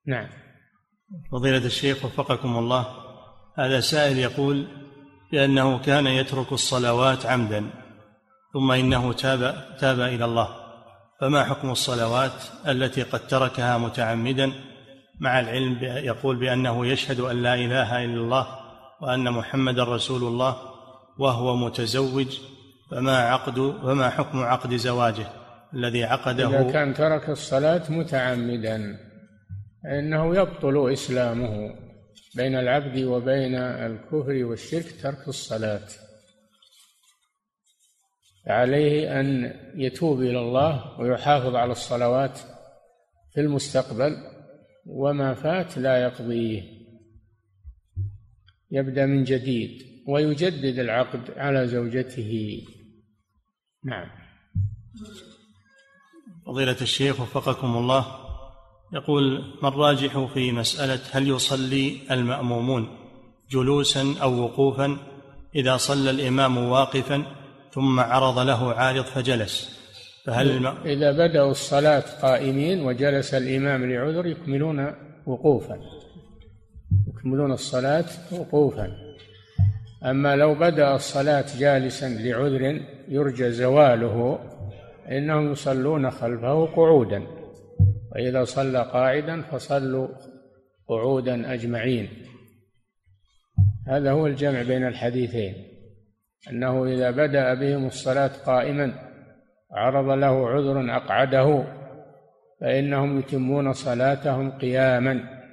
نعم. 0.07 0.27
فضيلة 1.31 1.65
الشيخ 1.65 2.05
وفقكم 2.05 2.57
الله 2.57 2.87
هذا 3.57 3.79
سائل 3.79 4.17
يقول 4.17 4.67
بأنه 5.31 5.79
كان 5.79 6.07
يترك 6.07 6.51
الصلوات 6.51 7.25
عمدا 7.25 7.69
ثم 8.53 8.71
إنه 8.71 9.13
تاب 9.13 9.65
تاب 9.79 9.99
إلى 9.99 10.25
الله. 10.25 10.63
فما 11.21 11.43
حكم 11.43 11.69
الصلوات 11.71 12.43
التي 12.67 13.03
قد 13.03 13.27
تركها 13.27 13.77
متعمدا؟ 13.77 14.51
مع 15.19 15.39
العلم 15.39 15.77
يقول 15.81 16.35
بأنه 16.35 16.87
يشهد 16.87 17.19
أن 17.19 17.43
لا 17.43 17.55
إله 17.55 18.05
إلا 18.05 18.21
الله 18.21 18.47
وأن 19.01 19.31
محمدا 19.31 19.83
رسول 19.83 20.23
الله 20.23 20.57
وهو 21.19 21.55
متزوج 21.55 22.37
فما 22.91 23.17
عقد 23.17 23.77
فما 23.83 24.09
حكم 24.09 24.39
عقد 24.39 24.75
زواجه؟ 24.75 25.42
الذي 25.73 26.03
عقده 26.03 26.47
إذا 26.47 26.71
كان 26.71 26.93
ترك 26.93 27.29
الصلاة 27.29 27.91
متعمدا 27.91 28.99
فإنه 29.83 30.35
يبطل 30.35 30.93
إسلامه 30.93 31.75
بين 32.35 32.55
العبد 32.55 33.03
وبين 33.03 33.55
الكفر 33.55 34.45
والشرك 34.45 35.01
ترك 35.01 35.27
الصلاة. 35.27 35.87
عليه 38.47 39.19
أن 39.19 39.53
يتوب 39.75 40.21
إلى 40.21 40.39
الله 40.39 40.99
ويحافظ 40.99 41.55
على 41.55 41.71
الصلوات 41.71 42.39
في 43.33 43.41
المستقبل 43.41 44.17
وما 44.85 45.33
فات 45.33 45.77
لا 45.77 46.03
يقضيه. 46.03 46.63
يبدأ 48.71 49.05
من 49.05 49.23
جديد 49.23 49.83
ويجدد 50.07 50.79
العقد 50.79 51.31
على 51.37 51.67
زوجته. 51.67 52.61
نعم. 53.85 54.09
فضيلة 56.45 56.77
الشيخ 56.81 57.21
وفقكم 57.21 57.77
الله 57.77 58.05
يقول 58.93 59.43
ما 59.61 59.69
الراجح 59.69 60.25
في 60.33 60.51
مسألة 60.51 60.99
هل 61.11 61.27
يصلي 61.27 61.97
المأمومون 62.11 62.87
جلوسا 63.51 64.15
أو 64.21 64.43
وقوفا 64.43 64.97
إذا 65.55 65.77
صلى 65.77 66.09
الإمام 66.09 66.57
واقفا 66.57 67.23
ثم 67.71 67.99
عرض 67.99 68.39
له 68.39 68.73
عارض 68.73 69.05
فجلس؟ 69.05 69.83
فهل 70.25 70.49
الم... 70.49 70.67
إذا 70.85 71.11
بدأوا 71.11 71.51
الصلاة 71.51 72.03
قائمين 72.21 72.85
وجلس 72.85 73.33
الإمام 73.33 73.91
لعذر 73.91 74.25
يكملون 74.25 74.93
وقوفا 75.25 75.79
يكملون 77.07 77.51
الصلاة 77.51 78.05
وقوفا. 78.31 78.91
أما 80.03 80.35
لو 80.35 80.55
بدأ 80.55 80.95
الصلاة 80.95 81.45
جالسا 81.59 82.09
لعذر 82.09 82.81
يرجى 83.07 83.51
زواله 83.51 84.39
إنهم 85.11 85.51
يصلون 85.51 86.09
خلفه 86.09 86.65
قعودا 86.65 87.23
وإذا 88.11 88.43
صلى 88.43 88.81
قاعدا 88.83 89.41
فصلوا 89.41 90.07
قعودا 90.87 91.53
أجمعين. 91.53 92.09
هذا 93.87 94.11
هو 94.11 94.27
الجمع 94.27 94.61
بين 94.61 94.87
الحديثين 94.87 95.53
أنه 96.49 96.85
إذا 96.85 97.11
بدأ 97.11 97.53
بهم 97.53 97.85
الصلاة 97.85 98.31
قائما 98.45 98.93
عرض 99.71 100.09
له 100.09 100.49
عذر 100.49 100.95
أقعده 100.95 101.63
فإنهم 102.61 103.19
يتمون 103.19 103.73
صلاتهم 103.73 104.51
قياما. 104.51 105.43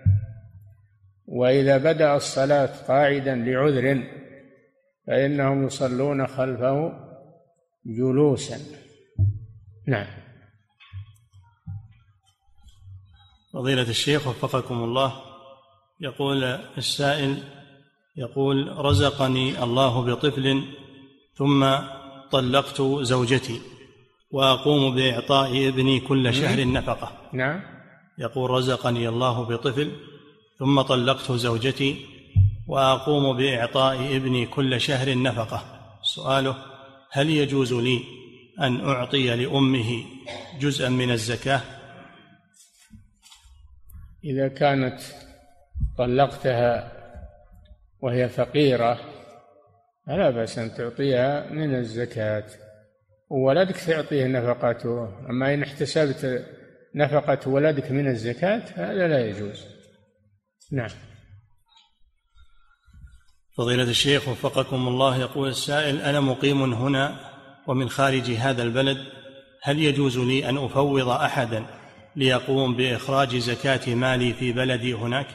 وإذا 1.26 1.78
بدأ 1.78 2.16
الصلاة 2.16 2.70
قاعدا 2.88 3.34
لعذر 3.34 4.02
فإنهم 5.06 5.66
يصلون 5.66 6.26
خلفه 6.26 6.92
جلوسا. 7.86 8.89
نعم. 9.90 10.06
فضيلة 13.52 13.82
الشيخ 13.82 14.26
وفقكم 14.26 14.84
الله 14.84 15.12
يقول 16.00 16.44
السائل 16.78 17.42
يقول 18.16 18.76
رزقني 18.78 19.62
الله 19.62 20.02
بطفل 20.02 20.64
ثم 21.34 21.76
طلقت 22.32 22.82
زوجتي 22.82 23.60
وأقوم 24.30 24.94
بإعطاء 24.94 25.68
ابني 25.68 26.00
كل 26.00 26.34
شهر 26.34 26.72
نفقة 26.72 27.12
نعم. 27.32 27.62
يقول 28.18 28.50
رزقني 28.50 29.08
الله 29.08 29.42
بطفل 29.44 29.90
ثم 30.58 30.80
طلقت 30.80 31.32
زوجتي 31.32 32.06
وأقوم 32.68 33.36
بإعطاء 33.36 34.16
ابني 34.16 34.46
كل 34.46 34.80
شهر 34.80 35.22
نفقة 35.22 35.62
سؤاله 36.02 36.56
هل 37.10 37.30
يجوز 37.30 37.72
لي 37.72 38.19
أن 38.60 38.80
أعطي 38.80 39.36
لأمه 39.36 40.04
جزءا 40.58 40.88
من 40.88 41.10
الزكاة؟ 41.10 41.60
إذا 44.24 44.48
كانت 44.48 45.00
طلقتها 45.98 46.92
وهي 48.00 48.28
فقيرة 48.28 49.00
فلا 50.06 50.30
بأس 50.30 50.58
أن 50.58 50.74
تعطيها 50.74 51.50
من 51.50 51.74
الزكاة. 51.74 52.44
وولدك 53.30 53.76
تعطيه 53.76 54.26
نفقته. 54.26 55.08
أما 55.30 55.54
إن 55.54 55.62
احتسبت 55.62 56.46
نفقة 56.94 57.48
ولدك 57.48 57.90
من 57.90 58.08
الزكاة 58.08 58.62
هذا 58.74 59.08
لا 59.08 59.26
يجوز. 59.26 59.64
نعم. 60.72 60.90
فضيلة 63.56 63.82
الشيخ 63.82 64.28
وفقكم 64.28 64.88
الله 64.88 65.20
يقول 65.20 65.48
السائل 65.48 66.00
أنا 66.00 66.20
مقيم 66.20 66.72
هنا 66.72 67.29
ومن 67.66 67.88
خارج 67.88 68.30
هذا 68.30 68.62
البلد 68.62 68.98
هل 69.62 69.78
يجوز 69.78 70.18
لي 70.18 70.48
أن 70.48 70.56
أفوض 70.56 71.08
أحدا 71.08 71.64
ليقوم 72.16 72.76
بإخراج 72.76 73.36
زكاة 73.36 73.94
مالي 73.94 74.34
في 74.34 74.52
بلدي 74.52 74.94
هناك؟ 74.94 75.26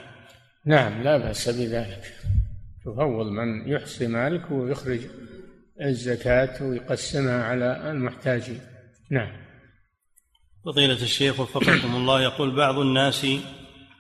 نعم 0.65 1.03
لا 1.03 1.17
بأس 1.17 1.49
بذلك. 1.49 2.13
تفوض 2.85 3.25
من 3.25 3.69
يحصي 3.69 4.07
مالك 4.07 4.51
ويخرج 4.51 4.99
الزكاة 5.81 6.63
ويقسمها 6.63 7.43
على 7.43 7.91
المحتاجين. 7.91 8.59
نعم. 9.11 9.31
فضيلة 10.65 10.93
الشيخ 10.93 11.39
وفقكم 11.39 11.95
الله 11.95 12.21
يقول 12.21 12.55
بعض 12.55 12.79
الناس 12.79 13.27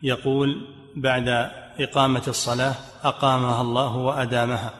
يقول 0.03 0.67
بعد 0.95 1.27
إقامة 1.79 2.23
الصلاة 2.27 2.75
أقامها 3.03 3.61
الله 3.61 3.95
وأدامها 3.95 4.73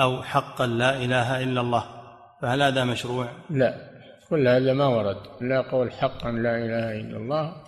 أو 0.00 0.22
حقا 0.22 0.66
لا 0.66 1.04
إله 1.04 1.42
إلا 1.42 1.60
الله. 1.60 2.01
فهل 2.42 2.62
هذا 2.62 2.84
مشروع؟ 2.84 3.32
لا. 3.50 3.92
كل 4.30 4.48
هذا 4.48 4.72
ما 4.72 4.86
ورد. 4.86 5.16
لا 5.40 5.60
قول 5.60 5.92
حقا 5.92 6.30
لا 6.32 6.58
إله 6.58 7.00
إلا 7.00 7.16
الله. 7.16 7.64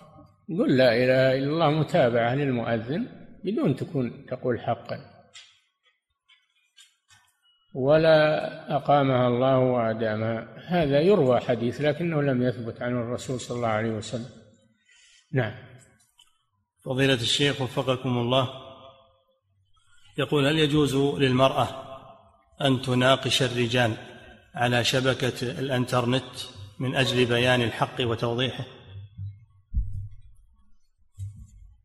قل 0.48 0.76
لا 0.76 0.96
إله 0.96 1.38
إلا 1.38 1.46
الله 1.46 1.70
متابعة 1.70 2.34
للمؤذن 2.34 3.06
بدون 3.44 3.76
تكون 3.76 4.26
تقول 4.26 4.60
حقا. 4.60 5.01
ولا 7.74 8.76
أقامها 8.76 9.28
الله 9.28 9.59
وأدامها. 9.59 10.48
هذا 10.66 11.01
يروى 11.01 11.40
حديث 11.40 11.80
لكنه 11.80 12.22
لم 12.22 12.42
يثبت 12.42 12.82
عن 12.82 12.92
الرسول 12.92 13.40
صلى 13.40 13.56
الله 13.56 13.68
عليه 13.68 13.90
وسلم. 13.90 14.30
نعم. 15.32 15.55
فضيلة 16.84 17.14
الشيخ 17.14 17.60
وفقكم 17.60 18.18
الله. 18.18 18.48
يقول 20.18 20.46
هل 20.46 20.59
يجوز 20.59 20.96
للمرأة 20.96 21.68
أن 22.60 22.82
تناقش 22.82 23.42
الرجال؟ 23.42 24.14
على 24.55 24.85
شبكة 24.85 25.43
الإنترنت 25.43 26.24
من 26.78 26.94
أجل 26.94 27.26
بيان 27.26 27.62
الحق 27.62 28.01
وتوضيحه. 28.01 28.64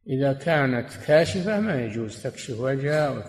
إذا 0.07 0.33
كانت 0.33 0.93
كاشفة 1.07 1.59
ما 1.59 1.85
يجوز 1.85 2.23
تكشف 2.23 2.59
وجهها 2.59 3.23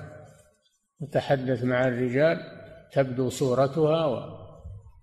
وتحدث 1.00 1.64
مع 1.64 1.88
الرجال 1.88 2.38
تبدو 2.92 3.28
صورتها 3.28 4.06
و... 4.06 4.16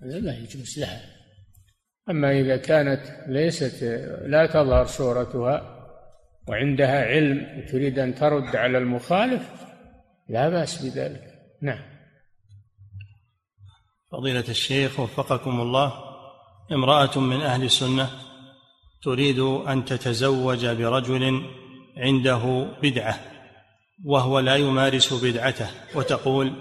هذا 0.04 0.20
لا 0.20 0.38
يجوز 0.38 0.80
لها. 0.80 1.02
أما 2.10 2.32
إذا 2.32 2.58
كانت 2.58 3.02
ليست 3.28 3.84
لا 4.26 4.46
تظهر 4.46 4.86
صورتها 4.86 5.78
وعندها 6.48 7.06
علم 7.06 7.66
تريد 7.66 8.00
أن 8.00 8.16
ترد 8.16 8.56
على 8.56 8.78
المخالف 8.78 9.50
لا 10.30 10.50
بأس 10.50 10.86
بذلك. 10.86 11.24
نعم. 11.62 11.97
فضيلة 14.12 14.44
الشيخ 14.50 15.00
وفقكم 15.00 15.62
الله 15.62 15.94
امرأة 16.72 17.20
من 17.20 17.42
أهل 17.42 17.64
السنة 17.64 18.10
تريد 19.04 19.40
أن 19.40 19.86
تتزوج 19.86 20.66
برجل 20.66 21.42
عنده 21.98 22.68
بدعة 22.84 23.16
وهو 24.06 24.40
لا 24.40 24.56
يمارس 24.56 25.24
بدعته 25.24 25.68
وتقول 25.96 26.54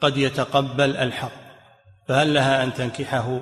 قد 0.00 0.16
يتقبل 0.16 0.96
الحق 0.96 1.32
فهل 2.08 2.34
لها 2.34 2.64
أن 2.64 2.72
تنكحه؟ 2.72 3.40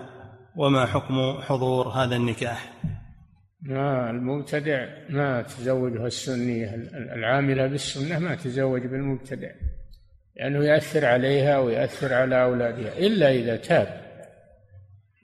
وما 0.56 0.86
حكم 0.86 1.40
حضور 1.42 1.88
هذا 1.88 2.16
النكاح؟ 2.16 2.72
ما 3.62 4.10
المبتدع 4.10 4.86
ما 5.10 5.42
تزوجها 5.42 6.06
السنية 6.06 6.74
العاملة 7.16 7.66
بالسنة 7.66 8.18
ما 8.18 8.34
تزوج 8.34 8.80
بالمبتدع. 8.86 9.50
لأنه 10.38 10.64
يأثر 10.64 11.04
عليها 11.04 11.58
ويأثر 11.58 12.14
على 12.14 12.42
أولادها 12.42 12.98
إلا 12.98 13.30
إذا 13.30 13.56
تاب. 13.56 14.08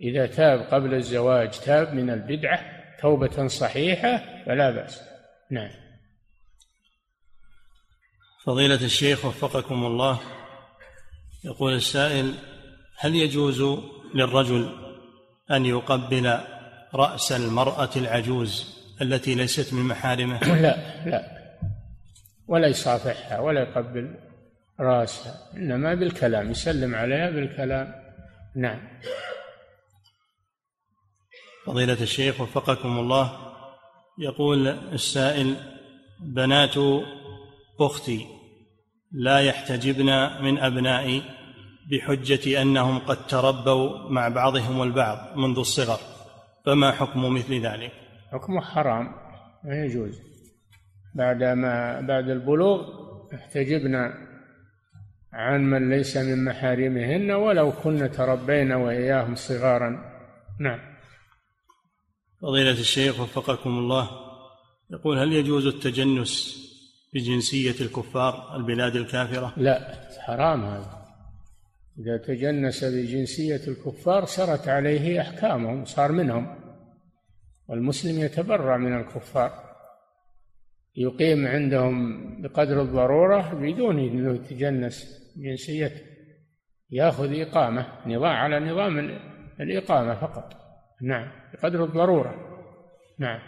إذا 0.01 0.27
تاب 0.27 0.61
قبل 0.61 0.95
الزواج 0.95 1.51
تاب 1.51 1.95
من 1.95 2.11
البدعة 2.11 2.61
توبة 3.01 3.47
صحيحة 3.47 4.23
فلا 4.47 4.71
بأس. 4.71 5.03
نعم. 5.51 5.71
فضيلة 8.45 8.85
الشيخ 8.85 9.25
وفقكم 9.25 9.87
الله. 9.87 10.21
يقول 11.45 11.75
السائل 11.75 12.35
هل 12.99 13.15
يجوز 13.15 13.63
للرجل 14.15 14.73
أن 15.51 15.67
يقبل 15.67 16.39
رأس 16.95 17.33
المرأة 17.33 17.91
العجوز 17.97 18.75
التي 19.03 19.35
ليست 19.35 19.75
من 19.75 19.83
محارمه؟ 19.83 20.39
لا 20.39 21.07
لا. 21.07 21.35
ولا 22.49 22.67
يصافحها 22.67 23.39
ولا 23.39 23.61
يقبل. 23.61 24.15
رأسها 24.81 25.35
إنما 25.57 25.95
بالكلام 25.95 26.51
يسلم 26.51 26.95
عليها 26.95 27.31
بالكلام. 27.31 27.95
نعم. 28.57 28.81
فضيلة 31.67 32.03
الشيخ 32.03 32.41
وفقكم 32.41 32.99
الله 32.99 33.33
يقول 34.19 34.69
السائل 34.69 35.57
بنات 36.21 36.75
أختي 37.81 38.27
لا 39.13 39.39
يحتجبن 39.39 40.43
من 40.43 40.59
أبنائي 40.59 41.23
بحجة 41.91 42.63
أنهم 42.63 42.99
قد 42.99 43.27
تربوا 43.27 44.11
مع 44.11 44.29
بعضهم 44.29 44.83
البعض 44.83 45.37
منذ 45.37 45.59
الصغر. 45.59 45.99
فما 46.67 46.93
حكم 46.93 47.35
مثل 47.35 47.67
ذلك؟ 47.67 47.93
حكمه 48.33 48.61
حرام 48.61 49.15
ما 49.65 49.85
يجوز. 49.85 50.21
بعد 51.15 51.43
ما 51.43 52.01
بعد 52.01 52.29
البلوغ 52.29 53.05
احتجبن 53.35 54.24
عن 55.35 55.71
من 55.71 55.91
ليس 55.91 56.17
من 56.17 56.45
محارمهن 56.45 57.31
ولو 57.31 57.73
كن 57.73 58.11
تربين 58.11 58.73
وإياهم 58.73 59.35
صغارا. 59.35 59.91
نعم. 60.61 60.79
فضيلة 62.43 62.71
الشيخ 62.71 63.21
وفقكم 63.21 63.71
الله 63.71 64.11
يقول 64.91 65.19
هل 65.19 65.33
يجوز 65.33 65.67
التجنس 65.67 66.65
بجنسية 67.15 67.85
الكفار 67.85 68.57
البلاد 68.57 68.97
الكافرة؟ 68.97 69.53
لا 69.57 69.95
حرام 70.21 70.65
هذا. 70.65 71.05
إذا 71.99 72.17
تجنس 72.17 72.85
بجنسية 72.85 73.61
الكفار 73.69 74.25
سرت 74.25 74.69
عليه 74.69 75.21
أحكامهم 75.21 75.85
صار 75.85 76.13
منهم. 76.13 76.57
والمسلم 77.69 78.19
يتبرع 78.19 78.77
من 78.77 78.97
الكفار. 79.01 79.53
يقيم 80.97 81.47
عندهم 81.47 81.97
بقدر 82.43 82.83
الضرورة 82.83 83.55
بدون 83.55 83.99
أنه 83.99 84.35
يتجنس. 84.35 85.24
جنسيته 85.37 86.01
يأخذ 86.91 87.41
إقامة 87.41 87.87
نظام 88.07 88.37
على 88.37 88.61
نظام 88.61 89.19
الإقامة 89.61 90.15
فقط. 90.15 90.53
نعم 91.03 91.31
بقدر 91.55 91.85
الضرورة. 91.85 92.35
نعم. 93.19 93.41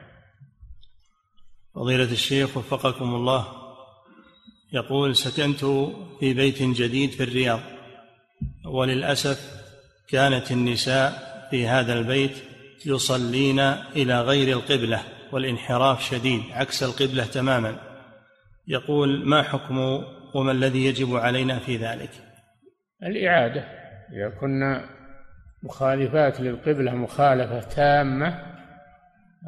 فضيلة 1.74 2.12
الشيخ 2.12 2.56
وفقكم 2.56 3.14
الله 3.14 3.46
يقول 4.72 5.16
سكنت 5.16 5.64
في 6.20 6.34
بيت 6.34 6.62
جديد 6.62 7.10
في 7.10 7.22
الرياض 7.22 7.60
وللأسف 8.64 9.56
كانت 10.08 10.52
النساء 10.52 11.36
في 11.50 11.66
هذا 11.66 11.98
البيت 11.98 12.36
يصلين 12.86 13.60
إلى 13.96 14.22
غير 14.22 14.56
القبلة 14.56 15.02
والانحراف 15.32 16.10
شديد 16.10 16.42
عكس 16.50 16.82
القبلة 16.82 17.24
تماما. 17.24 17.80
يقول 18.68 19.28
ما 19.28 19.42
حكم 19.42 20.02
وما 20.36 20.52
الذي 20.52 20.84
يجب 20.84 21.16
علينا 21.16 21.58
في 21.58 21.76
ذلك؟ 21.76 22.10
الإعادة. 23.02 23.60
إذا 24.12 24.28
كنا 24.40 24.84
مخالفات 25.62 26.40
للقبلة 26.40 26.94
مخالفة 26.94 27.60
تامة 27.60 28.56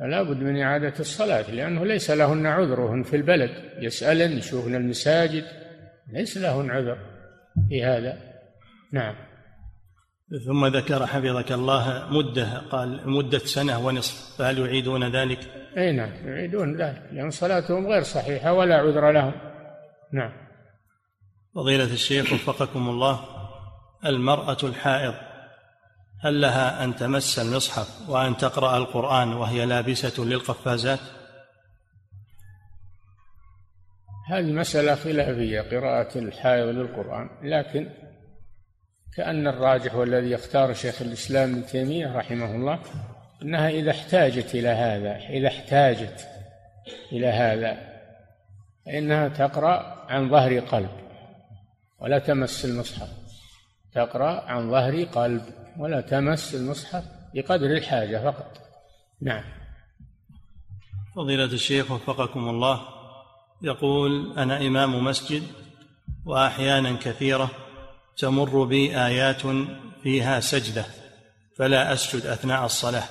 لا 0.08 0.22
بد 0.22 0.42
من 0.42 0.60
إعادة 0.60 0.94
الصلاة 1.00 1.50
لأنه 1.50 1.84
ليس 1.84 2.10
لهن 2.10 2.46
عذرهن 2.46 3.02
في 3.02 3.16
البلد. 3.16 3.50
يسألن 3.78 4.38
يشوفن 4.38 4.74
المساجد 4.74 5.44
ليس 6.12 6.38
لهن 6.38 6.70
عذر 6.70 6.98
في 7.68 7.84
هذا. 7.84 8.18
نعم. 8.92 9.14
ثم 10.46 10.66
ذكر 10.66 11.06
حفظك 11.06 11.52
الله 11.52 12.08
مدة 12.10 12.58
قال 12.58 13.10
مدة 13.10 13.38
سنة 13.38 13.86
ونصف 13.86 14.38
فهل 14.38 14.58
يعيدون 14.58 15.16
ذلك؟ 15.16 15.38
أي 15.76 15.92
نعم 15.92 16.10
يعيدون 16.24 16.76
ذلك 16.76 17.02
لأن 17.12 17.30
صلاتهم 17.30 17.86
غير 17.86 18.02
صحيحة 18.02 18.52
ولا 18.52 18.76
عذر 18.76 19.10
لهم. 19.10 19.32
نعم. 20.12 20.47
فضيلة 21.54 21.92
الشيخ 21.92 22.32
وفقكم 22.32 22.88
الله 22.88 23.24
المرأة 24.06 24.58
الحائض 24.62 25.14
هل 26.20 26.40
لها 26.40 26.84
أن 26.84 26.96
تمس 26.96 27.38
المصحف 27.38 28.08
وأن 28.08 28.36
تقرأ 28.36 28.76
القرآن 28.76 29.32
وهي 29.32 29.66
لابسة 29.66 30.24
للقفازات؟ 30.24 30.98
هذه 34.28 34.52
مسألة 34.52 34.94
خلافية 34.94 35.60
قراءة 35.60 36.18
الحائض 36.18 36.66
للقرآن 36.66 37.30
لكن 37.42 37.88
كأن 39.16 39.46
الراجح 39.46 39.94
والذي 39.94 40.30
يختار 40.30 40.74
شيخ 40.74 41.02
الإسلام 41.02 41.52
ابن 41.52 41.66
تيمية 41.66 42.16
رحمه 42.16 42.54
الله 42.54 42.80
أنها 43.42 43.68
إذا 43.68 43.90
احتاجت 43.90 44.54
إلى 44.54 44.68
هذا 44.68 45.16
إذا 45.16 45.48
احتاجت 45.48 46.28
إلى 47.12 47.26
هذا 47.26 47.78
فإنها 48.86 49.28
تقرأ 49.28 50.06
عن 50.08 50.30
ظهر 50.30 50.58
قلب 50.58 51.07
ولا 51.98 52.18
تمس 52.18 52.64
المصحف. 52.64 53.08
تقرأ 53.94 54.40
عن 54.40 54.70
ظهر 54.70 55.04
قلب 55.04 55.42
ولا 55.78 56.00
تمس 56.00 56.54
المصحف 56.54 57.04
بقدر 57.34 57.66
الحاجة 57.66 58.30
فقط. 58.30 58.58
نعم. 59.20 59.44
فضيلة 61.16 61.44
الشيخ 61.44 61.90
وفقكم 61.90 62.48
الله 62.48 62.80
يقول 63.62 64.38
أنا 64.38 64.66
إمام 64.66 65.04
مسجد 65.04 65.42
وأحيانا 66.26 66.96
كثيرة 66.96 67.50
تمر 68.16 68.64
بي 68.64 68.96
آيات 69.06 69.42
فيها 70.02 70.40
سجدة 70.40 70.84
فلا 71.56 71.92
أسجد 71.92 72.26
أثناء 72.26 72.64
الصلاة 72.64 73.04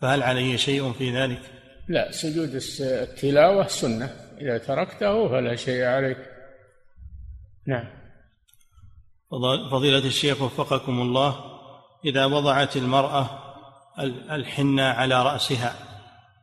فهل 0.00 0.22
علي 0.22 0.58
شيء 0.58 0.92
في 0.92 1.16
ذلك؟ 1.16 1.40
لا 1.88 2.12
سجود 2.12 2.60
التلاوة 2.80 3.66
سنة 3.66 4.10
إذا 4.40 4.58
تركته 4.58 5.28
فلا 5.28 5.56
شيء 5.56 5.84
عليك. 5.84 6.18
نعم. 7.66 7.97
فضيلة 9.70 9.98
الشيخ 9.98 10.42
وفقكم 10.42 11.00
الله 11.00 11.44
إذا 12.04 12.24
وضعت 12.24 12.76
المرأة 12.76 13.30
الحنة 14.30 14.82
على 14.82 15.22
رأسها 15.22 15.74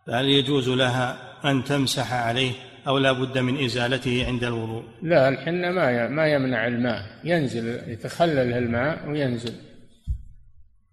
فهل 0.07 0.25
يجوز 0.25 0.69
لها 0.69 1.17
أن 1.45 1.63
تمسح 1.63 2.13
عليه 2.13 2.51
أو 2.87 2.97
لا 2.97 3.11
بد 3.11 3.37
من 3.37 3.63
إزالته 3.63 4.25
عند 4.27 4.43
الوضوء؟ 4.43 4.83
لا 5.01 5.29
الحنة 5.29 5.71
ما 5.71 6.07
ما 6.07 6.27
يمنع 6.27 6.67
الماء 6.67 7.01
ينزل 7.23 7.89
يتخلل 7.89 8.53
الماء 8.53 9.09
وينزل. 9.09 9.53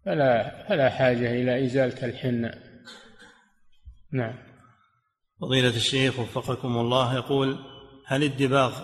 فلا 0.06 0.64
فلا 0.69 0.90
حاجة 0.90 1.32
إلى 1.32 1.64
إزالة 1.64 2.06
الحنة. 2.06 2.55
نعم. 4.12 4.35
فضيلة 5.40 5.77
الشيخ 5.77 6.19
وفقكم 6.19 6.78
الله 6.78 7.14
يقول 7.14 7.59
هل 8.06 8.23
الدباغ 8.23 8.81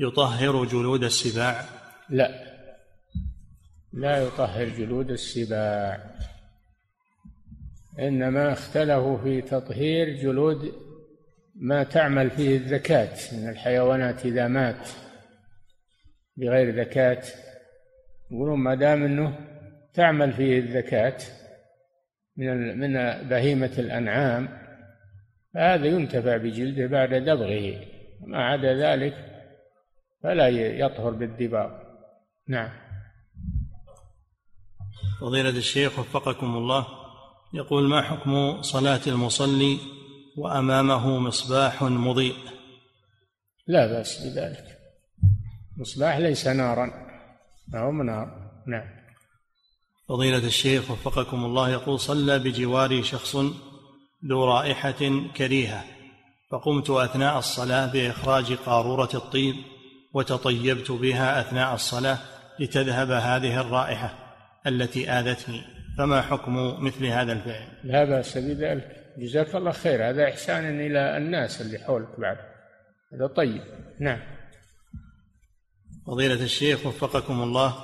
يطهر 0.00 0.64
جلود 0.64 1.04
السباع؟ 1.04 1.77
لا. 2.10 2.58
لا 3.92 4.18
يطهر 4.18 4.68
جلود 4.68 5.10
السباع. 5.10 6.00
إنما 7.98 8.52
اختلفوا 8.52 9.18
في 9.18 9.40
تطهير 9.40 10.08
جلود 10.16 10.72
ما 11.54 11.82
تعمل 11.82 12.30
فيه 12.30 12.56
الزكاة 12.56 13.16
من 13.32 13.48
الحيوانات 13.48 14.26
إذا 14.26 14.48
مات 14.48 14.88
بغير 16.36 16.76
زكاة 16.84 17.22
يقولون 18.30 18.58
ما 18.58 18.74
دام 18.74 19.04
أنه 19.04 19.38
تعمل 19.94 20.32
فيه 20.32 20.58
الزكاة 20.58 21.16
من 22.36 22.78
من 22.78 22.92
بهيمة 23.28 23.72
الأنعام 23.78 24.48
فهذا 25.54 25.86
ينتفع 25.86 26.36
بجلده 26.36 26.86
بعد 26.86 27.14
دبغه. 27.14 27.80
ما 28.20 28.44
عدا 28.44 28.74
ذلك 28.74 29.14
فلا 30.22 30.48
يطهر 30.48 31.10
بالدباغ. 31.10 31.87
نعم. 32.48 32.70
فضيلة 35.20 35.50
الشيخ 35.50 35.98
وفقكم 35.98 36.56
الله 36.56 36.86
يقول 37.54 37.88
ما 37.88 38.02
حكم 38.02 38.62
صلاة 38.62 39.00
المصلي 39.06 39.78
وأمامه 40.36 41.18
مصباح 41.18 41.82
مضيء؟ 41.82 42.36
لا 43.66 43.86
بأس 43.86 44.22
بذلك. 44.26 44.64
مصباح 45.76 46.16
ليس 46.16 46.46
نارا 46.46 46.90
ما 47.68 47.80
هو 47.80 47.92
نار 47.92 48.50
نعم. 48.66 48.88
فضيلة 50.08 50.46
الشيخ 50.46 50.90
وفقكم 50.90 51.44
الله 51.44 51.70
يقول 51.70 52.00
صلى 52.00 52.38
بجواري 52.38 53.02
شخص 53.02 53.36
ذو 54.26 54.44
رائحة 54.44 55.28
كريهة 55.36 55.84
فقمت 56.50 56.90
أثناء 56.90 57.38
الصلاة 57.38 57.92
بإخراج 57.92 58.52
قارورة 58.52 59.10
الطيب 59.14 59.54
وتطيبت 60.14 60.90
بها 60.90 61.40
أثناء 61.40 61.74
الصلاة 61.74 62.18
لتذهب 62.60 63.10
هذه 63.10 63.60
الرائحة 63.60 64.14
التي 64.66 65.10
آذتني. 65.10 65.62
فما 65.98 66.22
حكم 66.22 66.84
مثل 66.84 67.06
هذا 67.06 67.32
الفعل؟ 67.32 67.68
لا 67.84 68.04
بأس 68.04 68.38
بذلك 68.38 68.96
جزاك 69.18 69.54
الله 69.54 69.72
خير. 69.72 70.10
هذا 70.10 70.28
إحسان 70.28 70.80
إلى 70.80 71.16
الناس 71.16 71.60
اللي 71.60 71.78
حولك 71.78 72.20
بعد. 72.20 72.36
هذا 73.14 73.26
طيب. 73.26 73.62
نعم. 74.00 74.20
فضيلة 76.06 76.44
الشيخ 76.44 76.86
وفقكم 76.86 77.42
الله. 77.42 77.74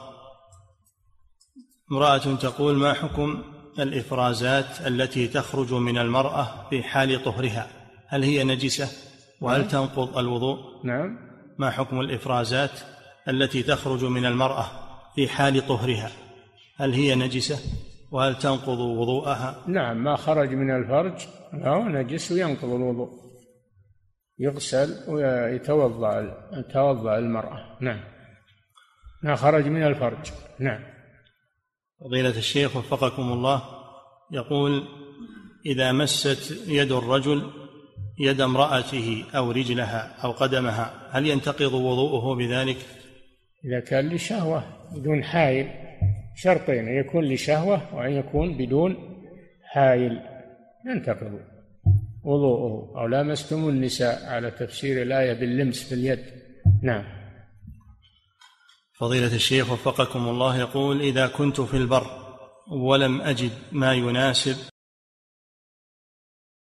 امرأة 1.93 2.37
تقول 2.37 2.77
ما 2.77 2.93
حكم 2.93 3.45
الإفرازات 3.79 4.87
التي 4.87 5.29
تخرج 5.29 5.73
من 5.73 5.99
المرأة 5.99 6.69
في 6.71 6.83
حال 6.83 7.25
طهرها؟ 7.25 7.69
هل 8.09 8.23
هي 8.23 8.45
نجسة؟ 8.45 8.89
وهل 9.41 9.61
نعم. 9.61 9.69
تنقض 9.69 10.19
الوضوء؟ 10.19 10.59
نعم. 10.85 11.19
ما 11.59 11.71
حكم 11.71 12.01
الإفرازات 12.01 12.71
التي 13.29 13.63
تخرج 13.63 14.05
من 14.05 14.27
المرأة 14.27 14.67
في 15.15 15.29
حال 15.29 15.67
طهرها. 15.67 16.11
هل 16.77 16.93
هي 16.93 17.15
نجسة؟ 17.15 17.59
وهل 18.13 18.39
تنقض 18.39 18.79
وضوءها؟ 18.79 19.65
نعم 19.67 20.05
ما 20.05 20.17
خرج 20.17 20.49
من 20.55 20.71
الفرج 20.71 21.27
هو 21.55 21.83
نجس 21.83 22.33
وينقض 22.33 22.71
الوضوء. 22.71 23.11
يغسل 24.39 25.11
ويتوضأ 25.11 26.37
يتوضا 26.53 27.19
المرأة. 27.19 27.77
نعم. 27.81 28.01
ما 29.23 29.37
خرج 29.37 29.67
من 29.67 29.83
الفرج. 29.83 30.33
نعم. 30.59 30.81
فضيلة 32.01 32.39
الشيخ 32.39 32.77
وفقكم 32.77 33.33
الله 33.33 33.63
يقول 34.33 34.85
إذا 35.67 35.93
مست 35.93 36.59
يد 36.67 36.93
الرجل 36.93 37.51
يد 38.19 38.41
امرأته 38.41 39.25
أو 39.35 39.51
رجلها 39.51 40.17
أو 40.25 40.33
قدمها 40.33 41.09
هل 41.11 41.27
ينتقض 41.27 41.73
وضوءه 41.75 42.35
بذلك؟ 42.35 42.77
إذا 43.65 43.81
كان 43.81 44.09
لشهوة 44.09 44.65
بدون 44.93 45.25
حائل 45.25 45.71
شرطين 46.37 46.89
أن 46.89 46.95
يكون 46.95 47.25
لشهوة 47.25 47.95
وأن 47.95 48.13
يكون 48.13 48.57
بدون 48.57 48.97
حائل. 49.63 50.21
ينتقض 50.87 51.41
وضوءه. 52.25 53.01
أو 53.01 53.07
لامستم 53.07 53.69
النساء 53.69 54.27
على 54.27 54.51
تفسير 54.51 55.03
الآية 55.03 55.33
باللمس 55.33 55.89
في 55.89 55.95
اليد. 55.95 56.25
نعم. 56.83 57.05
فضيلة 58.99 59.35
الشيخ 59.35 59.73
وفقكم 59.73 60.29
الله 60.29 60.59
يقول 60.59 61.01
إذا 61.01 61.27
كنت 61.27 61.61
في 61.61 61.77
البر 61.77 62.07
ولم 62.71 63.21
أجد 63.21 63.51
ما 63.73 63.93
يناسب 63.93 64.74